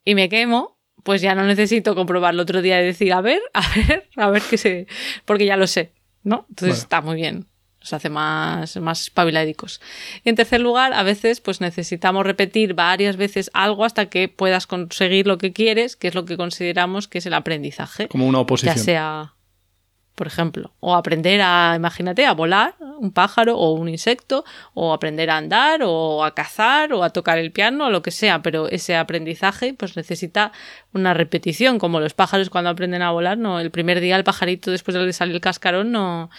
y 0.05 0.15
me 0.15 0.29
quemo, 0.29 0.79
pues 1.03 1.23
ya 1.23 1.35
no 1.35 1.45
necesito 1.45 1.95
comprobarlo 1.95 2.43
otro 2.43 2.61
día 2.61 2.83
y 2.83 2.85
decir, 2.85 3.13
a 3.15 3.23
ver, 3.23 3.41
a 3.55 3.63
ver, 3.75 4.09
a 4.17 4.29
ver 4.29 4.43
qué 4.43 4.59
sé. 4.59 4.87
Porque 5.25 5.47
ya 5.47 5.57
lo 5.57 5.67
sé, 5.67 5.93
¿no? 6.25 6.45
Entonces 6.51 6.79
está 6.79 7.01
muy 7.01 7.17
bien 7.17 7.47
se 7.87 7.97
hace 7.97 8.11
más, 8.11 8.77
más 8.77 9.03
espabiladicos. 9.03 9.81
Y 10.25 10.29
en 10.29 10.35
tercer 10.35 10.61
lugar, 10.61 10.93
a 10.93 11.03
veces 11.03 11.41
pues 11.41 11.61
necesitamos 11.61 12.27
repetir 12.27 12.75
varias 12.75 13.17
veces 13.17 13.51
algo 13.55 13.85
hasta 13.85 14.07
que 14.07 14.29
puedas 14.29 14.67
conseguir 14.67 15.27
lo 15.27 15.39
que 15.39 15.53
quieres, 15.53 15.97
que 15.97 16.09
es 16.09 16.15
lo 16.15 16.25
que 16.25 16.37
consideramos 16.37 17.09
que 17.09 17.19
es 17.19 17.27
el 17.27 17.35
aprendizaje. 17.35 18.09
Como 18.09 18.27
una 18.27 18.41
oposición. 18.41 18.77
Ya 18.77 18.83
sea, 18.83 19.33
por 20.17 20.27
ejemplo, 20.27 20.73
o 20.81 20.97
aprender 20.97 21.43
a, 21.43 21.75
imagínate, 21.77 22.25
a 22.25 22.33
volar, 22.33 22.75
un 22.99 23.13
pájaro 23.13 23.59
o 23.59 23.73
un 23.73 23.89
insecto, 23.89 24.45
o 24.73 24.95
aprender 24.95 25.29
a 25.29 25.37
andar, 25.37 25.83
o 25.85 26.25
a 26.25 26.35
cazar, 26.35 26.95
o 26.95 27.05
a 27.05 27.11
tocar 27.11 27.39
el 27.39 27.53
piano, 27.53 27.87
o 27.87 27.91
lo 27.91 28.01
que 28.01 28.11
sea, 28.11 28.41
pero 28.41 28.67
ese 28.69 28.97
aprendizaje 28.97 29.75
pues 29.75 29.95
necesita 29.95 30.53
una 30.95 31.13
repetición, 31.13 31.79
como 31.79 32.01
los 32.01 32.15
pájaros 32.15 32.49
cuando 32.49 32.71
aprenden 32.71 33.03
a 33.03 33.11
volar, 33.11 33.37
no, 33.37 33.61
el 33.61 33.71
primer 33.71 34.01
día 34.01 34.17
el 34.17 34.25
pajarito 34.25 34.71
después 34.71 34.97
de 34.97 35.13
salir 35.13 35.35
el 35.35 35.41
cascarón 35.43 35.93
no 35.93 36.31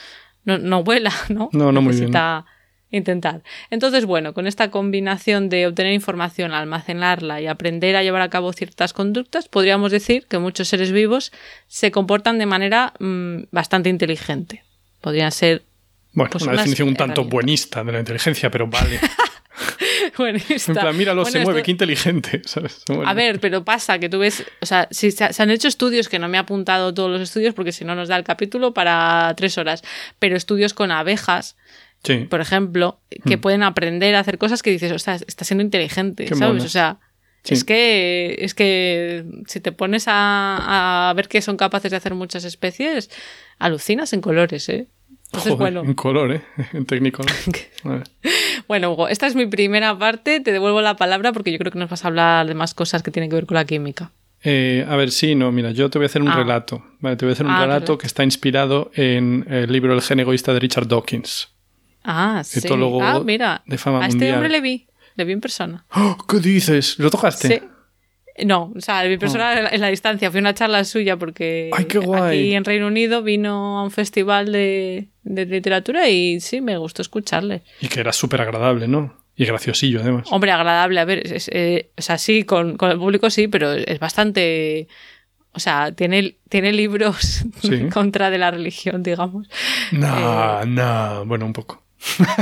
no, 0.48 0.58
no 0.58 0.84
vuela, 0.84 1.14
¿no? 1.30 1.50
No, 1.52 1.72
no 1.72 1.82
Necesita 1.82 2.46
intentar. 2.90 3.44
Entonces, 3.70 4.06
bueno, 4.06 4.34
con 4.34 4.48
esta 4.48 4.72
combinación 4.72 5.50
de 5.50 5.68
obtener 5.68 5.92
información, 5.92 6.54
almacenarla 6.54 7.42
y 7.42 7.48
aprender 7.48 7.98
a 7.98 8.02
llevar 8.02 8.22
a 8.22 8.30
cabo 8.30 8.54
ciertas 8.54 8.94
conductas, 8.94 9.50
podríamos 9.50 9.92
decir 9.92 10.26
que 10.28 10.40
muchos 10.40 10.70
seres 10.70 10.94
vivos 10.94 11.34
se 11.68 11.92
comportan 11.92 12.40
de 12.40 12.46
manera 12.46 12.94
mm, 13.00 13.44
bastante 13.52 13.90
inteligente. 13.90 14.64
Podrían 15.02 15.34
ser. 15.34 15.64
Bueno, 16.14 16.32
pues, 16.32 16.46
una 16.46 16.54
definición 16.54 16.88
un 16.88 16.96
tanto 16.96 17.26
buenista 17.26 17.84
de 17.84 17.92
la 17.92 18.00
inteligencia, 18.00 18.50
pero 18.50 18.68
vale. 18.68 19.00
En 20.68 20.74
plan, 20.74 20.98
míralo, 20.98 21.22
Bueno, 21.22 21.32
se 21.32 21.44
mueve, 21.44 21.64
qué 21.64 21.72
inteligente, 21.72 22.42
¿sabes? 22.46 22.84
Bueno. 22.88 23.08
A 23.08 23.14
ver, 23.14 23.40
pero 23.40 23.64
pasa 23.64 24.00
que 24.00 24.10
tú 24.10 24.20
ves, 24.20 24.44
o 24.62 24.66
sea, 24.66 24.88
si 24.92 25.12
se, 25.12 25.30
han 25.38 25.52
hecho 25.52 25.68
estudios 25.68 26.10
que 26.10 26.20
no 26.20 26.28
me 26.28 26.38
he 26.38 26.40
apuntado 26.40 26.94
todos 26.94 27.10
los 27.12 27.22
estudios 27.22 27.54
porque 27.54 27.72
si 27.72 27.86
no 27.86 27.96
nos 27.96 28.08
da 28.10 28.16
el 28.18 28.24
capítulo 28.24 28.74
para 28.74 29.34
tres 29.38 29.58
horas, 29.58 29.84
pero 30.20 30.36
estudios 30.36 30.74
con 30.74 30.92
abejas, 30.92 31.56
Sí. 32.04 32.26
por 32.30 32.42
ejemplo, 32.42 33.00
que 33.26 33.38
pueden 33.40 33.64
aprender 33.64 34.14
a 34.16 34.20
hacer 34.20 34.38
cosas 34.38 34.62
que 34.62 34.70
dices, 34.70 34.92
o 34.92 35.00
sea, 35.00 35.16
está 35.16 35.44
siendo 35.46 35.64
inteligente, 35.64 36.24
Hmm. 36.24 36.28
Qué 36.28 36.36
¿sabes? 36.36 36.50
monas. 36.50 36.66
O 36.66 36.70
sea, 36.70 37.00
Sí. 37.44 37.54
es 37.56 37.64
que 37.64 38.36
es 38.40 38.54
que 38.54 39.26
si 39.48 39.60
te 39.62 39.72
pones 39.72 40.06
a, 40.08 41.10
a 41.10 41.14
ver 41.16 41.28
que 41.28 41.42
son 41.42 41.58
capaces 41.58 41.90
de 41.92 41.98
hacer 41.98 42.14
muchas 42.14 42.44
especies, 42.44 43.10
alucinas 43.58 44.14
en 44.14 44.22
colores, 44.22 44.68
¿eh? 44.70 44.88
Entonces, 45.28 45.54
Joder, 45.54 45.74
bueno, 45.74 45.82
En 45.90 45.94
color, 45.94 46.32
¿eh? 46.32 46.42
En 46.74 46.86
técnico. 46.86 47.24
Vale. 47.84 48.04
bueno, 48.68 48.92
Hugo, 48.94 49.08
esta 49.10 49.28
es 49.28 49.36
mi 49.36 49.46
primera 49.46 49.98
parte, 49.98 50.40
te 50.40 50.52
devuelvo 50.52 50.82
la 50.82 50.96
palabra 50.96 51.34
porque 51.34 51.52
yo 51.52 51.58
creo 51.58 51.72
que 51.72 51.80
nos 51.80 51.90
vas 51.90 52.06
a 52.06 52.08
hablar 52.08 52.48
de 52.48 52.54
más 52.54 52.74
cosas 52.74 53.04
que 53.04 53.12
tienen 53.12 53.30
que 53.30 53.36
ver 53.36 53.46
con 53.46 53.56
la 53.56 53.66
química. 53.66 54.12
Eh, 54.44 54.86
a 54.88 54.96
ver, 54.96 55.12
sí, 55.12 55.36
no, 55.36 55.52
mira, 55.52 55.72
yo 55.72 55.90
te 55.90 55.98
voy 55.98 56.06
a 56.06 56.08
hacer 56.08 56.22
un 56.22 56.30
Ah. 56.30 56.36
relato. 56.38 56.84
Vale, 57.00 57.18
te 57.18 57.26
voy 57.26 57.32
a 57.32 57.34
hacer 57.34 57.46
un 57.46 57.52
Ah, 57.52 57.62
relato 57.66 57.98
que 57.98 58.08
está 58.08 58.24
inspirado 58.24 58.92
en 58.94 59.46
el 59.50 59.72
libro 59.72 59.94
El 59.94 60.02
gen 60.02 60.20
egoísta 60.20 60.54
de 60.54 60.60
Richard 60.60 60.88
Dawkins. 60.88 61.50
Ah, 62.04 62.42
sí. 62.46 62.60
Etólogo 62.60 63.04
ah, 63.04 63.20
mira. 63.20 63.64
de 63.66 63.78
fama 63.78 64.06
a 64.06 64.08
este 64.08 64.32
hombre 64.34 64.48
le 64.50 64.62
vi. 64.62 64.88
Le 65.16 65.26
vi 65.26 65.34
en 65.34 65.42
persona. 65.42 65.86
¡Oh! 65.96 66.16
¿Qué 66.30 66.40
dices? 66.40 67.00
¿Lo 67.00 67.10
tocaste? 67.10 67.48
Sí. 67.48 68.46
No, 68.46 68.72
o 68.78 68.80
sea, 68.82 69.02
le 69.02 69.08
vi 69.10 69.16
en 69.16 69.20
persona 69.20 69.68
en 69.72 69.82
la 69.82 69.88
distancia. 69.88 70.30
Fui 70.30 70.38
a 70.38 70.42
una 70.42 70.54
charla 70.54 70.84
suya 70.84 71.18
porque 71.18 71.72
Oh. 71.74 71.76
Ay, 71.76 71.86
qué 71.86 71.98
guay. 71.98 72.22
aquí 72.40 72.54
en 72.54 72.64
Reino 72.64 72.86
Unido 72.88 73.24
vino 73.24 73.80
a 73.80 73.84
un 73.84 73.90
festival 73.92 74.52
de, 74.52 75.08
de 75.36 75.46
literatura 75.46 76.10
y 76.10 76.40
sí, 76.40 76.62
me 76.62 76.78
gustó 76.78 77.02
escucharle. 77.02 77.62
Y 77.82 77.88
que 77.88 78.00
era 78.00 78.12
súper 78.14 78.42
agradable, 78.42 78.88
¿no? 78.88 79.16
Y 79.36 79.46
graciosillo, 79.46 80.02
además. 80.02 80.28
Hombre, 80.32 80.52
agradable. 80.52 81.00
A 81.00 81.06
ver, 81.06 81.20
es- 81.26 81.32
es, 81.32 81.50
eh, 81.54 81.92
o 81.98 82.02
sea, 82.02 82.18
sí, 82.18 82.44
con, 82.44 82.76
con 82.78 82.90
el 82.92 82.98
público 82.98 83.30
sí, 83.30 83.48
pero 83.48 83.72
es 83.74 84.00
bastante... 84.00 84.88
O 85.54 85.60
sea, 85.60 85.92
tiene, 85.92 86.38
tiene 86.50 86.72
libros 86.72 87.44
Sí. 87.62 87.74
en 87.74 87.90
contra 87.90 88.30
de 88.30 88.38
la 88.38 88.52
religión, 88.52 89.02
digamos. 89.04 89.48
No, 89.92 90.66
no, 90.66 91.26
bueno, 91.26 91.46
un 91.46 91.54
poco. 91.54 91.84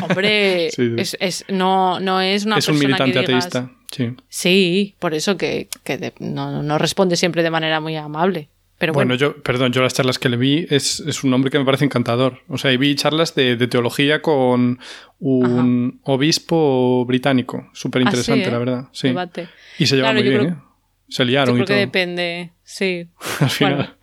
Hombre, 0.02 0.70
Sí, 0.76 0.90
sí. 0.90 0.96
Es, 0.98 1.18
es- 1.20 1.46
no, 1.50 2.00
no 2.00 2.22
es 2.22 2.46
una 2.46 2.58
es 2.58 2.68
un 2.68 2.78
militante 2.80 3.12
que 3.14 3.20
digas- 3.28 3.46
ateísta, 3.48 3.72
sí. 3.92 4.14
Sí, 4.30 4.96
por 5.00 5.14
eso 5.14 5.38
que, 5.38 5.70
que 5.84 5.98
de- 5.98 6.14
no, 6.20 6.62
no 6.64 6.78
responde 6.78 7.16
siempre 7.16 7.42
de 7.44 7.50
manera 7.52 7.80
muy 7.80 7.96
amable. 7.96 8.50
Pero 8.78 8.92
bueno, 8.94 9.10
Bueno, 9.16 9.20
yo, 9.20 9.42
perdón, 9.42 9.72
yo 9.72 9.82
las 9.82 9.94
charlas 9.94 10.20
que 10.20 10.28
le 10.28 10.36
vi 10.38 10.68
es, 10.70 11.00
es 11.00 11.24
un 11.24 11.34
hombre 11.34 11.50
que 11.50 11.58
me 11.58 11.64
parece 11.66 11.86
encantador. 11.86 12.40
O 12.50 12.58
sea, 12.58 12.74
y 12.74 12.78
vi 12.78 12.94
charlas 12.96 13.34
de, 13.34 13.56
de 13.56 13.68
teología 13.68 14.22
con 14.22 14.80
un 15.20 16.00
obispo 16.04 17.06
británico. 17.06 17.70
Súper 17.74 18.02
interesante, 18.02 18.42
Ah, 18.42 18.46
sí, 18.46 18.50
¿eh? 18.50 18.52
la 18.52 18.60
verdad. 18.60 18.86
Sí. 18.92 19.08
debate. 19.10 19.48
Y 19.80 19.86
se 19.86 19.96
llevaban 19.96 20.16
Claro, 20.18 20.26
muy 20.30 20.34
yo 20.36 20.40
bien, 20.42 20.54
creo- 20.54 20.62
¿eh? 20.62 20.72
Se 21.08 21.24
Yo 21.24 21.26
liaron 21.30 21.56
y 21.56 21.58
creo 21.60 21.66
que 21.68 21.74
todo. 21.74 21.80
depende, 21.80 22.52
sí. 22.64 23.08
Al 23.40 23.50
final. 23.50 23.76
Bueno. 23.76 23.94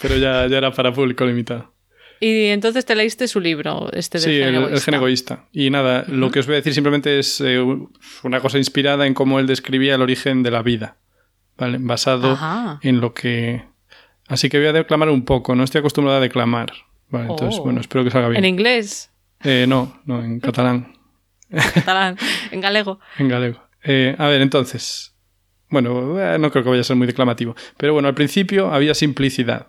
Pero 0.00 0.16
ya, 0.16 0.46
ya 0.46 0.58
era 0.58 0.70
para 0.72 0.92
público 0.92 1.24
limitado. 1.26 1.74
Y 2.20 2.46
entonces 2.46 2.84
te 2.84 2.94
leíste 2.96 3.28
su 3.28 3.38
libro, 3.40 3.90
este 3.92 4.18
de 4.18 4.24
Sí, 4.24 4.30
el, 4.40 4.54
el 4.56 4.80
gen 4.80 4.94
egoísta. 4.94 5.44
Y 5.52 5.70
nada, 5.70 6.04
lo 6.08 6.30
que 6.30 6.40
os 6.40 6.46
voy 6.46 6.54
a 6.54 6.56
decir 6.56 6.72
simplemente 6.74 7.18
es 7.18 7.40
eh, 7.40 7.60
una 8.22 8.40
cosa 8.40 8.58
inspirada 8.58 9.06
en 9.06 9.14
cómo 9.14 9.38
él 9.38 9.46
describía 9.46 9.94
el 9.94 10.02
origen 10.02 10.42
de 10.42 10.50
la 10.50 10.62
vida. 10.62 10.96
¿Vale? 11.58 11.78
Basado 11.80 12.32
Ajá. 12.32 12.78
en 12.82 13.00
lo 13.00 13.12
que. 13.14 13.64
Así 14.28 14.48
que 14.48 14.58
voy 14.58 14.68
a 14.68 14.72
declamar 14.72 15.08
un 15.10 15.24
poco, 15.24 15.54
no 15.54 15.64
estoy 15.64 15.80
acostumbrada 15.80 16.18
a 16.18 16.22
declamar. 16.22 16.72
Vale, 17.10 17.30
entonces, 17.30 17.58
Oh. 17.60 17.64
bueno, 17.64 17.80
espero 17.80 18.04
que 18.04 18.10
salga 18.10 18.28
bien. 18.28 18.44
En 18.44 18.48
inglés, 18.54 19.10
Eh, 19.42 19.66
no, 19.68 20.00
no, 20.04 20.22
en 20.22 20.40
catalán, 20.40 20.94
en 21.50 21.60
catalán, 21.72 22.16
en 22.50 22.60
galego. 22.60 23.00
en 23.18 23.28
galego. 23.28 23.62
Eh, 23.84 24.14
a 24.18 24.26
ver, 24.28 24.40
entonces. 24.42 25.14
Bueno, 25.70 26.18
eh, 26.20 26.38
no 26.38 26.50
creo 26.50 26.64
que 26.64 26.70
vaya 26.70 26.80
a 26.80 26.84
ser 26.84 26.96
muy 26.96 27.06
declamativo. 27.06 27.54
Pero 27.76 27.92
bueno, 27.92 28.08
al 28.08 28.14
principio 28.14 28.72
había 28.72 28.94
simplicidad. 28.94 29.68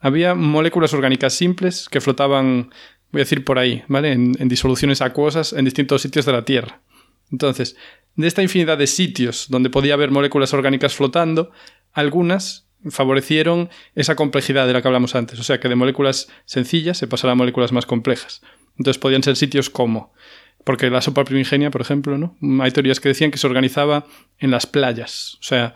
Había 0.00 0.34
moléculas 0.34 0.92
orgánicas 0.94 1.34
simples 1.34 1.88
que 1.90 2.00
flotaban, 2.00 2.70
voy 3.12 3.20
a 3.20 3.24
decir 3.24 3.44
por 3.44 3.58
ahí, 3.58 3.82
¿vale? 3.88 4.12
En, 4.12 4.32
en 4.38 4.48
disoluciones 4.48 5.00
acuosas 5.02 5.52
en 5.52 5.64
distintos 5.64 6.00
sitios 6.02 6.24
de 6.26 6.32
la 6.32 6.44
Tierra. 6.44 6.80
Entonces, 7.30 7.76
de 8.16 8.26
esta 8.26 8.42
infinidad 8.42 8.78
de 8.78 8.86
sitios 8.86 9.46
donde 9.48 9.70
podía 9.70 9.94
haber 9.94 10.10
moléculas 10.10 10.54
orgánicas 10.54 10.94
flotando, 10.94 11.50
algunas 11.92 12.68
favorecieron 12.90 13.70
esa 13.94 14.14
complejidad 14.14 14.66
de 14.66 14.74
la 14.74 14.82
que 14.82 14.88
hablamos 14.88 15.14
antes. 15.14 15.38
O 15.40 15.42
sea, 15.42 15.58
que 15.58 15.68
de 15.68 15.74
moléculas 15.74 16.28
sencillas 16.44 16.98
se 16.98 17.06
pasará 17.06 17.32
a 17.32 17.36
moléculas 17.36 17.72
más 17.72 17.86
complejas. 17.86 18.42
Entonces 18.78 18.98
podían 18.98 19.22
ser 19.22 19.36
sitios 19.36 19.70
como 19.70 20.12
porque 20.64 20.88
la 20.90 21.02
sopa 21.02 21.24
primigenia, 21.24 21.70
por 21.70 21.82
ejemplo, 21.82 22.18
¿no? 22.18 22.36
Hay 22.62 22.70
teorías 22.70 22.98
que 22.98 23.10
decían 23.10 23.30
que 23.30 23.38
se 23.38 23.46
organizaba 23.46 24.06
en 24.38 24.50
las 24.50 24.66
playas. 24.66 25.36
O 25.40 25.42
sea, 25.42 25.74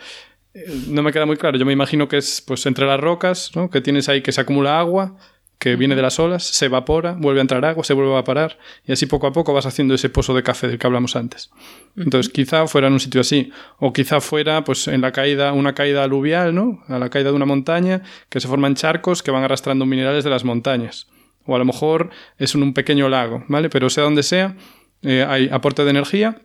eh, 0.55 0.65
no 0.89 1.03
me 1.03 1.13
queda 1.13 1.27
muy 1.27 1.37
claro. 1.37 1.59
Yo 1.59 1.67
me 1.67 1.75
imagino 1.75 2.09
que 2.09 2.17
es 2.17 2.43
pues 2.47 2.65
entre 2.67 2.87
las 2.87 2.99
rocas, 2.99 3.51
¿no? 3.55 3.71
Que 3.71 3.83
tienes 3.83 4.09
ahí 4.09 4.23
que 4.23 4.33
se 4.33 4.41
acumula 4.41 4.79
agua, 4.79 5.17
que 5.59 5.75
viene 5.77 5.97
de 5.97 6.03
las 6.03 6.19
olas, 6.21 6.45
se 6.45 6.67
evapora, 6.67 7.17
vuelve 7.19 7.41
a 7.41 7.43
entrar 7.43 7.65
agua, 7.65 7.83
se 7.83 7.93
vuelve 7.93 8.11
a 8.11 8.15
evaporar, 8.15 8.59
y 8.87 8.93
así 8.93 9.07
poco 9.07 9.27
a 9.27 9.33
poco 9.33 9.53
vas 9.53 9.67
haciendo 9.67 9.95
ese 9.95 10.09
pozo 10.09 10.35
de 10.35 10.43
café 10.43 10.69
del 10.69 10.79
que 10.79 10.87
hablamos 10.87 11.17
antes. 11.17 11.51
Entonces, 11.97 12.33
quizá 12.33 12.67
fuera 12.69 12.87
en 12.87 12.93
un 12.93 13.01
sitio 13.01 13.21
así, 13.21 13.51
o 13.79 13.93
quizá 13.93 14.21
fuera 14.21 14.63
pues 14.63 14.87
en 14.87 15.01
la 15.01 15.11
caída, 15.11 15.53
una 15.53 15.75
caída 15.75 16.05
aluvial, 16.05 16.55
¿no? 16.55 16.83
A 16.87 16.99
la 16.99 17.11
caída 17.11 17.31
de 17.31 17.37
una 17.37 17.47
montaña, 17.47 18.03
que 18.29 18.41
se 18.41 18.47
forman 18.47 18.77
charcos 18.77 19.23
que 19.23 19.31
van 19.31 19.43
arrastrando 19.43 19.85
minerales 19.85 20.23
de 20.23 20.31
las 20.31 20.45
montañas. 20.45 21.09
O 21.45 21.57
a 21.57 21.59
lo 21.59 21.65
mejor 21.65 22.11
es 22.37 22.55
en 22.55 22.63
un 22.63 22.75
pequeño 22.75 23.09
lago, 23.09 23.45
¿vale? 23.49 23.69
Pero 23.69 23.91
sea 23.91 24.05
donde 24.05 24.23
sea, 24.23 24.57
eh, 25.03 25.25
hay 25.27 25.49
aporte 25.51 25.85
de 25.85 25.91
energía 25.91 26.43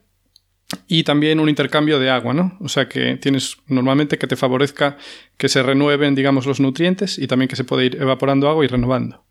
y 0.88 1.04
también 1.04 1.40
un 1.40 1.50
intercambio 1.50 2.00
de 2.00 2.10
agua, 2.10 2.34
¿no? 2.34 2.58
O 2.62 2.70
sea 2.70 2.88
que 2.88 3.18
tienes 3.18 3.58
normalmente 3.68 4.18
que 4.18 4.28
te 4.28 4.36
favorezca 4.36 4.98
que 5.38 5.50
se 5.50 5.64
renueven, 5.64 6.16
digamos, 6.16 6.46
los 6.46 6.60
nutrientes 6.60 7.18
y 7.20 7.28
también 7.28 7.48
que 7.50 7.56
se 7.56 7.64
puede 7.64 7.86
ir 7.86 7.98
evaporando 8.02 8.50
agua 8.50 8.64
y 8.66 8.68
renovando. 8.68 9.26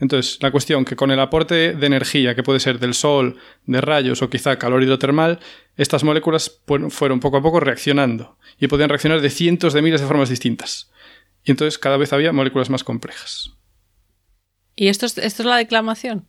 Entonces, 0.00 0.38
la 0.42 0.50
cuestión 0.50 0.84
que 0.84 0.96
con 0.96 1.12
el 1.12 1.20
aporte 1.20 1.74
de 1.74 1.86
energía, 1.86 2.34
que 2.34 2.42
puede 2.42 2.58
ser 2.58 2.80
del 2.80 2.94
sol, 2.94 3.36
de 3.66 3.80
rayos 3.80 4.20
o 4.20 4.28
quizá 4.30 4.58
calor 4.58 4.82
hidrotermal, 4.82 5.38
estas 5.76 6.02
moléculas 6.02 6.60
fu- 6.66 6.90
fueron 6.90 7.20
poco 7.20 7.36
a 7.36 7.42
poco 7.42 7.60
reaccionando 7.60 8.36
y 8.58 8.66
podían 8.66 8.88
reaccionar 8.88 9.20
de 9.20 9.30
cientos 9.30 9.74
de 9.74 9.82
miles 9.82 10.00
de 10.00 10.06
formas 10.08 10.28
distintas. 10.28 10.90
Y 11.44 11.52
entonces 11.52 11.78
cada 11.78 11.96
vez 11.98 12.12
había 12.12 12.32
moléculas 12.32 12.68
más 12.68 12.82
complejas. 12.82 13.52
¿Y 14.74 14.88
esto 14.88 15.06
es, 15.06 15.18
esto 15.18 15.42
es 15.42 15.46
la 15.46 15.56
declamación? 15.56 16.26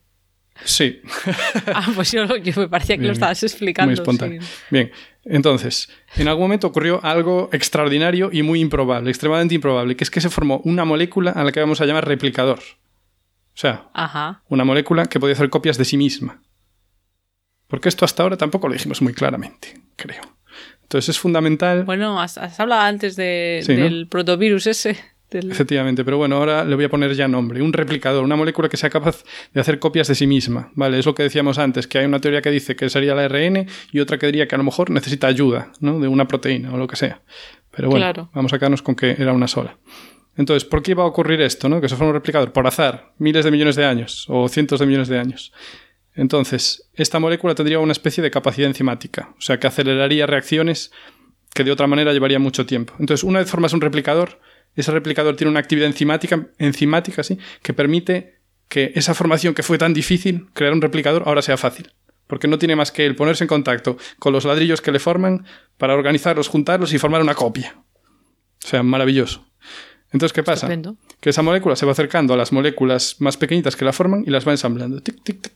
Sí, 0.65 1.01
Ah, 1.73 1.87
pues 1.95 2.11
yo, 2.11 2.35
yo 2.37 2.53
me 2.61 2.67
parecía 2.69 2.95
que 2.95 3.01
Bien, 3.01 3.07
lo 3.09 3.13
estabas 3.13 3.41
explicando. 3.43 3.87
muy 3.89 3.93
espontáneo. 3.95 4.41
sí. 4.41 4.47
Bien, 4.69 4.91
entonces, 5.25 5.89
en 6.15 6.27
algún 6.27 6.43
momento 6.43 6.67
ocurrió 6.67 7.03
algo 7.03 7.49
extraordinario 7.51 8.29
y 8.31 8.43
muy 8.43 8.59
improbable, 8.59 9.09
extremadamente 9.09 9.55
improbable, 9.55 9.95
que 9.95 10.03
es 10.03 10.11
que 10.11 10.21
se 10.21 10.29
formó 10.29 10.61
una 10.65 10.85
molécula 10.85 11.31
a 11.31 11.43
la 11.43 11.51
que 11.51 11.59
vamos 11.59 11.81
a 11.81 11.85
llamar 11.85 12.07
replicador. 12.07 12.59
O 12.59 13.55
sea, 13.57 13.89
Ajá. 13.93 14.43
una 14.49 14.63
molécula 14.63 15.05
que 15.05 15.19
podía 15.19 15.33
hacer 15.33 15.49
copias 15.49 15.77
de 15.77 15.85
sí 15.85 15.97
misma. 15.97 16.41
Porque 17.67 17.89
esto 17.89 18.05
hasta 18.05 18.23
ahora 18.23 18.37
tampoco 18.37 18.67
lo 18.67 18.73
dijimos 18.73 19.01
muy 19.01 19.13
claramente, 19.13 19.81
creo. 19.95 20.21
Entonces 20.83 21.09
es 21.09 21.19
fundamental, 21.19 21.83
Bueno, 21.85 22.21
has, 22.21 22.37
has 22.37 22.59
hablado 22.59 22.81
antes 22.83 23.15
de- 23.15 23.61
Sí, 23.65 23.75
¿no? 23.75 23.83
del 23.85 24.07
protovirus 24.07 24.67
ese. 24.67 24.97
Del- 25.39 25.51
efectivamente, 25.51 26.05
pero 26.05 26.17
bueno, 26.17 26.37
ahora 26.37 26.63
le 26.63 26.75
voy 26.75 26.85
a 26.85 26.89
poner 26.89 27.13
ya 27.13 27.27
nombre. 27.27 27.61
Un 27.61 27.73
replicador, 27.73 28.23
una 28.23 28.35
molécula 28.35 28.69
que 28.69 28.77
sea 28.77 28.89
capaz 28.89 29.23
de 29.53 29.59
hacer 29.61 29.79
copias 29.79 30.07
de 30.07 30.15
sí 30.15 30.27
misma. 30.27 30.71
Vale, 30.75 30.99
es 30.99 31.05
lo 31.05 31.13
que 31.13 31.23
decíamos 31.23 31.57
antes, 31.59 31.87
que 31.87 31.99
hay 31.99 32.05
una 32.05 32.19
teoría 32.19 32.41
que 32.41 32.51
dice 32.51 32.75
que 32.75 32.89
sería 32.89 33.13
el 33.13 33.19
ARN 33.19 33.67
y 33.91 33.99
otra 33.99 34.17
que 34.17 34.25
diría 34.27 34.47
que 34.47 34.55
a 34.55 34.57
lo 34.57 34.63
mejor 34.63 34.89
necesita 34.89 35.27
ayuda, 35.27 35.71
¿no? 35.81 35.99
De 35.99 36.07
una 36.07 36.27
proteína 36.27 36.73
o 36.73 36.77
lo 36.77 36.87
que 36.87 36.95
sea. 36.95 37.21
Pero 37.75 37.89
bueno, 37.89 38.05
Claro. 38.05 38.29
vamos 38.33 38.53
a 38.53 38.59
quedarnos 38.59 38.81
con 38.81 38.95
que 38.95 39.11
era 39.11 39.33
una 39.33 39.47
sola. 39.47 39.77
Entonces, 40.35 40.63
¿por 40.67 40.81
qué 40.81 40.91
iba 40.91 41.03
a 41.03 41.07
ocurrir 41.07 41.41
esto, 41.41 41.69
no? 41.69 41.79
Que 41.81 41.89
se 41.89 41.95
fuera 41.95 42.09
un 42.09 42.15
replicador 42.15 42.51
por 42.53 42.65
azar, 42.65 43.13
miles 43.19 43.45
de 43.45 43.51
millones 43.51 43.75
de 43.75 43.85
años 43.85 44.25
o 44.29 44.47
cientos 44.47 44.79
de 44.79 44.85
millones 44.87 45.07
de 45.07 45.19
años. 45.19 45.51
Entonces, 46.15 46.89
esta 46.93 47.19
molécula 47.19 47.55
tendría 47.55 47.79
una 47.79 47.91
especie 47.91 48.21
de 48.23 48.29
capacidad 48.31 48.67
enzimática, 48.67 49.33
o 49.37 49.41
sea, 49.41 49.59
que 49.59 49.67
aceleraría 49.67 50.25
reacciones 50.27 50.91
que 51.53 51.63
de 51.63 51.71
otra 51.71 51.87
manera 51.87 52.13
llevaría 52.13 52.39
mucho 52.39 52.65
tiempo. 52.65 52.93
Entonces, 52.99 53.23
una 53.23 53.39
vez 53.39 53.49
formas 53.49 53.73
un 53.73 53.81
replicador, 53.81 54.39
ese 54.75 54.91
replicador 54.91 55.35
tiene 55.35 55.51
una 55.51 55.59
actividad 55.59 55.87
enzimática, 55.87 56.47
enzimática 56.57 57.23
¿sí? 57.23 57.37
que 57.61 57.73
permite 57.73 58.39
que 58.67 58.91
esa 58.95 59.13
formación 59.13 59.53
que 59.53 59.63
fue 59.63 59.77
tan 59.77 59.93
difícil, 59.93 60.47
crear 60.53 60.73
un 60.73 60.81
replicador, 60.81 61.23
ahora 61.25 61.41
sea 61.41 61.57
fácil. 61.57 61.91
Porque 62.27 62.47
no 62.47 62.57
tiene 62.57 62.75
más 62.75 62.91
que 62.91 63.05
el 63.05 63.15
ponerse 63.15 63.43
en 63.43 63.47
contacto 63.47 63.97
con 64.17 64.33
los 64.33 64.45
ladrillos 64.45 64.81
que 64.81 64.91
le 64.91 64.99
forman 64.99 65.45
para 65.77 65.93
organizarlos, 65.93 66.47
juntarlos 66.47 66.93
y 66.93 66.97
formar 66.97 67.21
una 67.21 67.35
copia. 67.35 67.75
O 68.63 68.67
sea, 68.67 68.81
maravilloso. 68.81 69.45
Entonces, 70.11 70.33
¿qué 70.33 70.43
pasa? 70.43 70.67
Estupendo. 70.67 70.95
Que 71.19 71.31
esa 71.31 71.41
molécula 71.41 71.75
se 71.75 71.85
va 71.85 71.91
acercando 71.91 72.33
a 72.33 72.37
las 72.37 72.51
moléculas 72.51 73.17
más 73.19 73.35
pequeñitas 73.37 73.75
que 73.75 73.83
la 73.83 73.93
forman 73.93 74.23
y 74.25 74.29
las 74.29 74.47
va 74.47 74.51
ensamblando. 74.51 75.01
Tic, 75.01 75.23
tic, 75.23 75.41
tic. 75.41 75.53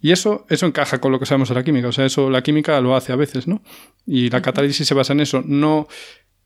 Y 0.00 0.12
eso, 0.12 0.44
eso 0.50 0.66
encaja 0.66 1.00
con 1.00 1.12
lo 1.12 1.18
que 1.18 1.26
sabemos 1.26 1.48
de 1.48 1.54
la 1.54 1.64
química. 1.64 1.88
O 1.88 1.92
sea, 1.92 2.04
eso 2.04 2.28
la 2.28 2.42
química 2.42 2.78
lo 2.80 2.94
hace 2.94 3.12
a 3.12 3.16
veces, 3.16 3.48
¿no? 3.48 3.62
Y 4.04 4.28
la 4.28 4.42
catálisis 4.42 4.86
se 4.86 4.92
basa 4.92 5.14
en 5.14 5.20
eso. 5.20 5.42
No, 5.46 5.88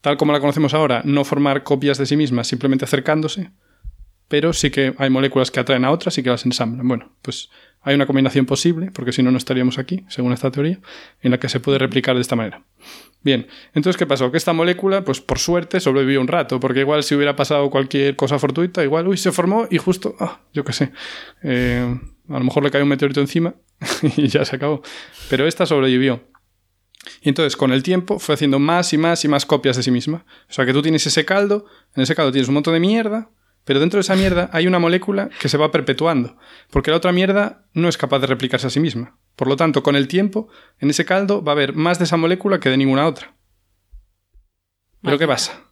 tal 0.09 0.16
como 0.16 0.32
la 0.32 0.40
conocemos 0.40 0.72
ahora, 0.72 1.02
no 1.04 1.22
formar 1.22 1.64
copias 1.64 1.98
de 1.98 2.06
sí 2.06 2.16
mismas 2.16 2.46
simplemente 2.46 2.86
acercándose, 2.86 3.50
pero 4.26 4.54
sí 4.54 4.70
que 4.70 4.94
hay 4.96 5.11
moléculas 5.11 5.50
que 5.50 5.61
atraen 5.61 5.84
a 5.84 5.90
otras 5.90 6.16
y 6.16 6.22
que 6.22 6.30
las 6.30 6.46
ensamblan. 6.46 6.88
Bueno, 6.88 7.12
pues 7.20 7.50
hay 7.82 7.94
una 7.94 8.06
combinación 8.06 8.46
posible, 8.46 8.90
porque 8.90 9.12
si 9.12 9.22
no, 9.22 9.30
no 9.30 9.36
estaríamos 9.36 9.76
aquí, 9.76 10.06
según 10.09 10.32
esta 10.32 10.50
teoría, 10.50 10.80
en 11.20 11.30
la 11.30 11.38
que 11.38 11.50
se 11.50 11.61
puede 11.61 11.76
replicar 11.78 12.14
de 12.14 12.22
esta 12.22 12.36
manera. 12.36 12.62
Bien, 13.22 13.48
entonces, 13.74 13.98
¿qué 13.98 14.06
pasó? 14.06 14.30
Que 14.30 14.38
esta 14.38 14.54
molécula, 14.54 15.04
pues 15.04 15.20
por 15.20 15.38
suerte, 15.38 15.78
sobrevivió 15.78 16.22
un 16.22 16.28
rato, 16.28 16.59
porque 16.59 16.80
igual 16.80 17.02
si 17.02 17.14
hubiera 17.14 17.36
pasado 17.36 17.68
cualquier 17.68 18.16
cosa 18.16 18.38
fortuita, 18.38 18.82
igual, 18.82 19.09
uy, 19.09 19.18
se 19.18 19.30
formó 19.30 19.66
y 19.70 19.76
justo, 19.76 20.16
ah, 20.20 20.40
yo 20.54 20.64
qué 20.64 20.72
sé, 20.72 20.90
eh, 21.42 22.00
a 22.30 22.38
lo 22.38 22.44
mejor 22.44 22.64
le 22.64 22.70
cae 22.70 22.82
un 22.82 22.88
meteorito 22.88 23.20
encima 23.20 23.56
y 24.16 24.28
ya 24.28 24.46
se 24.46 24.56
acabó. 24.56 24.80
Pero 25.28 25.46
esta 25.46 25.66
sobrevivió. 25.66 26.22
Y 27.22 27.28
entonces, 27.28 27.56
con 27.56 27.72
el 27.72 27.82
tiempo, 27.82 28.18
fue 28.18 28.34
haciendo 28.34 28.59
más 28.59 28.92
y 28.92 28.98
más 28.98 29.24
y 29.24 29.28
más 29.28 29.46
copias 29.46 29.76
de 29.76 29.82
sí 29.82 29.90
misma. 29.90 30.24
O 30.48 30.52
sea, 30.52 30.66
que 30.66 30.72
tú 30.72 30.82
tienes 30.82 31.06
ese 31.06 31.24
caldo, 31.24 31.66
en 31.94 32.02
ese 32.02 32.14
caldo 32.14 32.32
tienes 32.32 32.48
un 32.48 32.54
montón 32.54 32.74
de 32.74 32.80
mierda, 32.80 33.30
pero 33.64 33.80
dentro 33.80 33.98
de 33.98 34.02
esa 34.02 34.16
mierda 34.16 34.48
hay 34.52 34.66
una 34.66 34.78
molécula 34.78 35.28
que 35.40 35.48
se 35.48 35.59
va 35.59 35.70
perpetuando, 35.70 36.38
porque 36.70 36.90
la 36.90 36.96
otra 36.96 37.12
mierda 37.12 37.66
no 37.74 37.88
es 37.88 37.98
capaz 37.98 38.20
de 38.20 38.26
replicarse 38.26 38.66
a 38.66 38.70
sí 38.70 38.80
misma. 38.80 39.18
Por 39.36 39.46
lo 39.46 39.56
tanto, 39.56 39.82
con 39.82 39.94
el 39.94 40.09
tiempo, 40.09 40.48
en 40.78 40.90
ese 40.90 41.04
caldo 41.04 41.44
va 41.44 41.52
a 41.52 41.54
haber 41.54 41.74
más 41.74 41.98
de 41.98 42.04
esa 42.04 42.16
molécula 42.16 42.61
que 42.61 42.70
de 42.70 42.78
ninguna 42.78 43.06
otra. 43.06 43.36
¿Pero 45.02 45.18
qué 45.18 45.26
pasa? 45.26 45.64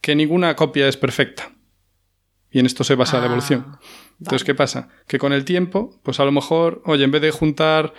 Que 0.00 0.16
ninguna 0.16 0.56
copia 0.56 0.88
es 0.88 0.96
perfecta. 0.96 1.52
Y 2.50 2.58
en 2.58 2.66
esto 2.66 2.84
se 2.84 2.94
basa 2.94 3.20
la 3.20 3.26
evolución. 3.26 3.66
Ah, 3.66 3.80
Entonces, 4.18 4.44
¿qué 4.44 4.54
pasa? 4.54 4.88
Que 5.06 5.18
con 5.18 5.32
el 5.32 5.44
tiempo, 5.44 6.00
pues 6.02 6.18
a 6.18 6.24
lo 6.24 6.32
mejor, 6.32 6.82
oye, 6.84 7.04
en 7.04 7.10
vez 7.10 7.22
de 7.22 7.30
juntar 7.30 7.94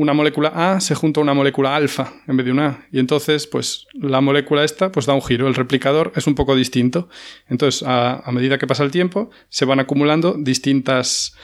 una 0.00 0.14
molécula 0.14 0.48
A 0.54 0.80
se 0.80 0.94
junta 0.94 1.20
una 1.20 1.34
molécula 1.34 1.76
alfa 1.76 2.14
en 2.26 2.38
vez 2.38 2.46
de 2.46 2.52
una 2.52 2.66
A. 2.66 2.86
Y 2.90 2.98
entonces, 3.00 3.46
pues 3.46 3.86
la 3.92 4.22
molécula 4.22 4.64
esta 4.64 4.90
pues 4.90 5.04
da 5.04 5.12
un 5.12 5.20
giro. 5.20 5.46
El 5.46 5.54
replicador 5.54 6.10
es 6.16 6.26
un 6.26 6.34
poco 6.34 6.56
distinto. 6.56 7.10
Entonces, 7.48 7.84
a, 7.86 8.22
medida 8.32 8.56
que 8.56 8.66
pasa 8.66 8.82
el 8.82 8.90
tiempo, 8.90 9.30
se 9.50 9.66
van 9.66 9.78
acumulando 9.78 10.36
distintas 10.38 11.36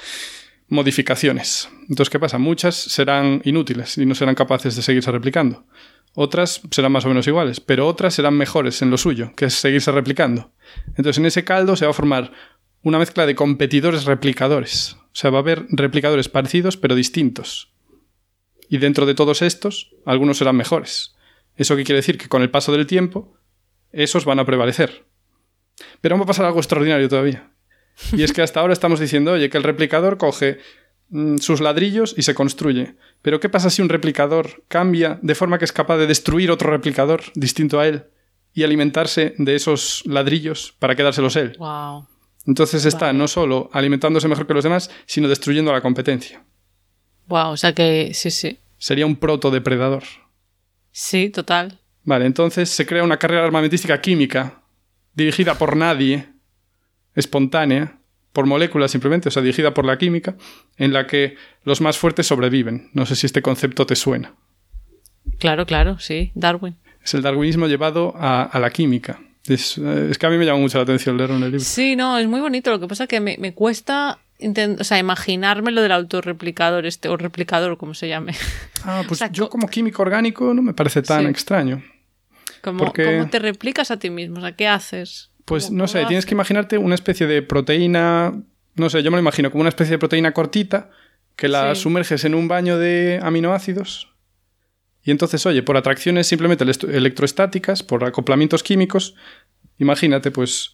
modificaciones. 0.68 1.68
Entonces, 1.82 2.08
¿qué 2.08 2.18
pasa? 2.18 2.38
Muchas 2.38 2.74
serán 2.76 3.42
inútiles 3.44 3.98
y 3.98 4.06
no 4.06 4.14
serán 4.14 4.34
capaces 4.34 4.74
de 4.74 4.80
seguirse 4.80 5.12
replicando. 5.12 5.66
Otras 6.14 6.62
serán 6.70 6.92
más 6.92 7.04
o 7.04 7.08
menos 7.08 7.26
iguales, 7.26 7.60
pero 7.60 7.86
otras 7.86 8.14
serán 8.14 8.38
mejores 8.38 8.80
en 8.80 8.90
lo 8.90 8.96
suyo, 8.96 9.32
que 9.36 9.44
es 9.44 9.54
seguirse 9.54 9.92
replicando. 9.92 10.50
Entonces, 10.96 11.18
en 11.18 11.26
ese 11.26 11.44
caldo 11.44 11.76
se 11.76 11.84
va 11.84 11.90
a 11.90 11.94
formar 11.94 12.32
una 12.80 12.98
mezcla 12.98 13.26
de 13.26 13.34
competidores 13.34 14.06
replicadores. 14.06 14.96
O 15.02 15.18
sea, 15.18 15.28
va 15.28 15.40
a 15.40 15.42
haber 15.42 15.66
replicadores 15.68 16.30
parecidos 16.30 16.78
pero 16.78 16.94
distintos. 16.94 17.75
Y 18.68 18.78
dentro 18.78 19.06
de 19.06 19.14
todos 19.14 19.42
estos, 19.42 19.94
algunos 20.04 20.38
serán 20.38 20.56
mejores. 20.56 21.14
¿Eso 21.56 21.76
qué 21.76 21.84
quiere 21.84 21.98
decir? 21.98 22.18
Que 22.18 22.28
con 22.28 22.42
el 22.42 22.50
paso 22.50 22.72
del 22.72 22.86
tiempo, 22.86 23.36
esos 23.92 24.24
van 24.24 24.38
a 24.38 24.44
prevalecer. 24.44 25.06
Pero 26.00 26.16
va 26.16 26.24
a 26.24 26.26
pasar 26.26 26.46
algo 26.46 26.58
extraordinario 26.58 27.08
todavía. 27.08 27.50
Y 28.12 28.22
es 28.22 28.32
que 28.32 28.42
hasta 28.42 28.60
ahora 28.60 28.72
estamos 28.72 29.00
diciendo, 29.00 29.32
oye, 29.32 29.48
que 29.48 29.56
el 29.56 29.64
replicador 29.64 30.18
coge 30.18 30.58
mm, 31.08 31.38
sus 31.38 31.60
ladrillos 31.60 32.14
y 32.16 32.22
se 32.22 32.34
construye. 32.34 32.96
Pero 33.22 33.40
¿qué 33.40 33.48
pasa 33.48 33.70
si 33.70 33.82
un 33.82 33.88
replicador 33.88 34.64
cambia 34.68 35.18
de 35.22 35.34
forma 35.34 35.58
que 35.58 35.64
es 35.64 35.72
capaz 35.72 35.96
de 35.96 36.06
destruir 36.06 36.50
otro 36.50 36.70
replicador 36.70 37.22
distinto 37.34 37.80
a 37.80 37.86
él 37.88 38.04
y 38.52 38.64
alimentarse 38.64 39.34
de 39.38 39.54
esos 39.54 40.02
ladrillos 40.06 40.74
para 40.78 40.94
quedárselos 40.94 41.36
él? 41.36 41.56
Entonces 42.46 42.84
está 42.84 43.12
no 43.12 43.28
solo 43.28 43.70
alimentándose 43.72 44.28
mejor 44.28 44.46
que 44.46 44.54
los 44.54 44.64
demás, 44.64 44.90
sino 45.06 45.28
destruyendo 45.28 45.72
la 45.72 45.80
competencia. 45.80 46.44
Wow, 47.28 47.50
o 47.50 47.56
sea 47.56 47.74
que 47.74 48.12
sí, 48.14 48.30
sí. 48.30 48.58
Sería 48.78 49.06
un 49.06 49.16
protodepredador. 49.16 50.04
Sí, 50.92 51.30
total. 51.30 51.80
Vale, 52.04 52.26
entonces 52.26 52.70
se 52.70 52.86
crea 52.86 53.02
una 53.02 53.18
carrera 53.18 53.44
armamentística 53.44 54.00
química 54.00 54.62
dirigida 55.14 55.56
por 55.56 55.76
nadie, 55.76 56.28
espontánea, 57.14 57.98
por 58.32 58.46
moléculas 58.46 58.90
simplemente, 58.90 59.28
o 59.28 59.32
sea, 59.32 59.42
dirigida 59.42 59.72
por 59.72 59.86
la 59.86 59.98
química, 59.98 60.36
en 60.76 60.92
la 60.92 61.06
que 61.06 61.36
los 61.64 61.80
más 61.80 61.98
fuertes 61.98 62.26
sobreviven. 62.26 62.90
No 62.92 63.06
sé 63.06 63.16
si 63.16 63.26
este 63.26 63.42
concepto 63.42 63.86
te 63.86 63.96
suena. 63.96 64.34
Claro, 65.38 65.66
claro, 65.66 65.98
sí, 65.98 66.32
Darwin. 66.34 66.76
Es 67.02 67.14
el 67.14 67.22
darwinismo 67.22 67.66
llevado 67.66 68.14
a, 68.16 68.58
la 68.58 68.70
química. 68.70 69.20
Es, 69.46 69.80
que 70.18 70.26
a 70.26 70.30
mí 70.30 70.36
me 70.36 70.44
llama 70.44 70.58
mucho 70.58 70.78
la 70.78 70.84
atención 70.84 71.16
leerlo 71.16 71.36
en 71.36 71.44
el 71.44 71.50
libro. 71.52 71.64
Sí, 71.64 71.96
no, 71.96 72.18
es 72.18 72.26
muy 72.26 72.40
bonito. 72.40 72.70
Lo 72.70 72.80
que 72.80 72.88
pasa 72.88 73.04
es 73.04 73.08
que 73.08 73.20
me, 73.20 73.36
me 73.38 73.54
cuesta 73.54 74.18
o 74.78 74.84
sea, 74.84 74.98
imaginarme 74.98 75.70
lo 75.70 75.82
del 75.82 75.92
autorreplicador 75.92 76.86
este, 76.86 77.08
o 77.08 77.16
replicador, 77.16 77.78
como 77.78 77.94
se 77.94 78.08
llame. 78.08 78.34
Ah, 78.84 79.02
pues 79.08 79.22
yo 79.32 79.48
como 79.48 79.68
químico 79.68 80.02
orgánico 80.02 80.52
no 80.54 80.62
me 80.62 80.74
parece 80.74 81.02
tan 81.02 81.26
extraño. 81.26 81.82
¿Cómo, 82.62 82.92
¿Cómo, 82.92 83.28
te 83.30 83.38
replicas 83.38 83.90
a 83.90 83.98
ti 83.98 84.10
mismo? 84.10 84.38
O 84.38 84.40
sea, 84.40 84.52
¿qué 84.52 84.66
haces? 84.66 85.30
Pues 85.44 85.70
no 85.70 85.86
sé, 85.86 86.04
tienes 86.06 86.26
que 86.26 86.34
imaginarte 86.34 86.78
una 86.78 86.96
especie 86.96 87.26
de 87.26 87.40
proteína, 87.42 88.34
no 88.74 88.90
sé, 88.90 89.02
yo 89.04 89.10
me 89.12 89.16
lo 89.16 89.20
imagino 89.20 89.50
como 89.50 89.60
una 89.60 89.68
especie 89.68 89.92
de 89.92 89.98
proteína 89.98 90.32
cortita 90.32 90.90
que 91.36 91.48
la 91.48 91.74
sumerges 91.76 92.24
en 92.24 92.34
un 92.34 92.48
baño 92.48 92.78
de 92.78 93.20
aminoácidos 93.22 94.08
y 95.06 95.12
entonces, 95.12 95.46
oye, 95.46 95.62
por 95.62 95.76
atracciones 95.76 96.26
simplemente 96.26 96.64
electroestáticas, 96.64 97.84
por 97.84 98.04
acoplamientos 98.04 98.64
químicos, 98.64 99.14
imagínate, 99.78 100.32
pues... 100.32 100.72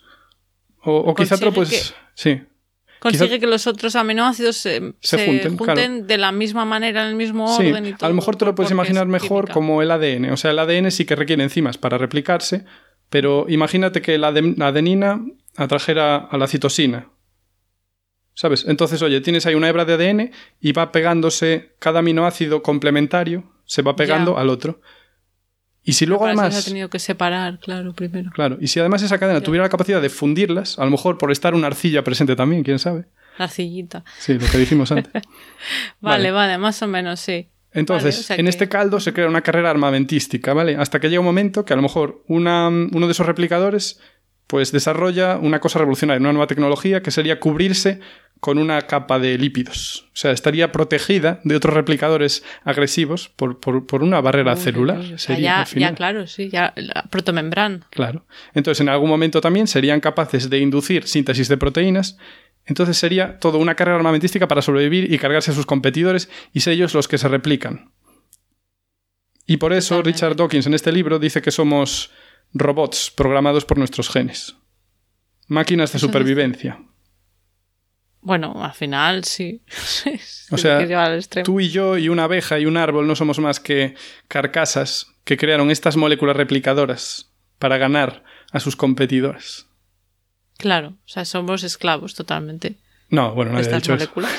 O, 0.82 1.14
quizá 1.14 1.34
otro, 1.34 1.52
pues... 1.52 1.94
Sí, 2.14 2.40
consigue 3.02 3.40
que 3.40 3.48
los 3.48 3.66
otros 3.66 3.96
aminoácidos 3.96 4.56
se, 4.56 4.92
junten, 5.56 6.06
de 6.06 6.18
la 6.18 6.30
misma 6.30 6.64
manera, 6.64 7.02
en 7.02 7.08
el 7.08 7.14
mismo 7.16 7.52
orden. 7.52 7.84
Y 7.84 7.94
todo 7.94 8.06
a 8.06 8.08
lo 8.08 8.14
mejor 8.14 8.36
te 8.36 8.44
lo 8.44 8.54
puedes 8.54 8.70
imaginar 8.70 9.08
mejor 9.08 9.50
como 9.50 9.82
el 9.82 9.90
ADN. 9.90 10.30
O 10.30 10.36
sea, 10.36 10.52
el 10.52 10.58
ADN 10.60 10.92
sí 10.92 11.04
que 11.04 11.16
requiere 11.16 11.42
enzimas 11.42 11.78
para 11.78 11.98
replicarse, 11.98 12.64
pero 13.10 13.46
imagínate 13.48 14.02
que 14.02 14.18
la 14.18 14.28
adenina 14.28 15.20
atrajera 15.56 16.16
a 16.16 16.38
la 16.38 16.46
citosina. 16.46 17.08
¿Sabes? 18.34 18.64
Entonces, 18.68 19.02
oye, 19.02 19.20
tienes 19.20 19.46
ahí 19.46 19.56
una 19.56 19.68
hebra 19.68 19.84
de 19.84 19.94
ADN 19.94 20.30
y 20.60 20.72
va 20.72 20.92
pegándose 20.92 21.74
cada 21.80 21.98
aminoácido 21.98 22.62
complementario, 22.62 23.52
se 23.64 23.82
va 23.82 23.96
pegando 23.96 24.38
al 24.38 24.48
otro. 24.48 24.80
Y 25.84 25.94
si 25.94 26.06
luego 26.06 26.26
además. 26.26 26.54
Se 26.54 26.60
ha 26.60 26.64
tenido 26.64 26.88
que 26.88 26.98
separar, 26.98 27.58
claro, 27.58 27.92
primero. 27.92 28.30
Claro, 28.30 28.58
y 28.60 28.68
si 28.68 28.80
además 28.80 29.02
esa 29.02 29.18
cadena 29.18 29.40
tuviera 29.40 29.64
la 29.64 29.68
capacidad 29.68 30.00
de 30.00 30.08
fundirlas, 30.08 30.78
a 30.78 30.84
lo 30.84 30.90
mejor 30.90 31.18
por 31.18 31.32
estar 31.32 31.54
una 31.54 31.66
arcilla 31.66 32.04
presente 32.04 32.36
también, 32.36 32.62
quién 32.62 32.78
sabe. 32.78 33.06
La 33.38 33.46
arcillita. 33.46 34.04
Sí, 34.18 34.34
lo 34.34 34.46
que 34.46 34.58
dijimos 34.58 34.92
antes. 34.92 35.22
vale, 36.00 36.30
vale, 36.30 36.58
más 36.58 36.82
o 36.82 36.86
menos, 36.86 37.20
sí. 37.20 37.48
Entonces, 37.72 38.30
en 38.30 38.48
este 38.48 38.68
caldo 38.68 39.00
se 39.00 39.12
crea 39.12 39.28
una 39.28 39.40
carrera 39.40 39.70
armamentística, 39.70 40.52
¿vale? 40.52 40.76
Hasta 40.76 41.00
que 41.00 41.08
llega 41.08 41.20
un 41.20 41.26
momento 41.26 41.64
que 41.64 41.72
a 41.72 41.76
lo 41.76 41.82
mejor 41.82 42.22
una, 42.26 42.68
uno 42.68 43.06
de 43.06 43.12
esos 43.12 43.26
replicadores 43.26 43.98
pues 44.46 44.70
desarrolla 44.70 45.38
una 45.38 45.60
cosa 45.60 45.78
revolucionaria, 45.78 46.20
una 46.20 46.32
nueva 46.32 46.46
tecnología 46.46 47.02
que 47.02 47.10
sería 47.10 47.40
cubrirse 47.40 48.00
con 48.42 48.58
una 48.58 48.82
capa 48.88 49.20
de 49.20 49.38
lípidos. 49.38 50.08
O 50.08 50.16
sea, 50.16 50.32
estaría 50.32 50.72
protegida 50.72 51.40
de 51.44 51.54
otros 51.54 51.74
replicadores 51.74 52.42
agresivos 52.64 53.28
por, 53.28 54.02
una 54.02 54.20
barrera 54.20 54.56
celular. 54.56 55.00
ya, 55.38 55.94
claro, 55.94 56.26
sí, 56.26 56.48
ya 56.48 56.72
la 56.74 57.04
protomembrana. 57.08 57.86
Claro. 57.90 58.26
Entonces, 58.52 58.80
en 58.80 58.88
algún 58.88 59.08
momento 59.08 59.40
también 59.40 59.68
serían 59.68 60.00
capaces 60.00 60.50
de 60.50 60.58
inducir 60.58 61.06
síntesis 61.06 61.46
de 61.46 61.56
proteínas. 61.56 62.18
Entonces 62.66 62.98
sería 62.98 63.38
todo 63.38 63.58
una 63.58 63.76
carrera 63.76 63.98
armamentística 63.98 64.48
para 64.48 64.60
sobrevivir 64.60 65.12
y 65.12 65.18
cargarse 65.18 65.52
a 65.52 65.54
sus 65.54 65.64
competidores 65.64 66.28
y 66.52 66.62
ser 66.62 66.72
ellos 66.72 66.94
los 66.94 67.06
que 67.06 67.18
se 67.18 67.28
replican. 67.28 67.92
Y 69.46 69.58
por 69.58 69.72
eso 69.72 70.02
Richard 70.02 70.34
Dawkins 70.34 70.66
en 70.66 70.74
este 70.74 70.90
libro 70.90 71.20
dice 71.20 71.42
que 71.42 71.52
somos 71.52 72.10
robots 72.52 73.12
programados 73.16 73.64
por 73.64 73.78
nuestros 73.78 74.10
genes. 74.10 74.56
Máquinas 75.46 75.92
de 75.92 76.00
supervivencia. 76.00 76.80
Bueno, 78.22 78.64
al 78.64 78.72
final 78.72 79.24
sí. 79.24 79.62
o 80.50 80.56
sea, 80.56 80.86
tú 81.44 81.60
y 81.60 81.68
yo 81.68 81.98
y 81.98 82.08
una 82.08 82.24
abeja 82.24 82.58
y 82.58 82.66
un 82.66 82.76
árbol 82.76 83.06
no 83.06 83.16
somos 83.16 83.40
más 83.40 83.58
que 83.58 83.96
carcasas 84.28 85.08
que 85.24 85.36
crearon 85.36 85.70
estas 85.70 85.96
moléculas 85.96 86.36
replicadoras 86.36 87.32
para 87.58 87.78
ganar 87.78 88.24
a 88.52 88.60
sus 88.60 88.76
competidores. 88.76 89.66
Claro, 90.56 90.90
o 90.90 91.08
sea, 91.08 91.24
somos 91.24 91.64
esclavos 91.64 92.14
totalmente. 92.14 92.76
No, 93.10 93.34
bueno, 93.34 93.52
no 93.52 93.58
he 93.58 93.66
dicho 93.66 93.92
moléculas. 93.92 94.32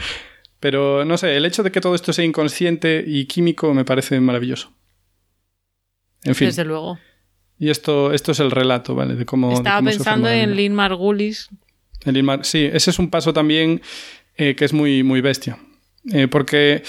Pero 0.60 1.04
no 1.04 1.16
sé, 1.16 1.36
el 1.36 1.46
hecho 1.46 1.62
de 1.62 1.72
que 1.72 1.80
todo 1.80 1.94
esto 1.94 2.12
sea 2.12 2.24
inconsciente 2.24 3.04
y 3.06 3.26
químico 3.26 3.72
me 3.74 3.84
parece 3.84 4.20
maravilloso. 4.20 4.72
En 6.24 6.34
fin. 6.34 6.48
Desde 6.48 6.64
luego. 6.64 6.98
Y 7.58 7.70
esto, 7.70 8.12
esto 8.12 8.32
es 8.32 8.40
el 8.40 8.50
relato, 8.50 8.94
¿vale? 8.94 9.14
De 9.14 9.24
cómo. 9.24 9.52
Estaba 9.52 9.82
pensando 9.82 10.28
en 10.28 10.56
Lynn 10.56 10.74
Margulis, 10.74 11.48
sí, 12.42 12.70
ese 12.72 12.90
es 12.90 12.98
un 12.98 13.10
paso 13.10 13.32
también 13.32 13.80
eh, 14.36 14.56
que 14.56 14.64
es 14.64 14.72
muy, 14.72 15.02
muy 15.02 15.20
bestia. 15.20 15.58
Eh, 16.12 16.28
porque, 16.28 16.82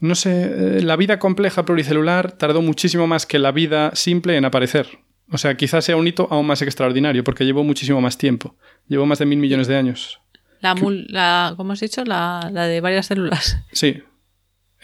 no 0.00 0.14
sé, 0.14 0.30
eh, 0.30 0.82
la 0.82 0.96
vida 0.96 1.18
compleja 1.18 1.64
pluricelular 1.64 2.32
tardó 2.32 2.62
muchísimo 2.62 3.06
más 3.06 3.26
que 3.26 3.38
la 3.38 3.52
vida 3.52 3.90
simple 3.94 4.36
en 4.36 4.44
aparecer. 4.44 4.86
O 5.30 5.38
sea, 5.38 5.56
quizás 5.56 5.84
sea 5.84 5.96
un 5.96 6.06
hito 6.06 6.28
aún 6.30 6.46
más 6.46 6.62
extraordinario, 6.62 7.24
porque 7.24 7.44
llevó 7.44 7.64
muchísimo 7.64 8.00
más 8.00 8.18
tiempo. 8.18 8.54
Llevó 8.88 9.04
más 9.04 9.18
de 9.18 9.26
mil 9.26 9.38
millones 9.38 9.66
de 9.66 9.76
años. 9.76 10.20
La, 10.60 10.74
la 11.08 11.54
¿cómo 11.56 11.72
has 11.72 11.80
dicho? 11.80 12.04
La, 12.04 12.50
de 12.52 12.80
varias 12.80 13.06
células. 13.06 13.58
Sí. 13.72 14.02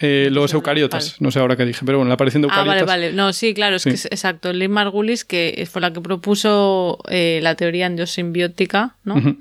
los 0.01 0.53
eucariotas, 0.53 1.21
no 1.21 1.31
sé 1.31 1.39
ahora 1.39 1.55
qué 1.55 1.65
dije, 1.65 1.81
pero 1.85 1.99
bueno, 1.99 2.09
la 2.09 2.15
aparición 2.15 2.41
de 2.41 2.47
eucariotas. 2.47 2.81
Ah, 2.81 2.85
vale, 2.85 3.07
vale. 3.07 3.13
No, 3.15 3.31
sí, 3.31 3.53
claro, 3.53 3.77
es 3.77 3.85
que 3.85 3.91
es 3.91 4.05
exacto. 4.05 4.51
Lynn 4.51 4.71
Margulis, 4.71 5.23
que 5.23 5.67
fue 5.71 5.81
la 5.81 5.93
que 5.93 6.01
propuso 6.01 6.99
la 7.09 7.55
teoría 7.55 7.85
endosimbiótica, 7.87 8.97
¿no? 9.03 9.37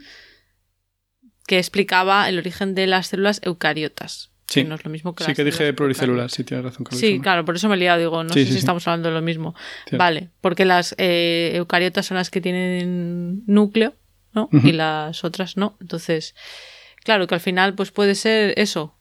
Que 1.49 1.59
explicaba 1.59 2.29
el 2.29 2.39
origen 2.39 2.75
de 2.77 2.87
las 2.87 3.09
células 3.09 3.41
eucariotas. 3.43 4.31
Sí, 4.47 4.63
que 4.63 4.69
no 4.69 4.75
es 4.77 4.85
lo 4.85 4.91
mismo 4.91 5.15
que 5.15 5.25
sí 5.25 5.31
las 5.31 5.37
que 5.37 5.45
dije 5.45 5.73
pluricelular, 5.73 6.31
sí, 6.31 6.45
tienes 6.45 6.65
razón. 6.65 6.87
Sí, 6.93 7.21
claro, 7.21 7.45
por 7.45 7.57
eso 7.57 7.69
me 7.69 7.75
he 7.75 7.79
liado, 7.79 7.99
digo, 7.99 8.23
no 8.23 8.33
Sí, 8.33 8.41
sé 8.41 8.47
sí, 8.47 8.53
si 8.53 8.59
estamos 8.59 8.87
hablando 8.87 9.09
de 9.09 9.15
lo 9.15 9.23
mismo. 9.23 9.55
Cierto. 9.85 9.99
Vale, 9.99 10.29
porque 10.41 10.65
las 10.65 10.95
eh, 10.99 11.53
eucariotas 11.55 12.07
son 12.07 12.17
las 12.19 12.31
que 12.31 12.41
tienen 12.41 13.43
núcleo, 13.47 13.95
¿no? 14.33 14.49
Y 14.53 14.73
las 14.73 15.25
otras 15.25 15.57
no. 15.57 15.77
Entonces, 15.81 16.35
claro, 17.03 17.27
que 17.27 17.35
al 17.35 17.41
final 17.41 17.75
pues 17.75 17.91
puede 17.91 18.15
ser 18.15 18.55
eso, 18.59 18.95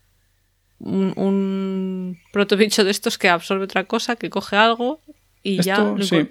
un, 0.80 1.14
un 1.18 2.20
protobicho 2.32 2.84
de 2.86 2.92
estos 2.92 3.18
que 3.18 3.30
absorbe 3.30 3.66
otra 3.66 3.84
cosa, 3.86 4.16
que 4.16 4.30
coge 4.30 4.56
algo 4.56 5.02
y 5.44 5.62
ya 5.62 5.80
lo 5.80 6.04
sí. 6.04 6.26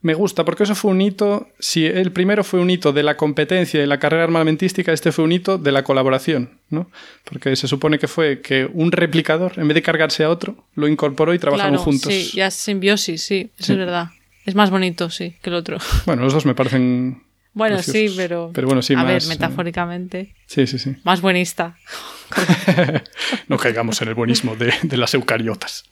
Me 0.00 0.14
gusta, 0.14 0.44
porque 0.44 0.62
eso 0.62 0.76
fue 0.76 0.92
un 0.92 1.00
hito. 1.00 1.48
Si 1.58 1.84
el 1.84 2.12
primero 2.12 2.44
fue 2.44 2.60
un 2.60 2.70
hito 2.70 2.92
de 2.92 3.02
la 3.02 3.16
competencia 3.16 3.82
y 3.82 3.86
la 3.86 3.98
carrera 3.98 4.22
armamentística, 4.24 4.92
este 4.92 5.10
fue 5.10 5.24
un 5.24 5.32
hito 5.32 5.58
de 5.58 5.72
la 5.72 5.82
colaboración, 5.82 6.60
¿no? 6.70 6.88
Porque 7.24 7.56
se 7.56 7.66
supone 7.66 7.98
que 7.98 8.06
fue 8.06 8.40
que 8.40 8.68
un 8.72 8.92
replicador, 8.92 9.54
en 9.58 9.66
vez 9.66 9.74
de 9.74 9.82
cargarse 9.82 10.22
a 10.22 10.30
otro, 10.30 10.54
lo 10.76 10.86
incorporó 10.86 11.34
y 11.34 11.38
trabajaron 11.40 11.72
Claro, 11.74 11.82
juntos. 11.84 12.12
sí, 12.12 12.30
ya 12.36 12.46
es 12.46 12.54
simbiosis, 12.54 13.22
sí, 13.22 13.50
eso 13.58 13.66
Sí. 13.66 13.72
es 13.72 13.78
verdad. 13.78 14.10
Es 14.46 14.54
más 14.54 14.70
bonito, 14.70 15.10
sí, 15.10 15.34
que 15.42 15.50
el 15.50 15.56
otro. 15.56 15.78
Bueno, 16.06 16.22
los 16.22 16.32
dos 16.32 16.46
me 16.46 16.54
parecen. 16.54 17.24
Bueno, 17.54 17.82
sí, 17.82 18.12
pero, 18.16 18.52
Pero 18.54 18.68
bueno, 18.68 18.82
sí, 18.82 18.94
a 18.94 19.02
ver, 19.02 19.20
eh, 19.20 19.26
metafóricamente, 19.26 20.32
Sí, 20.46 20.68
sí, 20.68 20.78
sí. 20.78 20.94
más 21.02 21.20
buenista. 21.20 21.76
No 23.48 23.56
caigamos 23.56 24.00
en 24.02 24.08
el 24.08 24.14
buenismo 24.14 24.54
de, 24.56 24.72
de 24.82 24.96
las 24.96 25.12
eucariotas. 25.14 25.84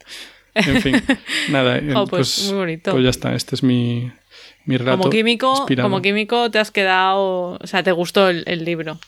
En 0.57 0.81
fin, 0.83 1.03
nada. 1.51 1.79
eh, 1.79 1.93
Oh, 1.95 2.07
pues, 2.07 2.47
muy 2.49 2.59
bonito. 2.59 2.91
Pues 2.93 3.05
ya 3.05 3.11
está, 3.11 3.35
este 3.35 3.55
es 3.55 3.63
mi, 3.63 4.11
mi 4.65 4.77
relato. 4.77 4.99
Como 4.99 5.11
químico, 5.11 5.55
inspirado. 5.59 5.89
como 5.89 6.03
químico 6.03 6.51
te 6.51 6.59
has 6.59 6.71
quedado, 6.71 7.59
o 7.61 7.67
sea, 7.67 7.83
te 7.83 7.93
gustó 7.93 8.29
el, 8.29 8.43
el 8.47 8.65
libro. 8.65 8.99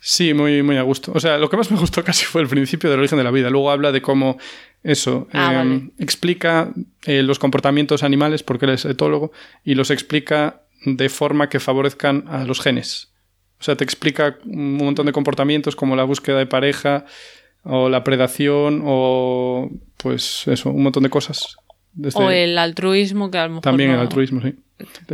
Sí, 0.00 0.32
muy, 0.32 0.62
muy 0.62 0.76
a 0.76 0.82
gusto. 0.82 1.10
O 1.14 1.18
sea, 1.20 1.38
lo 1.38 1.50
que 1.50 1.56
más 1.56 1.70
me 1.72 1.78
gustó 1.80 2.04
casi 2.04 2.24
fue 2.24 2.42
el 2.42 2.48
principio 2.48 2.88
del 2.90 3.00
origen 3.00 3.18
de 3.18 3.24
la 3.24 3.30
vida. 3.32 3.50
Luego 3.50 3.70
habla 3.70 3.90
de 3.90 4.00
cómo 4.00 4.38
eso 4.84 5.26
Ah, 5.32 5.50
eh, 5.52 5.56
vale. 5.56 5.90
explica 5.98 6.72
eh, 7.04 7.22
los 7.24 7.38
comportamientos 7.40 8.04
animales, 8.04 8.42
porque 8.44 8.66
él 8.66 8.72
es 8.72 8.84
etólogo, 8.84 9.32
y 9.64 9.74
los 9.74 9.90
explica 9.90 10.62
de 10.84 11.08
forma 11.08 11.48
que 11.48 11.58
favorezcan 11.58 12.24
a 12.28 12.44
los 12.44 12.60
genes. 12.60 13.08
O 13.60 13.64
sea, 13.64 13.74
te 13.74 13.82
explica 13.82 14.38
un 14.44 14.76
montón 14.76 15.06
de 15.06 15.12
comportamientos 15.12 15.74
como 15.74 15.96
la 15.96 16.04
búsqueda 16.04 16.38
de 16.38 16.46
pareja, 16.46 17.04
o 17.64 17.88
la 17.88 18.04
predación, 18.04 18.82
o 18.84 19.70
pues 19.96 20.46
eso, 20.48 20.70
un 20.70 20.82
montón 20.82 21.02
de 21.02 21.10
cosas. 21.10 21.56
Desde- 21.92 22.22
O 22.22 22.30
el 22.30 22.56
altruismo, 22.58 23.30
que 23.30 23.38
a 23.38 23.44
lo 23.44 23.48
mejor 23.50 23.62
también 23.62 23.90
el 23.90 23.98
altruismo, 23.98 24.40
sí. 24.42 24.54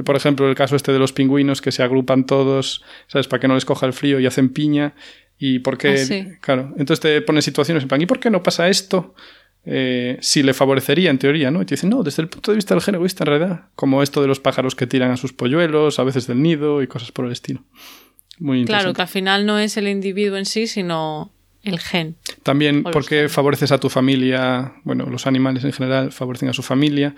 Por 0.04 0.14
ejemplo, 0.16 0.48
el 0.48 0.54
caso 0.54 0.76
este 0.76 0.92
de 0.92 0.98
los 0.98 1.12
pingüinos 1.12 1.62
que 1.62 1.72
se 1.72 1.82
agrupan 1.82 2.26
todos, 2.26 2.82
¿sabes? 3.06 3.26
Para 3.28 3.40
que 3.40 3.48
no 3.48 3.54
les 3.54 3.64
coja 3.64 3.86
el 3.86 3.94
frío 3.94 4.20
y 4.20 4.26
hacen 4.26 4.50
piña. 4.50 4.94
Y 5.38 5.60
por 5.60 5.78
qué. 5.78 5.88
Ah, 5.88 5.96
sí. 5.96 6.26
Claro. 6.42 6.72
Entonces 6.76 7.00
te 7.00 7.20
ponen 7.22 7.42
situaciones 7.42 7.82
en 7.82 7.88
plan, 7.88 8.00
¿y 8.02 8.06
por 8.06 8.20
qué 8.20 8.28
no 8.30 8.42
pasa 8.42 8.68
esto? 8.68 9.14
Eh, 9.66 10.18
si 10.20 10.42
le 10.42 10.52
favorecería 10.52 11.08
en 11.10 11.18
teoría, 11.18 11.50
¿no? 11.50 11.62
Y 11.62 11.64
te 11.64 11.74
dicen, 11.76 11.88
no, 11.88 12.02
desde 12.02 12.20
el 12.22 12.28
punto 12.28 12.50
de 12.52 12.56
vista 12.56 12.74
del 12.74 12.94
egoísta, 12.94 13.24
en 13.24 13.28
realidad. 13.28 13.62
Como 13.74 14.02
esto 14.02 14.20
de 14.20 14.28
los 14.28 14.38
pájaros 14.38 14.74
que 14.74 14.86
tiran 14.86 15.10
a 15.10 15.16
sus 15.16 15.32
polluelos, 15.32 15.98
a 15.98 16.04
veces 16.04 16.26
del 16.26 16.42
nido 16.42 16.82
y 16.82 16.86
cosas 16.86 17.10
por 17.12 17.24
el 17.24 17.32
estilo. 17.32 17.62
Muy 18.38 18.64
Claro, 18.66 18.92
que 18.92 19.00
al 19.02 19.08
final 19.08 19.46
no 19.46 19.58
es 19.58 19.76
el 19.78 19.88
individuo 19.88 20.36
en 20.36 20.44
sí, 20.44 20.66
sino 20.66 21.32
el 21.64 21.78
gen. 21.80 22.16
También 22.42 22.82
porque 22.84 23.28
favoreces 23.28 23.72
a 23.72 23.78
tu 23.78 23.88
familia, 23.90 24.74
bueno, 24.84 25.06
los 25.06 25.26
animales 25.26 25.64
en 25.64 25.72
general 25.72 26.12
favorecen 26.12 26.48
a 26.48 26.52
su 26.52 26.62
familia, 26.62 27.14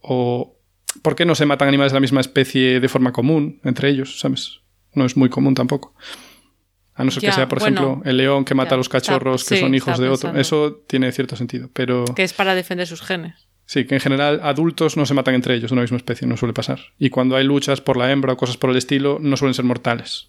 o 0.00 0.56
por 1.02 1.14
qué 1.14 1.24
no 1.24 1.34
se 1.34 1.46
matan 1.46 1.68
animales 1.68 1.92
de 1.92 1.96
la 1.96 2.00
misma 2.00 2.20
especie 2.20 2.80
de 2.80 2.88
forma 2.88 3.12
común 3.12 3.60
entre 3.64 3.88
ellos, 3.90 4.18
¿sabes? 4.20 4.60
No 4.94 5.04
es 5.04 5.16
muy 5.16 5.28
común 5.28 5.54
tampoco. 5.54 5.94
A 6.94 7.04
no 7.04 7.10
ser 7.10 7.22
que 7.22 7.32
sea, 7.32 7.48
por 7.48 7.60
bueno, 7.60 7.80
ejemplo, 7.80 8.10
el 8.10 8.16
león 8.16 8.44
que 8.44 8.54
mata 8.54 8.70
ya, 8.70 8.74
a 8.74 8.78
los 8.78 8.88
cachorros 8.88 9.42
está- 9.42 9.54
que 9.54 9.56
sí, 9.56 9.62
son 9.62 9.74
hijos 9.74 9.98
de 9.98 10.08
otro. 10.08 10.36
Eso 10.36 10.82
tiene 10.86 11.10
cierto 11.12 11.36
sentido, 11.36 11.70
pero 11.72 12.04
Que 12.04 12.24
es 12.24 12.32
para 12.34 12.54
defender 12.54 12.86
sus 12.86 13.00
genes. 13.00 13.46
sí, 13.64 13.86
que 13.86 13.94
en 13.94 14.00
general 14.00 14.40
adultos 14.42 14.96
no 14.96 15.06
se 15.06 15.14
matan 15.14 15.34
entre 15.34 15.54
ellos 15.54 15.70
de 15.70 15.74
una 15.74 15.82
misma 15.82 15.96
especie, 15.96 16.26
no 16.26 16.36
suele 16.36 16.52
pasar. 16.52 16.80
Y 16.98 17.08
cuando 17.10 17.36
hay 17.36 17.44
luchas 17.44 17.80
por 17.80 17.96
la 17.96 18.10
hembra 18.10 18.32
o 18.34 18.36
cosas 18.36 18.56
por 18.58 18.68
el 18.70 18.76
estilo, 18.76 19.18
no 19.20 19.36
suelen 19.36 19.54
ser 19.54 19.64
mortales. 19.64 20.28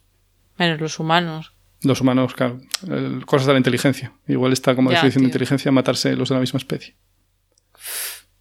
Menos 0.58 0.80
los 0.80 1.00
humanos. 1.00 1.54
Los 1.84 2.00
humanos, 2.02 2.34
claro, 2.36 2.60
el- 2.88 3.26
cosas 3.26 3.48
de 3.48 3.54
la 3.54 3.60
inteligencia. 3.60 4.14
Igual 4.28 4.54
está 4.54 4.76
como 4.76 4.90
definición 4.92 5.24
de 5.24 5.28
inteligencia 5.30 5.72
matarse 5.72 6.16
los 6.16 6.30
de 6.30 6.36
la 6.36 6.42
misma 6.42 6.58
especie. 6.58 6.96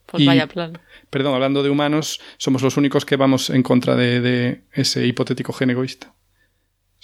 Pues 0.06 0.22
Y- 0.22 0.26
vaya 0.26 0.46
plan. 0.46 0.78
Perdón, 1.08 1.34
hablando 1.34 1.62
de 1.62 1.70
humanos, 1.70 2.20
somos 2.36 2.62
los 2.62 2.76
únicos 2.76 3.04
que 3.04 3.16
vamos 3.16 3.50
en 3.50 3.62
contra 3.62 3.96
de, 3.96 4.20
de 4.20 4.64
ese 4.72 5.06
hipotético 5.06 5.52
gen 5.52 5.70
egoísta. 5.70 6.14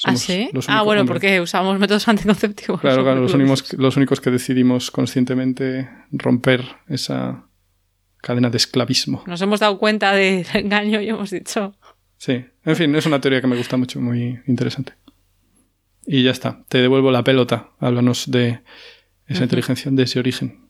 ¿Ah, 0.04 0.14
sí? 0.16 0.50
los 0.52 0.68
Ah, 0.68 0.82
bueno, 0.82 1.06
porque 1.06 1.40
usamos 1.40 1.78
métodos 1.78 2.06
anticonceptivos. 2.06 2.80
Claro, 2.82 3.02
claro, 3.04 3.20
los 3.22 3.32
Lo 3.32 3.38
únicos, 3.38 3.72
los 3.74 3.96
únicos 3.96 4.20
que 4.20 4.30
decidimos 4.30 4.90
conscientemente 4.90 5.88
romper 6.10 6.64
esa 6.88 7.46
cadena 8.18 8.50
de 8.50 8.58
esclavismo. 8.58 9.24
Nos 9.26 9.40
hemos 9.40 9.60
dado 9.60 9.78
cuenta 9.78 10.12
del 10.12 10.46
engaño 10.54 11.00
y 11.00 11.08
hemos 11.08 11.30
dicho. 11.30 11.74
Sí, 12.18 12.44
en 12.64 12.76
fin, 12.76 12.94
es 12.94 13.06
una 13.06 13.20
teoría 13.20 13.40
que 13.40 13.46
me 13.46 13.56
gusta 13.56 13.76
mucho, 13.76 14.00
muy 14.00 14.38
interesante. 14.46 14.92
Y 16.06 16.22
ya 16.22 16.30
está, 16.30 16.64
te 16.68 16.78
devuelvo 16.80 17.10
la 17.10 17.24
pelota. 17.24 17.70
Háblanos 17.80 18.30
de 18.30 18.60
esa 19.26 19.42
inteligencia, 19.42 19.90
de 19.90 20.02
ese 20.04 20.18
origen. 20.20 20.66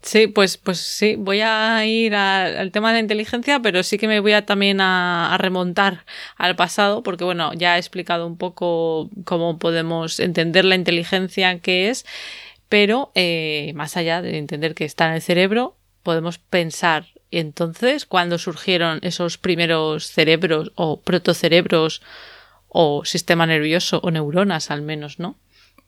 Sí, 0.00 0.26
pues, 0.26 0.56
pues 0.56 0.78
sí, 0.80 1.14
voy 1.16 1.42
a 1.42 1.84
ir 1.86 2.16
a- 2.16 2.44
al 2.60 2.72
tema 2.72 2.88
de 2.88 2.94
la 2.94 3.00
inteligencia, 3.00 3.60
pero 3.60 3.84
sí 3.84 3.98
que 3.98 4.08
me 4.08 4.18
voy 4.18 4.32
a 4.32 4.44
también 4.44 4.80
a, 4.80 5.32
a 5.32 5.38
remontar 5.38 6.04
al 6.36 6.56
pasado, 6.56 7.04
porque 7.04 7.22
bueno, 7.22 7.52
ya 7.54 7.76
he 7.76 7.78
explicado 7.78 8.26
un 8.26 8.36
poco 8.36 9.10
cómo 9.24 9.58
podemos 9.60 10.18
entender 10.18 10.64
la 10.64 10.74
inteligencia 10.74 11.60
que 11.60 11.88
es, 11.88 12.04
pero 12.68 13.12
eh, 13.14 13.72
más 13.76 13.96
allá 13.96 14.22
de 14.22 14.38
entender 14.38 14.74
que 14.74 14.84
está 14.84 15.06
en 15.08 15.14
el 15.14 15.22
cerebro, 15.22 15.76
podemos 16.02 16.38
pensar 16.38 17.06
entonces 17.30 18.04
cuándo 18.04 18.38
surgieron 18.38 18.98
esos 19.02 19.38
primeros 19.38 20.06
cerebros 20.08 20.72
o 20.74 21.00
protocerebros 21.00 22.02
o 22.74 23.04
sistema 23.04 23.46
nervioso 23.46 24.00
o 24.02 24.10
neuronas 24.10 24.70
al 24.70 24.80
menos, 24.82 25.18
¿no? 25.18 25.36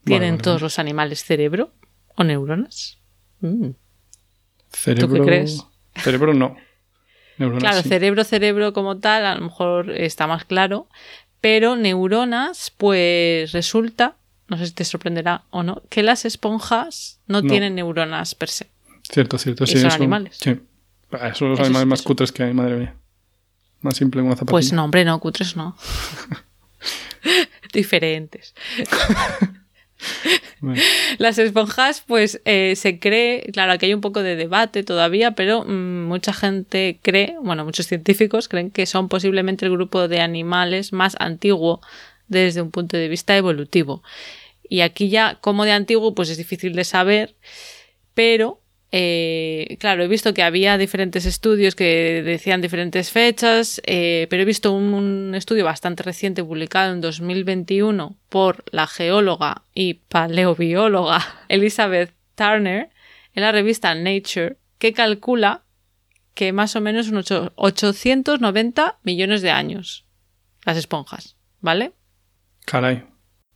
¿Tienen 0.04 0.36
todos 0.38 0.60
los 0.60 0.78
animales 0.78 1.24
cerebro 1.24 1.72
o 2.16 2.24
neuronas? 2.24 2.98
Mm. 3.40 3.70
Cerebro. 4.70 5.24
crees? 5.24 5.64
Cerebro 5.96 6.34
no. 6.34 6.56
Neuronas 7.38 7.62
Claro, 7.62 7.82
sí. 7.82 7.88
cerebro, 7.88 8.22
cerebro 8.24 8.72
como 8.72 8.98
tal, 8.98 9.24
a 9.24 9.34
lo 9.36 9.40
mejor 9.42 9.90
está 9.90 10.26
más 10.26 10.44
claro, 10.44 10.88
pero 11.40 11.74
neuronas, 11.76 12.70
pues 12.76 13.52
resulta, 13.52 14.16
no 14.48 14.56
sé 14.58 14.66
si 14.66 14.72
te 14.72 14.84
sorprenderá 14.84 15.44
o 15.50 15.62
no, 15.62 15.82
que 15.88 16.02
las 16.02 16.24
esponjas 16.26 17.20
no, 17.26 17.40
No. 17.40 17.48
tienen 17.48 17.74
neuronas 17.74 18.34
per 18.34 18.50
se. 18.50 18.66
Cierto, 19.10 19.38
cierto. 19.38 19.64
¿Y 19.64 19.68
Sí, 19.68 19.78
son 19.78 19.86
eso- 19.86 19.96
animales? 19.96 20.36
Sí. 20.40 20.60
Ah, 21.12 21.32
son 21.34 21.50
los 21.50 21.58
Eso 21.58 21.62
es- 21.62 21.68
animales 21.68 21.86
más 21.86 22.00
eso. 22.00 22.08
cutres 22.08 22.30
que 22.32 22.42
hay, 22.42 22.52
madre 22.54 22.76
mía. 22.76 22.94
Más 23.80 23.96
simple 23.96 24.20
que 24.20 24.26
una 24.26 24.34
zapatilla. 24.36 24.50
Pues 24.52 24.72
no, 24.72 24.84
hombre, 24.84 25.04
no, 25.04 25.18
cutres 25.20 25.56
no. 25.56 25.76
Diferentes. 27.72 28.54
Bueno, 30.60 30.82
Las 31.18 31.38
esponjas, 31.38 32.02
pues 32.06 32.40
eh, 32.44 32.74
se 32.76 32.98
cree, 32.98 33.48
claro, 33.52 33.72
aquí 33.72 33.86
hay 33.86 33.94
un 33.94 34.00
poco 34.00 34.22
de 34.22 34.36
debate 34.36 34.82
todavía, 34.82 35.30
pero 35.30 35.64
mm, 35.64 36.04
mucha 36.06 36.32
gente 36.32 36.98
cree, 37.02 37.36
bueno, 37.40 37.64
muchos 37.64 37.86
científicos 37.86 38.48
creen 38.48 38.70
que 38.70 38.84
son 38.86 39.08
posiblemente 39.08 39.64
el 39.64 39.72
grupo 39.72 40.08
de 40.08 40.20
animales 40.20 40.92
más 40.92 41.16
antiguo 41.20 41.80
desde 42.28 42.60
un 42.60 42.70
punto 42.70 42.96
de 42.96 43.08
vista 43.08 43.36
evolutivo. 43.36 44.02
Y 44.68 44.80
aquí 44.80 45.08
ya, 45.08 45.38
como 45.40 45.64
de 45.64 45.72
antiguo, 45.72 46.14
pues 46.14 46.30
es 46.30 46.38
difícil 46.38 46.74
de 46.74 46.84
saber, 46.84 47.34
pero 48.14 48.60
eh, 48.96 49.76
claro, 49.80 50.04
he 50.04 50.08
visto 50.08 50.32
que 50.34 50.44
había 50.44 50.78
diferentes 50.78 51.26
estudios 51.26 51.74
que 51.74 52.22
decían 52.24 52.60
diferentes 52.60 53.10
fechas, 53.10 53.82
eh, 53.86 54.28
pero 54.30 54.42
he 54.42 54.46
visto 54.46 54.70
un, 54.72 54.94
un 54.94 55.34
estudio 55.34 55.64
bastante 55.64 56.04
reciente 56.04 56.44
publicado 56.44 56.92
en 56.92 57.00
2021 57.00 58.16
por 58.28 58.62
la 58.70 58.86
geóloga 58.86 59.62
y 59.74 59.94
paleobióloga 59.94 61.20
Elizabeth 61.48 62.12
Turner 62.36 62.90
en 63.34 63.42
la 63.42 63.50
revista 63.50 63.96
Nature, 63.96 64.58
que 64.78 64.92
calcula 64.92 65.62
que 66.34 66.52
más 66.52 66.76
o 66.76 66.80
menos 66.80 67.08
unos 67.08 67.26
ocho- 67.32 67.52
890 67.56 68.98
millones 69.02 69.42
de 69.42 69.50
años 69.50 70.04
las 70.64 70.76
esponjas, 70.76 71.34
¿vale? 71.60 71.92
caray. 72.64 73.02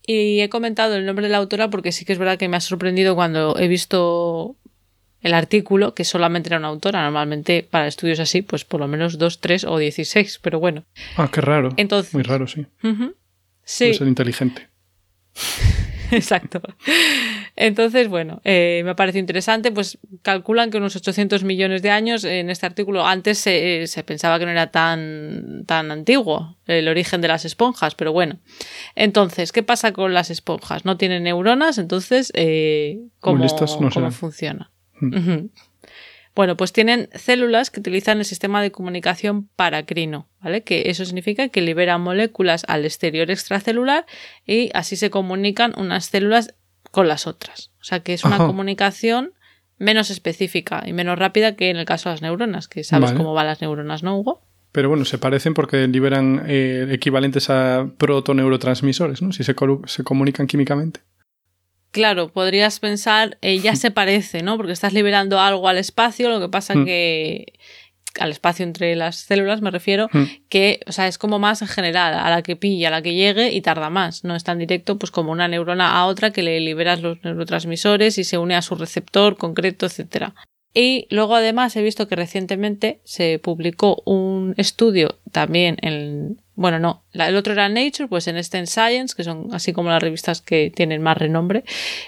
Y 0.05 0.41
he 0.41 0.49
comentado 0.49 0.97
el 0.97 1.07
nombre 1.07 1.26
de 1.26 1.30
la 1.32 1.39
autora 1.39 1.70
porque 1.70 1.93
sí 1.93 2.05
que 2.05 2.12
es 2.12 2.18
verdad 2.18 2.39
que 2.39 2.49
me 2.49 2.57
ha 2.57 2.61
sorprendido 2.61 3.14
cuando 3.14 3.57
he 3.59 3.68
visto 3.68 4.57
el 5.20 5.34
artículo, 5.34 5.94
que 5.94 6.04
solamente 6.04 6.48
era 6.48 6.58
una 6.58 6.68
autora. 6.68 7.02
Normalmente 7.02 7.66
para 7.68 7.86
estudios 7.86 8.20
así, 8.20 8.42
pues 8.42 8.64
por 8.64 8.80
lo 8.80 8.88
menos 8.88 9.18
dos, 9.18 9.40
tres 9.40 9.64
o 9.64 9.78
dieciséis, 9.78 10.38
pero 10.42 10.60
bueno. 10.60 10.84
Ah, 11.16 11.28
qué 11.32 11.40
raro. 11.40 11.70
Entonces- 11.76 12.14
Muy 12.14 12.22
raro, 12.22 12.46
sí. 12.46 12.66
Ujú. 12.82 13.14
Sí, 13.64 13.84
Debe 13.84 13.98
ser 13.98 14.08
inteligente. 14.08 14.68
exacto. 16.10 16.62
Entonces, 17.56 18.08
bueno, 18.08 18.40
eh, 18.44 18.82
me 18.84 18.94
parece 18.94 19.18
interesante, 19.18 19.72
pues 19.72 19.98
calculan 20.22 20.70
que 20.70 20.78
unos 20.78 20.94
800 20.96 21.42
millones 21.44 21.82
de 21.82 21.90
años 21.90 22.24
en 22.24 22.50
este 22.50 22.66
artículo, 22.66 23.04
antes 23.04 23.38
se, 23.38 23.86
se, 23.88 24.04
pensaba 24.04 24.38
que 24.38 24.44
no 24.44 24.52
era 24.52 24.70
tan, 24.70 25.64
tan 25.66 25.90
antiguo 25.90 26.56
el 26.66 26.88
origen 26.88 27.20
de 27.20 27.28
las 27.28 27.44
esponjas, 27.44 27.94
pero 27.94 28.12
bueno. 28.12 28.38
Entonces, 28.94 29.52
¿qué 29.52 29.62
pasa 29.62 29.92
con 29.92 30.14
las 30.14 30.30
esponjas? 30.30 30.84
No 30.84 30.96
tienen 30.96 31.24
neuronas, 31.24 31.78
entonces, 31.78 32.30
eh, 32.34 33.00
¿cómo, 33.18 33.44
no 33.44 33.90
¿cómo 33.92 34.10
funciona? 34.12 34.70
Bueno, 36.38 36.57
pues 36.57 36.72
tienen 36.72 37.09
células 37.16 37.68
que 37.68 37.80
utilizan 37.80 38.18
el 38.18 38.24
sistema 38.24 38.62
de 38.62 38.70
comunicación 38.70 39.49
paracrino, 39.57 40.28
¿vale? 40.40 40.62
Que 40.62 40.88
eso 40.88 41.05
significa 41.05 41.49
que 41.49 41.61
liberan 41.61 42.01
moléculas 42.01 42.64
al 42.68 42.84
exterior 42.84 43.28
extracelular 43.28 44.07
y 44.46 44.70
así 44.72 44.94
se 44.94 45.11
comunican 45.11 45.74
unas 45.76 46.05
células 46.05 46.55
con 46.92 47.09
las 47.09 47.26
otras. 47.26 47.72
O 47.80 47.84
sea 47.84 48.01
que 48.05 48.14
es 48.14 48.22
una 48.22 48.38
comunicación 48.38 49.32
menos 49.78 50.11
específica 50.11 50.84
y 50.86 50.92
menos 50.92 51.18
rápida 51.18 51.57
que 51.57 51.70
en 51.70 51.76
el 51.76 51.86
caso 51.86 52.09
de 52.09 52.14
las 52.14 52.22
neuronas, 52.22 52.68
que 52.68 52.84
sabes 52.84 53.11
cómo 53.14 53.34
van 53.34 53.46
las 53.46 53.61
neuronas, 53.61 54.05
¿no, 54.05 54.16
Hugo? 54.16 54.40
Pero 54.70 54.90
bueno, 54.90 55.05
se 55.07 55.18
parecen 55.18 55.55
porque 55.55 55.88
liberan 55.88 56.44
eh, 56.46 56.86
equivalentes 56.92 57.51
a 57.51 57.90
protoneurotransmisores, 57.99 59.22
¿no? 59.22 59.32
Si 59.32 59.42
se, 59.42 59.57
se 59.86 60.05
comunican 60.05 60.46
químicamente 60.46 61.01
claro, 61.91 62.28
podrías 62.28 62.80
pensar, 62.80 63.39
eh, 63.43 63.59
ya 63.59 63.76
se 63.76 63.91
parece, 63.91 64.43
¿no? 64.43 64.57
Porque 64.57 64.72
estás 64.72 64.93
liberando 64.93 65.41
algo 65.41 65.68
al 65.68 65.78
espacio, 65.78 66.28
lo 66.28 66.41
que 66.41 66.49
pasa 66.49 66.74
mm. 66.74 66.84
que 66.84 67.53
al 68.18 68.30
espacio 68.30 68.64
entre 68.64 68.97
las 68.97 69.16
células 69.16 69.61
me 69.62 69.70
refiero, 69.70 70.09
mm. 70.12 70.24
que, 70.49 70.80
o 70.86 70.93
sea, 70.93 71.07
es 71.09 71.18
como 71.18 71.39
más 71.39 71.62
en 71.62 71.68
general, 71.68 72.14
a 72.14 72.30
la 72.30 72.43
que 72.43 72.57
pilla, 72.57 72.89
a 72.89 72.91
la 72.91 73.03
que 73.03 73.14
llegue 73.14 73.53
y 73.53 73.61
tarda 73.61 73.91
más, 73.91 74.24
no 74.24 74.34
es 74.34 74.45
tan 74.45 74.59
directo 74.59 74.99
pues 74.99 75.11
como 75.11 75.32
una 75.32 75.49
neurona 75.49 75.99
a 75.99 76.07
otra 76.07 76.30
que 76.30 76.43
le 76.43 76.61
liberas 76.61 77.01
los 77.01 77.22
neurotransmisores 77.22 78.18
y 78.18 78.24
se 78.24 78.39
une 78.39 78.55
a 78.55 78.62
su 78.62 78.74
receptor 78.74 79.36
concreto, 79.36 79.86
etcétera. 79.86 80.34
Y 80.74 81.07
luego 81.11 81.34
además 81.34 81.74
he 81.76 81.82
visto 81.82 82.09
que 82.09 82.16
recientemente 82.16 83.01
se 83.05 83.39
publicó 83.39 84.03
un 84.05 84.55
estudio 84.59 85.18
también 85.32 85.76
en, 85.82 86.41
bueno, 86.59 86.80
no, 86.80 87.04
el 87.12 87.36
otro 87.36 87.52
era 87.52 87.68
Nature, 87.68 88.09
pues 88.09 88.26
en 88.26 88.36
este 88.36 88.59
en 88.59 88.66
Science, 88.66 89.14
que 89.16 89.22
son 89.22 89.46
así 89.52 89.72
como 89.72 89.90
las 89.90 90.02
revistas 90.02 90.42
que 90.42 90.72
tienen 90.74 91.00
más 91.00 91.16
renombre 91.16 91.62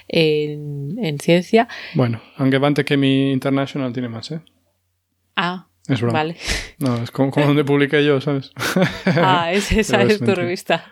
en, 0.09 1.19
ciencia. 1.21 1.69
Bueno, 1.95 2.21
aunque 2.37 2.85
que 2.85 2.97
mi 2.97 3.31
International 3.31 3.93
tiene 3.93 4.09
más, 4.09 4.33
¿eh? 4.33 4.41
Ah, 5.37 5.69
es 5.87 6.01
broma. 6.01 6.15
Vale. 6.15 6.37
No, 6.79 7.01
es 7.01 7.13
como, 7.13 7.31
donde 7.31 7.63
publiqué 7.63 8.05
yo, 8.05 8.21
¿sabes? 8.21 8.51
ah, 9.07 9.53
esa 9.53 10.03
es 10.03 10.19
tu 10.19 10.35
revista. 10.35 10.85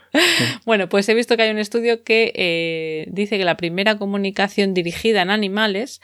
Bueno, 0.64 0.88
pues 0.88 1.08
he 1.08 1.14
visto 1.14 1.36
que 1.36 1.42
hay 1.42 1.50
un 1.50 1.58
estudio 1.58 2.04
que 2.04 2.32
eh, 2.36 3.08
dice 3.10 3.38
que 3.38 3.44
la 3.44 3.56
primera 3.56 3.98
comunicación 3.98 4.72
dirigida 4.72 5.20
en 5.22 5.30
animales 5.30 6.00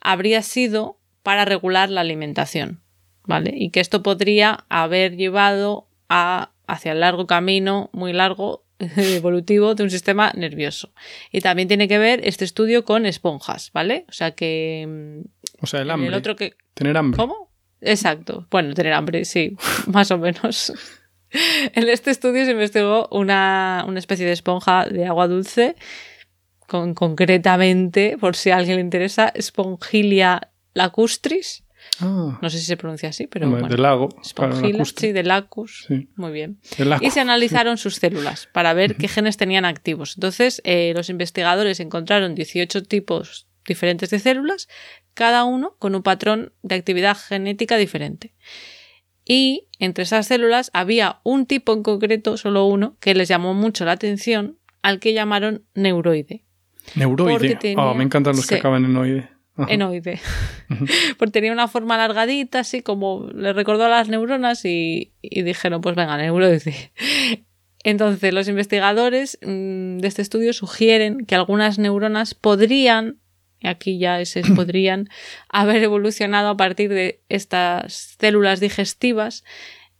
habría 0.00 0.40
sido 0.40 0.98
para 1.22 1.44
regular 1.44 1.90
la 1.90 2.00
alimentación, 2.00 2.80
¿vale? 3.26 3.52
Y 3.54 3.68
que 3.68 3.80
esto 3.80 4.02
podría 4.02 4.64
haber 4.70 5.16
llevado 5.16 5.90
a, 6.08 6.52
hacia 6.66 6.92
el 6.92 7.00
largo 7.00 7.26
camino, 7.26 7.90
muy 7.92 8.12
largo, 8.12 8.64
evolutivo 8.78 9.74
de 9.74 9.82
un 9.84 9.90
sistema 9.90 10.32
nervioso. 10.34 10.92
Y 11.32 11.40
también 11.40 11.68
tiene 11.68 11.88
que 11.88 11.98
ver 11.98 12.20
este 12.24 12.44
estudio 12.44 12.84
con 12.84 13.06
esponjas, 13.06 13.70
¿vale? 13.72 14.04
O 14.08 14.12
sea 14.12 14.32
que... 14.32 14.86
Mm, 14.86 15.62
o 15.62 15.66
sea, 15.66 15.80
el 15.80 15.90
hambre. 15.90 16.08
El 16.08 16.14
otro 16.14 16.36
que... 16.36 16.54
Tener 16.74 16.96
hambre. 16.96 17.16
¿Cómo? 17.16 17.50
Exacto. 17.80 18.46
Bueno, 18.50 18.74
tener 18.74 18.92
hambre, 18.92 19.24
sí, 19.24 19.56
más 19.86 20.10
o 20.10 20.18
menos. 20.18 20.72
En 21.74 21.88
este 21.88 22.12
estudio 22.12 22.44
se 22.44 22.52
investigó 22.52 23.08
una, 23.10 23.84
una 23.86 23.98
especie 23.98 24.24
de 24.24 24.32
esponja 24.32 24.86
de 24.86 25.06
agua 25.06 25.26
dulce 25.26 25.74
con, 26.68 26.94
concretamente, 26.94 28.16
por 28.16 28.36
si 28.36 28.50
a 28.50 28.56
alguien 28.56 28.76
le 28.76 28.82
interesa, 28.82 29.32
Spongilia 29.38 30.52
lacustris. 30.72 31.64
Ah. 32.00 32.38
No 32.40 32.50
sé 32.50 32.58
si 32.58 32.64
se 32.64 32.76
pronuncia 32.76 33.08
así, 33.08 33.26
pero. 33.26 33.48
bueno, 33.48 33.68
del 33.68 33.82
lago. 33.82 34.08
Sí, 34.96 35.12
de 35.12 35.22
lacus. 35.22 35.86
Muy 36.16 36.32
bien. 36.32 36.60
Y 37.00 37.10
se 37.10 37.20
analizaron 37.20 37.78
sus 37.78 37.96
células 37.96 38.48
para 38.52 38.74
ver 38.74 38.96
qué 38.96 39.08
genes 39.08 39.36
tenían 39.36 39.64
activos. 39.64 40.14
Entonces, 40.16 40.60
eh, 40.64 40.92
los 40.94 41.08
investigadores 41.10 41.80
encontraron 41.80 42.34
18 42.34 42.82
tipos 42.84 43.48
diferentes 43.66 44.10
de 44.10 44.18
células, 44.18 44.68
cada 45.14 45.44
uno 45.44 45.76
con 45.78 45.94
un 45.94 46.02
patrón 46.02 46.52
de 46.62 46.76
actividad 46.76 47.16
genética 47.16 47.76
diferente. 47.76 48.34
Y 49.24 49.66
entre 49.80 50.04
esas 50.04 50.26
células 50.28 50.70
había 50.72 51.20
un 51.24 51.46
tipo 51.46 51.72
en 51.72 51.82
concreto, 51.82 52.36
solo 52.36 52.66
uno, 52.66 52.96
que 53.00 53.14
les 53.14 53.28
llamó 53.28 53.54
mucho 53.54 53.84
la 53.84 53.92
atención, 53.92 54.58
al 54.82 55.00
que 55.00 55.14
llamaron 55.14 55.64
neuroide. 55.74 56.44
Neuroide. 56.94 57.74
Oh, 57.76 57.92
me 57.94 58.04
encantan 58.04 58.36
los 58.36 58.46
que 58.46 58.54
acaban 58.56 58.84
en 58.84 58.96
oide. 58.96 59.35
Enoide. 59.68 60.20
Porque 61.18 61.32
tenía 61.32 61.52
una 61.52 61.68
forma 61.68 61.94
alargadita, 61.94 62.60
así 62.60 62.82
como 62.82 63.28
le 63.32 63.52
recordó 63.52 63.84
a 63.84 63.88
las 63.88 64.08
neuronas 64.08 64.64
y, 64.64 65.12
dijeron, 65.22 65.80
pues 65.80 65.96
venga, 65.96 66.16
neuroide. 66.16 66.92
Entonces, 67.84 68.34
los 68.34 68.48
investigadores 68.48 69.38
mm, 69.42 69.98
de 69.98 70.08
este 70.08 70.22
estudio 70.22 70.52
sugieren 70.52 71.24
que 71.24 71.36
algunas 71.36 71.78
neuronas 71.78 72.34
podrían, 72.34 73.18
y 73.60 73.68
aquí 73.68 73.98
ya 73.98 74.20
es 74.20 74.34
podrían, 74.56 75.08
haber 75.48 75.82
evolucionado 75.82 76.48
a 76.48 76.56
partir 76.56 76.90
de 76.90 77.22
estas 77.28 78.16
células 78.18 78.60
digestivas 78.60 79.44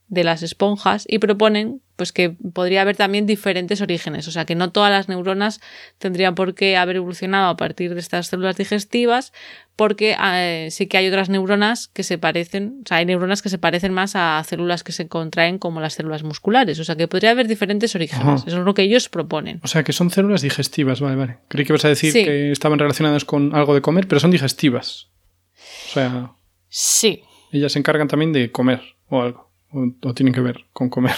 de 0.07 0.23
las 0.23 0.43
esponjas 0.43 1.05
y 1.07 1.19
proponen 1.19 1.81
pues 1.97 2.13
que 2.13 2.29
podría 2.29 2.83
haber 2.83 2.95
también 2.95 3.25
diferentes 3.25 3.81
orígenes, 3.81 4.27
o 4.27 4.31
sea 4.31 4.45
que 4.45 4.55
no 4.55 4.71
todas 4.71 4.91
las 4.91 5.09
neuronas 5.09 5.59
tendrían 5.97 6.35
por 6.35 6.53
qué 6.53 6.77
haber 6.77 6.97
evolucionado 6.97 7.49
a 7.49 7.57
partir 7.57 7.93
de 7.93 7.99
estas 7.99 8.27
células 8.27 8.55
digestivas, 8.55 9.33
porque 9.75 10.15
eh, 10.23 10.69
sí 10.71 10.87
que 10.87 10.97
hay 10.97 11.07
otras 11.07 11.29
neuronas 11.29 11.87
que 11.87 12.03
se 12.03 12.17
parecen, 12.17 12.81
o 12.85 12.87
sea, 12.87 12.97
hay 12.97 13.05
neuronas 13.05 13.41
que 13.41 13.49
se 13.49 13.57
parecen 13.57 13.93
más 13.93 14.15
a 14.15 14.41
células 14.47 14.83
que 14.83 14.91
se 14.91 15.07
contraen 15.07 15.57
como 15.57 15.81
las 15.81 15.95
células 15.95 16.21
musculares, 16.21 16.79
o 16.79 16.83
sea 16.83 16.95
que 16.95 17.07
podría 17.07 17.31
haber 17.31 17.47
diferentes 17.47 17.95
orígenes, 17.95 18.43
eso 18.45 18.59
es 18.59 18.63
lo 18.63 18.73
que 18.75 18.83
ellos 18.83 19.09
proponen. 19.09 19.59
O 19.63 19.67
sea 19.67 19.83
que 19.83 19.91
son 19.91 20.11
células 20.11 20.43
digestivas, 20.43 21.01
vale, 21.01 21.15
vale. 21.15 21.37
Creí 21.47 21.65
que 21.65 21.73
ibas 21.73 21.85
a 21.85 21.89
decir 21.89 22.13
que 22.13 22.51
estaban 22.51 22.77
relacionadas 22.77 23.25
con 23.25 23.55
algo 23.55 23.73
de 23.73 23.81
comer, 23.81 24.07
pero 24.07 24.19
son 24.19 24.31
digestivas. 24.31 25.09
O 25.89 25.93
sea... 25.93 26.31
Sí. 26.69 27.23
Ellas 27.51 27.71
se 27.71 27.79
encargan 27.79 28.07
también 28.07 28.33
de 28.33 28.51
comer 28.51 28.81
o 29.09 29.21
algo, 29.21 29.51
o 29.71 30.13
tienen 30.13 30.33
que 30.33 30.41
ver 30.41 30.65
con 30.73 30.89
comer. 30.89 31.15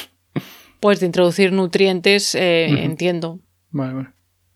Pues 0.79 0.99
de 0.99 1.05
introducir 1.05 1.51
nutrientes, 1.51 2.35
eh, 2.35 2.65
entiendo. 2.83 3.39
Vale, 3.71 3.93
vale. 3.93 4.09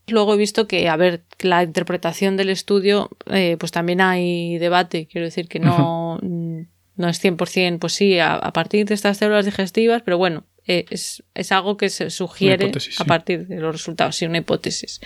Luego 0.07 0.34
he 0.34 0.38
visto 0.38 0.67
que, 0.67 0.89
a 0.89 0.97
ver, 0.97 1.24
la 1.39 1.63
interpretación 1.63 2.36
del 2.36 2.49
estudio, 2.49 3.09
eh, 3.28 3.55
pues 3.57 3.71
también 3.71 4.01
hay 4.01 4.57
debate. 4.57 5.07
Quiero 5.07 5.26
decir 5.26 5.47
que 5.47 5.59
no, 5.59 6.19
no 6.21 7.07
es 7.07 7.24
100%, 7.24 7.80
pues 7.80 7.93
sí, 7.93 8.19
a, 8.19 8.39
partir 8.53 8.86
de 8.86 8.95
estas 8.95 9.17
células 9.17 9.45
digestivas, 9.45 10.01
pero 10.03 10.17
bueno, 10.17 10.45
eh, 10.67 10.86
es, 10.89 11.24
es, 11.34 11.51
algo 11.51 11.78
que 11.78 11.89
se 11.89 12.09
sugiere 12.09 12.71
a 12.99 13.05
partir 13.05 13.47
de 13.47 13.59
los 13.59 13.74
resultados, 13.74 14.15
sí, 14.17 14.26
una 14.26 14.39
hipótesis. 14.39 14.99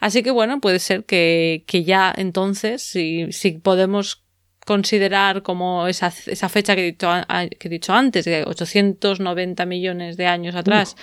Así 0.00 0.22
que 0.22 0.30
bueno, 0.30 0.60
puede 0.60 0.78
ser 0.78 1.04
que, 1.04 1.64
que 1.66 1.84
ya 1.84 2.12
entonces, 2.16 2.82
si, 2.82 3.32
si 3.32 3.52
podemos 3.52 4.22
considerar 4.64 5.42
como 5.42 5.88
esa, 5.88 6.12
esa 6.26 6.48
fecha 6.48 6.76
que 6.76 6.82
he, 6.82 6.92
dicho, 6.92 7.08
que 7.58 7.68
he 7.68 7.70
dicho 7.70 7.92
antes, 7.92 8.24
de 8.24 8.44
890 8.44 9.66
millones 9.66 10.16
de 10.16 10.26
años 10.26 10.54
atrás, 10.54 10.96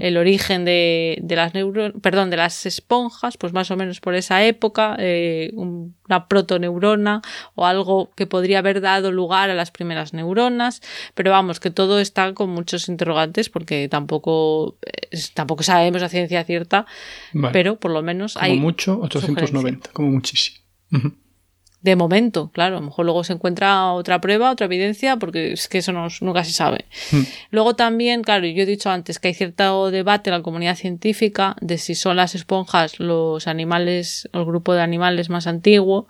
el 0.00 0.16
origen 0.16 0.64
de, 0.64 1.18
de 1.20 1.36
las 1.36 1.54
neuro, 1.54 1.92
perdón, 2.00 2.30
de 2.30 2.36
las 2.36 2.66
esponjas, 2.66 3.36
pues 3.36 3.52
más 3.52 3.70
o 3.70 3.76
menos 3.76 4.00
por 4.00 4.14
esa 4.14 4.44
época, 4.44 4.96
eh, 4.98 5.50
una 5.54 6.28
protoneurona 6.28 7.22
o 7.56 7.66
algo 7.66 8.10
que 8.14 8.26
podría 8.26 8.60
haber 8.60 8.80
dado 8.80 9.10
lugar 9.10 9.50
a 9.50 9.54
las 9.54 9.72
primeras 9.72 10.14
neuronas, 10.14 10.80
pero 11.14 11.32
vamos, 11.32 11.58
que 11.58 11.70
todo 11.70 11.98
está 11.98 12.32
con 12.32 12.50
muchos 12.50 12.88
interrogantes 12.88 13.50
porque 13.50 13.88
tampoco, 13.88 14.76
tampoco 15.34 15.64
sabemos 15.64 16.02
a 16.02 16.08
ciencia 16.08 16.44
cierta, 16.44 16.86
pero 17.52 17.76
por 17.76 17.90
lo 17.90 18.02
menos 18.02 18.34
como 18.34 18.44
hay... 18.44 18.58
mucho 18.58 19.00
890, 19.00 19.90
como 19.92 20.10
muchísimo. 20.10 20.60
De 21.82 21.96
momento, 21.96 22.50
claro, 22.52 22.76
a 22.76 22.80
lo 22.80 22.86
mejor 22.86 23.06
luego 23.06 23.24
se 23.24 23.32
encuentra 23.32 23.92
otra 23.92 24.20
prueba, 24.20 24.50
otra 24.50 24.66
evidencia, 24.66 25.16
porque 25.16 25.52
es 25.52 25.66
que 25.66 25.78
eso 25.78 25.92
no, 25.92 26.08
nunca 26.20 26.44
se 26.44 26.52
sabe. 26.52 26.84
Hmm. 27.10 27.22
Luego 27.50 27.74
también, 27.74 28.22
claro, 28.22 28.46
yo 28.46 28.62
he 28.62 28.66
dicho 28.66 28.90
antes 28.90 29.18
que 29.18 29.28
hay 29.28 29.34
cierto 29.34 29.90
debate 29.90 30.28
en 30.28 30.36
la 30.36 30.42
comunidad 30.42 30.76
científica 30.76 31.56
de 31.62 31.78
si 31.78 31.94
son 31.94 32.16
las 32.16 32.34
esponjas 32.34 33.00
los 33.00 33.46
animales, 33.46 34.28
el 34.34 34.44
grupo 34.44 34.74
de 34.74 34.82
animales 34.82 35.30
más 35.30 35.46
antiguo, 35.46 36.06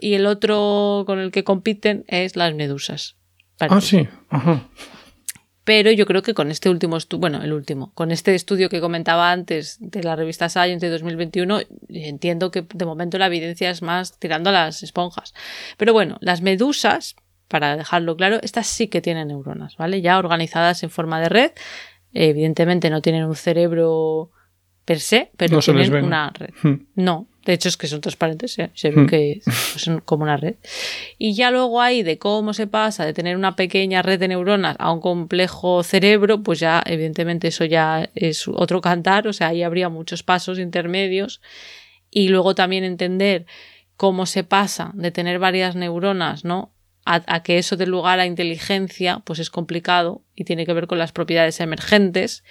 y 0.00 0.14
el 0.14 0.24
otro 0.24 1.04
con 1.06 1.18
el 1.18 1.32
que 1.32 1.44
compiten 1.44 2.04
es 2.08 2.36
las 2.36 2.54
medusas. 2.54 3.16
Ah, 3.60 3.80
sí. 3.80 4.08
Ajá. 4.30 4.68
Pero 5.68 5.90
yo 5.90 6.06
creo 6.06 6.22
que 6.22 6.32
con 6.32 6.50
este 6.50 6.70
último 6.70 6.96
estudio, 6.96 7.20
bueno, 7.20 7.42
el 7.42 7.52
último, 7.52 7.92
con 7.92 8.10
este 8.10 8.34
estudio 8.34 8.70
que 8.70 8.80
comentaba 8.80 9.30
antes 9.30 9.76
de 9.80 10.02
la 10.02 10.16
revista 10.16 10.48
Science 10.48 10.86
de 10.86 10.90
2021, 10.90 11.60
entiendo 11.90 12.50
que 12.50 12.64
de 12.72 12.86
momento 12.86 13.18
la 13.18 13.26
evidencia 13.26 13.68
es 13.68 13.82
más 13.82 14.18
tirando 14.18 14.48
a 14.48 14.54
las 14.54 14.82
esponjas. 14.82 15.34
Pero 15.76 15.92
bueno, 15.92 16.16
las 16.22 16.40
medusas, 16.40 17.16
para 17.48 17.76
dejarlo 17.76 18.16
claro, 18.16 18.38
estas 18.40 18.66
sí 18.66 18.88
que 18.88 19.02
tienen 19.02 19.28
neuronas, 19.28 19.76
¿vale? 19.76 20.00
Ya 20.00 20.18
organizadas 20.18 20.82
en 20.84 20.88
forma 20.88 21.20
de 21.20 21.28
red. 21.28 21.50
Evidentemente 22.14 22.88
no 22.88 23.02
tienen 23.02 23.26
un 23.26 23.36
cerebro 23.36 24.30
per 24.88 25.00
se, 25.00 25.30
pero 25.36 25.56
No 25.56 25.60
tienen 25.60 26.02
una 26.02 26.30
red. 26.30 26.48
Hmm. 26.62 26.86
No, 26.94 27.26
de 27.44 27.52
hecho 27.52 27.68
es 27.68 27.76
que 27.76 27.86
son 27.88 28.00
transparentes, 28.00 28.52
se, 28.54 28.70
se 28.72 28.90
ve 28.90 29.02
Hmm. 29.02 29.06
que 29.06 29.40
son 29.76 30.00
como 30.00 30.22
una 30.22 30.38
red. 30.38 30.54
Y 31.18 31.34
ya 31.34 31.50
luego 31.50 31.82
ahí 31.82 32.02
de 32.02 32.16
cómo 32.16 32.54
se 32.54 32.66
pasa 32.66 33.04
de 33.04 33.12
tener 33.12 33.36
una 33.36 33.54
pequeña 33.54 34.00
red 34.00 34.18
de 34.18 34.28
neuronas 34.28 34.76
a 34.78 34.90
un 34.90 35.02
complejo 35.02 35.82
cerebro, 35.82 36.42
pues 36.42 36.58
ya 36.60 36.82
evidentemente 36.86 37.48
eso 37.48 37.66
ya 37.66 38.08
es 38.14 38.48
otro 38.48 38.80
cantar, 38.80 39.28
o 39.28 39.34
sea, 39.34 39.48
ahí 39.48 39.62
habría 39.62 39.90
muchos 39.90 40.22
pasos 40.22 40.58
intermedios. 40.58 41.42
Y 42.10 42.28
luego 42.30 42.54
también 42.54 42.84
entender 42.84 43.44
cómo 43.98 44.24
se 44.24 44.42
pasa 44.42 44.92
de 44.94 45.10
tener 45.10 45.38
varias 45.38 45.76
neuronas, 45.76 46.46
¿no? 46.46 46.72
A, 47.10 47.22
a 47.26 47.42
que 47.42 47.56
eso 47.56 47.78
dé 47.78 47.86
lugar 47.86 48.20
a 48.20 48.26
inteligencia, 48.26 49.20
pues 49.24 49.38
es 49.38 49.48
complicado 49.48 50.20
y 50.34 50.44
tiene 50.44 50.66
que 50.66 50.74
ver 50.74 50.86
con 50.86 50.98
las 50.98 51.12
propiedades 51.12 51.58
emergentes, 51.60 52.44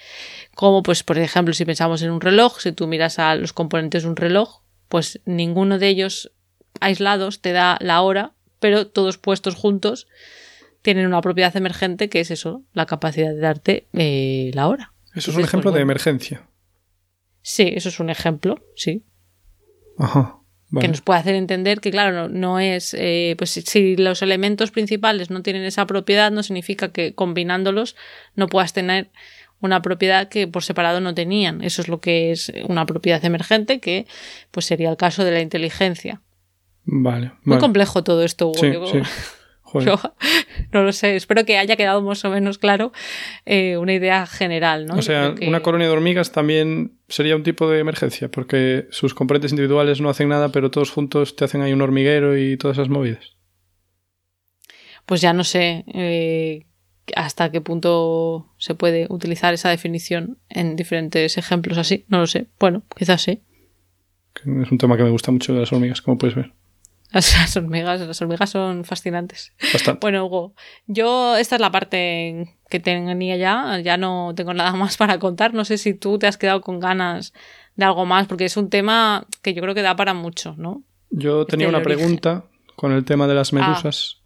como 0.55 0.81
pues 0.81 1.03
por 1.03 1.19
ejemplo 1.19 1.53
si 1.53 1.63
pensamos 1.63 2.01
en 2.01 2.09
un 2.09 2.21
reloj, 2.21 2.59
si 2.59 2.71
tú 2.71 2.87
miras 2.87 3.19
a 3.19 3.35
los 3.35 3.53
componentes 3.53 4.01
de 4.01 4.09
un 4.09 4.15
reloj, 4.15 4.61
pues 4.87 5.21
ninguno 5.25 5.77
de 5.77 5.89
ellos 5.89 6.31
aislados 6.79 7.39
te 7.41 7.51
da 7.51 7.77
la 7.81 8.01
hora, 8.01 8.33
pero 8.59 8.87
todos 8.87 9.19
puestos 9.19 9.53
juntos 9.53 10.07
tienen 10.81 11.05
una 11.05 11.21
propiedad 11.21 11.55
emergente 11.55 12.09
que 12.09 12.21
es 12.21 12.31
eso, 12.31 12.63
la 12.73 12.87
capacidad 12.87 13.29
de 13.29 13.39
darte 13.39 13.87
eh, 13.93 14.49
la 14.55 14.67
hora. 14.69 14.93
Eso 15.13 15.17
es 15.19 15.27
un 15.27 15.33
Entonces, 15.33 15.49
ejemplo 15.49 15.71
pues, 15.71 15.75
de 15.75 15.81
emergencia. 15.81 16.49
Sí, 17.41 17.73
eso 17.75 17.89
es 17.89 17.99
un 17.99 18.09
ejemplo, 18.09 18.63
sí. 18.75 19.03
Ajá. 19.99 20.36
Vale. 20.69 20.85
que 20.85 20.89
nos 20.89 21.01
puede 21.01 21.19
hacer 21.19 21.35
entender 21.35 21.79
que, 21.79 21.91
claro, 21.91 22.11
no, 22.13 22.27
no 22.27 22.59
es, 22.59 22.93
eh, 22.97 23.35
pues 23.37 23.51
si, 23.51 23.61
si 23.61 23.95
los 23.95 24.21
elementos 24.21 24.71
principales 24.71 25.29
no 25.29 25.41
tienen 25.41 25.63
esa 25.63 25.87
propiedad, 25.87 26.29
no 26.29 26.43
significa 26.43 26.91
que 26.91 27.15
combinándolos 27.15 27.95
no 28.35 28.47
puedas 28.47 28.73
tener 28.73 29.09
una 29.59 29.81
propiedad 29.81 30.29
que 30.29 30.47
por 30.47 30.63
separado 30.63 30.99
no 30.99 31.13
tenían. 31.13 31.63
Eso 31.63 31.81
es 31.81 31.87
lo 31.87 31.99
que 31.99 32.31
es 32.31 32.51
una 32.67 32.85
propiedad 32.85 33.23
emergente, 33.23 33.79
que 33.79 34.07
pues 34.51 34.65
sería 34.65 34.89
el 34.89 34.97
caso 34.97 35.23
de 35.23 35.31
la 35.31 35.41
inteligencia. 35.41 36.21
Vale. 36.83 37.31
Muy 37.43 37.55
vale. 37.55 37.61
complejo 37.61 38.03
todo 38.03 38.23
esto, 38.23 38.49
Hugo. 38.49 38.87
Sí, 38.87 38.99
sí. 39.03 39.09
Joder. 39.69 39.87
yo 39.89 39.99
no 40.71 40.83
lo 40.83 40.91
sé. 40.93 41.15
Espero 41.17 41.43
que 41.43 41.57
haya 41.57 41.75
quedado 41.75 42.01
más 42.01 42.23
o 42.23 42.29
menos 42.29 42.57
claro 42.57 42.93
eh, 43.45 43.75
una 43.77 43.93
idea 43.93 44.25
general, 44.25 44.85
¿no? 44.87 44.95
O 44.95 45.01
sea, 45.01 45.35
que- 45.37 45.47
una 45.47 45.61
colonia 45.61 45.87
de 45.87 45.93
hormigas 45.93 46.31
también 46.31 46.93
sería 47.09 47.35
un 47.35 47.43
tipo 47.43 47.69
de 47.69 47.79
emergencia, 47.79 48.29
porque 48.29 48.87
sus 48.91 49.13
componentes 49.13 49.51
individuales 49.51 49.99
no 49.99 50.09
hacen 50.09 50.29
nada, 50.29 50.49
pero 50.53 50.71
todos 50.71 50.89
juntos 50.91 51.35
te 51.35 51.43
hacen 51.45 51.61
ahí 51.61 51.73
un 51.73 51.81
hormiguero 51.81 52.37
y 52.37 52.55
todas 52.57 52.77
esas 52.77 52.87
movidas. 52.89 53.35
Pues 55.05 55.21
ya 55.21 55.33
no 55.33 55.43
sé 55.43 55.83
eh, 55.93 56.65
hasta 57.15 57.51
qué 57.51 57.61
punto 57.61 58.53
se 58.57 58.75
puede 58.75 59.07
utilizar 59.09 59.53
esa 59.53 59.69
definición 59.69 60.37
en 60.49 60.75
diferentes 60.75 61.37
ejemplos 61.37 61.77
así. 61.77 62.05
No 62.09 62.19
lo 62.19 62.27
sé. 62.27 62.47
Bueno, 62.59 62.83
quizás 62.97 63.21
sí. 63.21 63.41
Es 64.63 64.71
un 64.71 64.77
tema 64.77 64.97
que 64.97 65.03
me 65.03 65.09
gusta 65.09 65.31
mucho 65.31 65.53
de 65.53 65.61
las 65.61 65.71
hormigas, 65.73 66.01
como 66.01 66.17
puedes 66.17 66.35
ver. 66.35 66.51
Las, 67.13 67.55
hormigas, 67.55 68.01
las 68.01 68.21
hormigas 68.21 68.49
son 68.49 68.83
fascinantes. 68.83 69.53
Bastante. 69.73 69.99
Bueno, 70.01 70.25
Hugo, 70.25 70.53
yo 70.87 71.37
esta 71.37 71.55
es 71.55 71.61
la 71.61 71.71
parte 71.71 72.55
que 72.69 72.79
tenía 72.79 73.37
ya. 73.37 73.79
Ya 73.79 73.97
no 73.97 74.33
tengo 74.35 74.53
nada 74.53 74.73
más 74.73 74.97
para 74.97 75.17
contar. 75.17 75.53
No 75.53 75.63
sé 75.65 75.77
si 75.77 75.93
tú 75.93 76.19
te 76.19 76.27
has 76.27 76.37
quedado 76.37 76.61
con 76.61 76.79
ganas 76.79 77.33
de 77.75 77.85
algo 77.85 78.05
más, 78.05 78.27
porque 78.27 78.45
es 78.45 78.57
un 78.57 78.69
tema 78.69 79.25
que 79.41 79.53
yo 79.53 79.61
creo 79.61 79.73
que 79.73 79.81
da 79.81 79.95
para 79.95 80.13
mucho, 80.13 80.55
¿no? 80.57 80.83
Yo 81.09 81.45
tenía 81.45 81.67
del 81.67 81.75
una 81.75 81.83
pregunta 81.83 82.43
con 82.75 82.91
el 82.91 83.05
tema 83.05 83.25
de 83.27 83.35
las 83.35 83.53
Ah. 83.53 83.55
medusas. 83.55 84.17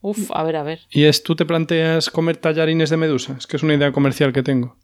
Uf, 0.00 0.30
a 0.32 0.42
ver, 0.42 0.56
a 0.56 0.62
ver. 0.62 0.80
Y 0.90 1.04
es, 1.04 1.22
¿tú 1.22 1.36
te 1.36 1.46
planteas 1.46 2.10
comer 2.10 2.36
tallarines 2.36 2.90
de 2.90 2.96
medusa? 2.96 3.36
Es 3.38 3.46
que 3.46 3.56
es 3.56 3.62
una 3.62 3.74
idea 3.74 3.92
comercial 3.92 4.32
que 4.32 4.42
tengo. 4.42 4.76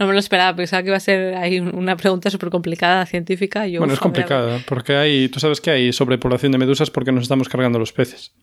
No 0.00 0.06
me 0.06 0.14
lo 0.14 0.18
esperaba, 0.18 0.56
pensaba 0.56 0.82
que 0.82 0.88
iba 0.88 0.96
a 0.96 1.00
ser 1.00 1.34
ahí 1.34 1.60
una 1.60 1.94
pregunta 1.94 2.30
súper 2.30 2.48
complicada, 2.48 3.04
científica. 3.04 3.66
yo, 3.66 3.80
bueno, 3.80 3.92
es 3.92 4.00
complicada, 4.00 4.58
porque 4.66 4.96
hay, 4.96 5.28
tú 5.28 5.40
sabes 5.40 5.60
que 5.60 5.70
hay 5.70 5.92
sobrepoblación 5.92 6.52
de 6.52 6.58
medusas 6.58 6.90
porque 6.90 7.12
nos 7.12 7.24
estamos 7.24 7.50
cargando 7.50 7.78
los 7.78 7.92
peces. 7.92 8.34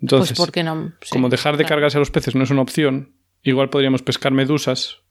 Entonces, 0.00 0.36
pues 0.36 0.44
porque 0.44 0.64
no. 0.64 0.92
Sí, 1.02 1.10
como 1.12 1.28
dejar 1.28 1.56
de 1.56 1.62
claro. 1.62 1.76
cargarse 1.76 1.98
a 1.98 2.00
los 2.00 2.10
peces 2.10 2.34
no 2.34 2.42
es 2.42 2.50
una 2.50 2.62
opción, 2.62 3.14
igual 3.44 3.70
podríamos 3.70 4.02
pescar 4.02 4.32
medusas 4.32 5.02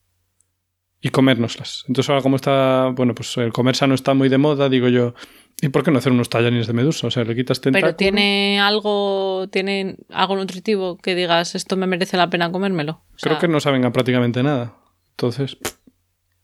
y 1.00 1.08
comérnoslas. 1.08 1.86
Entonces 1.88 2.10
ahora 2.10 2.22
como 2.22 2.36
está, 2.36 2.92
bueno, 2.94 3.16
pues 3.16 3.38
el 3.38 3.54
comer 3.54 3.78
sano 3.78 3.96
está 3.96 4.14
muy 4.14 4.28
de 4.28 4.38
moda, 4.38 4.68
digo 4.68 4.90
yo, 4.90 5.14
¿y 5.62 5.70
por 5.70 5.86
qué 5.86 5.92
no 5.92 6.00
hacer 6.00 6.12
unos 6.12 6.28
tallarines 6.28 6.68
de 6.68 6.74
medusa? 6.74 7.08
O 7.08 7.12
sea, 7.12 7.24
le 7.24 7.34
quitas 7.34 7.62
tentáculo. 7.62 7.88
Pero 7.88 7.96
tiene 7.96 8.60
algo, 8.60 9.48
tiene 9.50 9.96
algo 10.10 10.36
nutritivo 10.36 10.98
que 10.98 11.16
digas 11.16 11.56
esto 11.56 11.78
me 11.78 11.88
merece 11.88 12.18
la 12.18 12.30
pena 12.30 12.52
comérmelo. 12.52 13.04
O 13.16 13.18
sea, 13.20 13.30
Creo 13.30 13.40
que 13.40 13.48
no 13.48 13.62
saben 13.62 13.86
a 13.86 13.94
prácticamente 13.94 14.44
nada. 14.44 14.76
Entonces, 15.12 15.58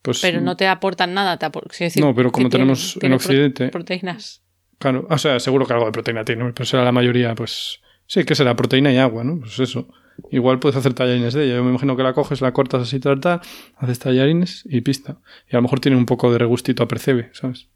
pues... 0.01 0.19
Pero 0.21 0.41
no 0.41 0.55
te 0.57 0.67
aportan 0.67 1.13
nada. 1.13 1.37
Te 1.37 1.45
apor- 1.45 1.67
quiero 1.69 1.85
decir, 1.85 2.03
No, 2.03 2.13
pero 2.15 2.31
como 2.31 2.49
tenemos 2.49 2.95
en 2.95 2.99
tiene 3.01 3.15
Occidente- 3.15 3.69
proteínas. 3.69 4.43
Claro, 4.77 5.07
o 5.09 5.17
sea, 5.17 5.39
seguro 5.39 5.65
que 5.65 5.73
algo 5.73 5.85
de 5.85 5.91
proteína 5.91 6.23
tiene, 6.23 6.51
pero 6.53 6.65
será 6.65 6.83
la 6.83 6.91
mayoría, 6.91 7.35
pues... 7.35 7.79
Sí, 8.07 8.23
que 8.23 8.33
será 8.33 8.55
proteína 8.55 8.91
y 8.91 8.97
agua, 8.97 9.23
¿no? 9.23 9.39
Pues 9.39 9.59
eso. 9.59 9.87
Igual 10.31 10.59
puedes 10.59 10.75
hacer 10.77 10.93
tallarines 10.93 11.33
de 11.33 11.45
ella. 11.45 11.55
Yo 11.57 11.63
me 11.63 11.69
imagino 11.69 11.95
que 11.95 12.03
la 12.03 12.13
coges, 12.13 12.41
la 12.41 12.51
cortas 12.53 12.81
así, 12.81 12.99
tal, 12.99 13.19
tal, 13.19 13.39
haces 13.77 13.99
tallarines 13.99 14.63
y 14.69 14.81
pista. 14.81 15.17
Y 15.47 15.55
a 15.55 15.59
lo 15.59 15.61
mejor 15.63 15.79
tiene 15.79 15.95
un 15.97 16.05
poco 16.05 16.31
de 16.31 16.39
regustito 16.39 16.81
a 16.83 16.87
percebe, 16.87 17.29
¿sabes? 17.33 17.67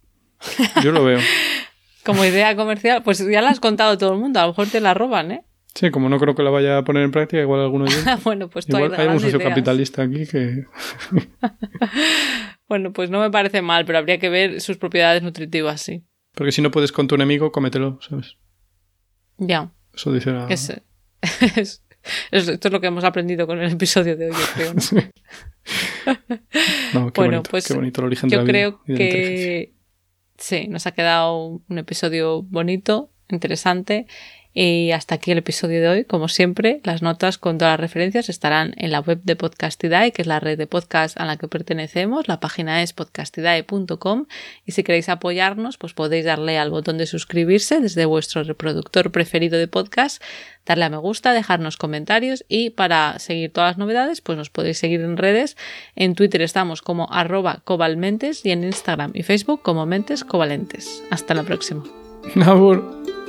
Yo 0.84 0.91
lo 0.91 1.03
veo. 1.03 1.19
Como 2.03 2.26
idea 2.26 2.55
comercial, 2.55 3.01
pues 3.03 3.19
ya 3.26 3.41
la 3.41 3.49
has 3.51 3.59
contado 3.61 3.97
todo 3.97 4.13
el 4.13 4.19
mundo. 4.19 4.39
A 4.39 4.43
lo 4.43 4.49
mejor 4.49 4.67
te 4.67 4.82
la 4.82 4.93
roban, 4.93 5.32
¿eh? 5.32 5.43
Sí, 5.76 5.89
como 5.89 6.07
no 6.07 6.19
creo 6.19 6.36
que 6.36 6.43
la 6.43 6.51
vaya 6.51 6.78
a 6.78 6.84
poner 6.84 7.03
en 7.03 7.11
práctica, 7.11 7.41
igual 7.41 7.61
alguno 7.61 7.86
de 7.86 7.91
ellos. 7.91 8.05
bueno, 8.24 8.47
pues 8.49 8.65
tú 8.67 8.78
Igual 8.78 8.93
hay 8.95 9.07
un 9.07 9.19
socio 9.19 9.39
capitalista 9.39 10.03
aquí 10.03 10.26
que... 10.28 10.65
Bueno, 12.69 12.93
pues 12.93 13.09
no 13.09 13.19
me 13.19 13.30
parece 13.30 13.61
mal, 13.61 13.86
pero 13.86 13.97
habría 13.99 14.17
que 14.19 14.30
ver 14.30 14.61
sus 14.61 14.78
propiedades 14.78 15.21
nutritivas, 15.21 15.82
sí. 15.82 16.03
Porque 16.34 16.51
si 16.51 16.61
no 16.61 16.71
puedes 16.71 16.91
con 16.91 17.07
tu 17.07 17.15
enemigo, 17.15 17.51
cómetelo, 17.51 17.99
¿sabes? 18.01 18.38
Ya. 19.38 19.71
Eso 19.93 20.11
dice 20.11 20.32
la... 20.32 20.47
es- 20.47 20.69
es- 21.55 21.84
es- 22.32 22.47
esto 22.47 22.67
es 22.67 22.71
lo 22.71 22.82
que 22.82 22.88
hemos 22.88 23.03
aprendido 23.03 23.45
con 23.47 23.59
el 23.61 23.71
episodio 23.71 24.15
de 24.17 24.28
hoy, 24.32 24.32
yo 24.32 24.45
creo. 24.55 24.74
¿no? 24.74 24.82
No, 26.93 27.13
qué 27.13 27.21
Bueno, 27.21 27.38
bonito, 27.38 27.49
pues 27.51 27.67
qué 27.67 27.74
bonito 27.74 28.01
el 28.01 28.05
origen 28.07 28.30
de 28.30 28.36
Yo 28.36 28.39
la 28.39 28.43
vida 28.43 28.51
creo 28.53 28.82
y 28.88 28.93
de 28.93 28.97
la 28.99 29.05
inteligencia. 29.05 29.45
que 29.45 29.74
sí, 30.38 30.67
nos 30.67 30.88
ha 30.88 30.91
quedado 30.91 31.61
un 31.67 31.78
episodio 31.78 32.41
bonito, 32.43 33.11
interesante. 33.30 34.07
Y 34.54 34.91
hasta 34.91 35.16
aquí 35.16 35.32
el 35.32 35.39
episodio 35.39 35.82
de 35.82 35.88
hoy. 35.89 36.06
Como 36.06 36.28
siempre, 36.28 36.80
las 36.84 37.01
notas 37.01 37.38
con 37.38 37.58
todas 37.58 37.74
las 37.74 37.80
referencias 37.80 38.30
estarán 38.30 38.74
en 38.78 38.91
la 38.91 38.99
web 38.99 39.20
de 39.24 39.36
Podcastidae, 39.36 40.12
que 40.12 40.22
es 40.22 40.28
la 40.28 40.39
red 40.39 40.58
de 40.58 40.68
podcast 40.68 41.20
a 41.20 41.26
la 41.26 41.38
que 41.38 41.47
pertenecemos. 41.47 42.28
La 42.28 42.39
página 42.39 42.84
es 42.84 42.93
podcastidae.com. 42.93 44.28
Y 44.66 44.74
si 44.74 44.84
queréis 44.84 45.10
apoyarnos, 45.10 45.78
pues 45.78 45.93
podéis 45.93 46.26
darle 46.26 46.60
al 46.60 46.70
botón 46.70 46.99
de 46.99 47.08
suscribirse 47.08 47.80
desde 47.80 48.06
vuestro 48.06 48.43
reproductor 48.43 49.12
preferido 49.12 49.58
de 49.58 49.68
podcast, 49.68 50.22
darle 50.66 50.86
a 50.86 50.89
me 50.89 50.97
gusta, 50.97 51.34
dejarnos 51.34 51.78
comentarios 51.78 52.45
y 52.47 52.70
para 52.70 53.18
seguir 53.18 53.51
todas 53.51 53.72
las 53.72 53.78
novedades, 53.78 54.22
pues 54.22 54.38
nos 54.38 54.51
podéis 54.51 54.78
seguir 54.78 55.01
en 55.01 55.18
redes. 55.18 55.58
En 55.95 56.14
Twitter 56.14 56.41
estamos 56.43 56.82
como 56.82 57.12
arroba 57.12 57.62
cobalmentes 57.64 58.45
y 58.45 58.51
en 58.51 58.64
Instagram 58.64 59.12
y 59.16 59.24
Facebook 59.24 59.62
como 59.64 59.86
mentes 59.88 60.24
covalentes. 60.24 61.04
Hasta 61.10 61.34
la 61.34 61.43
próxima. 61.43 61.84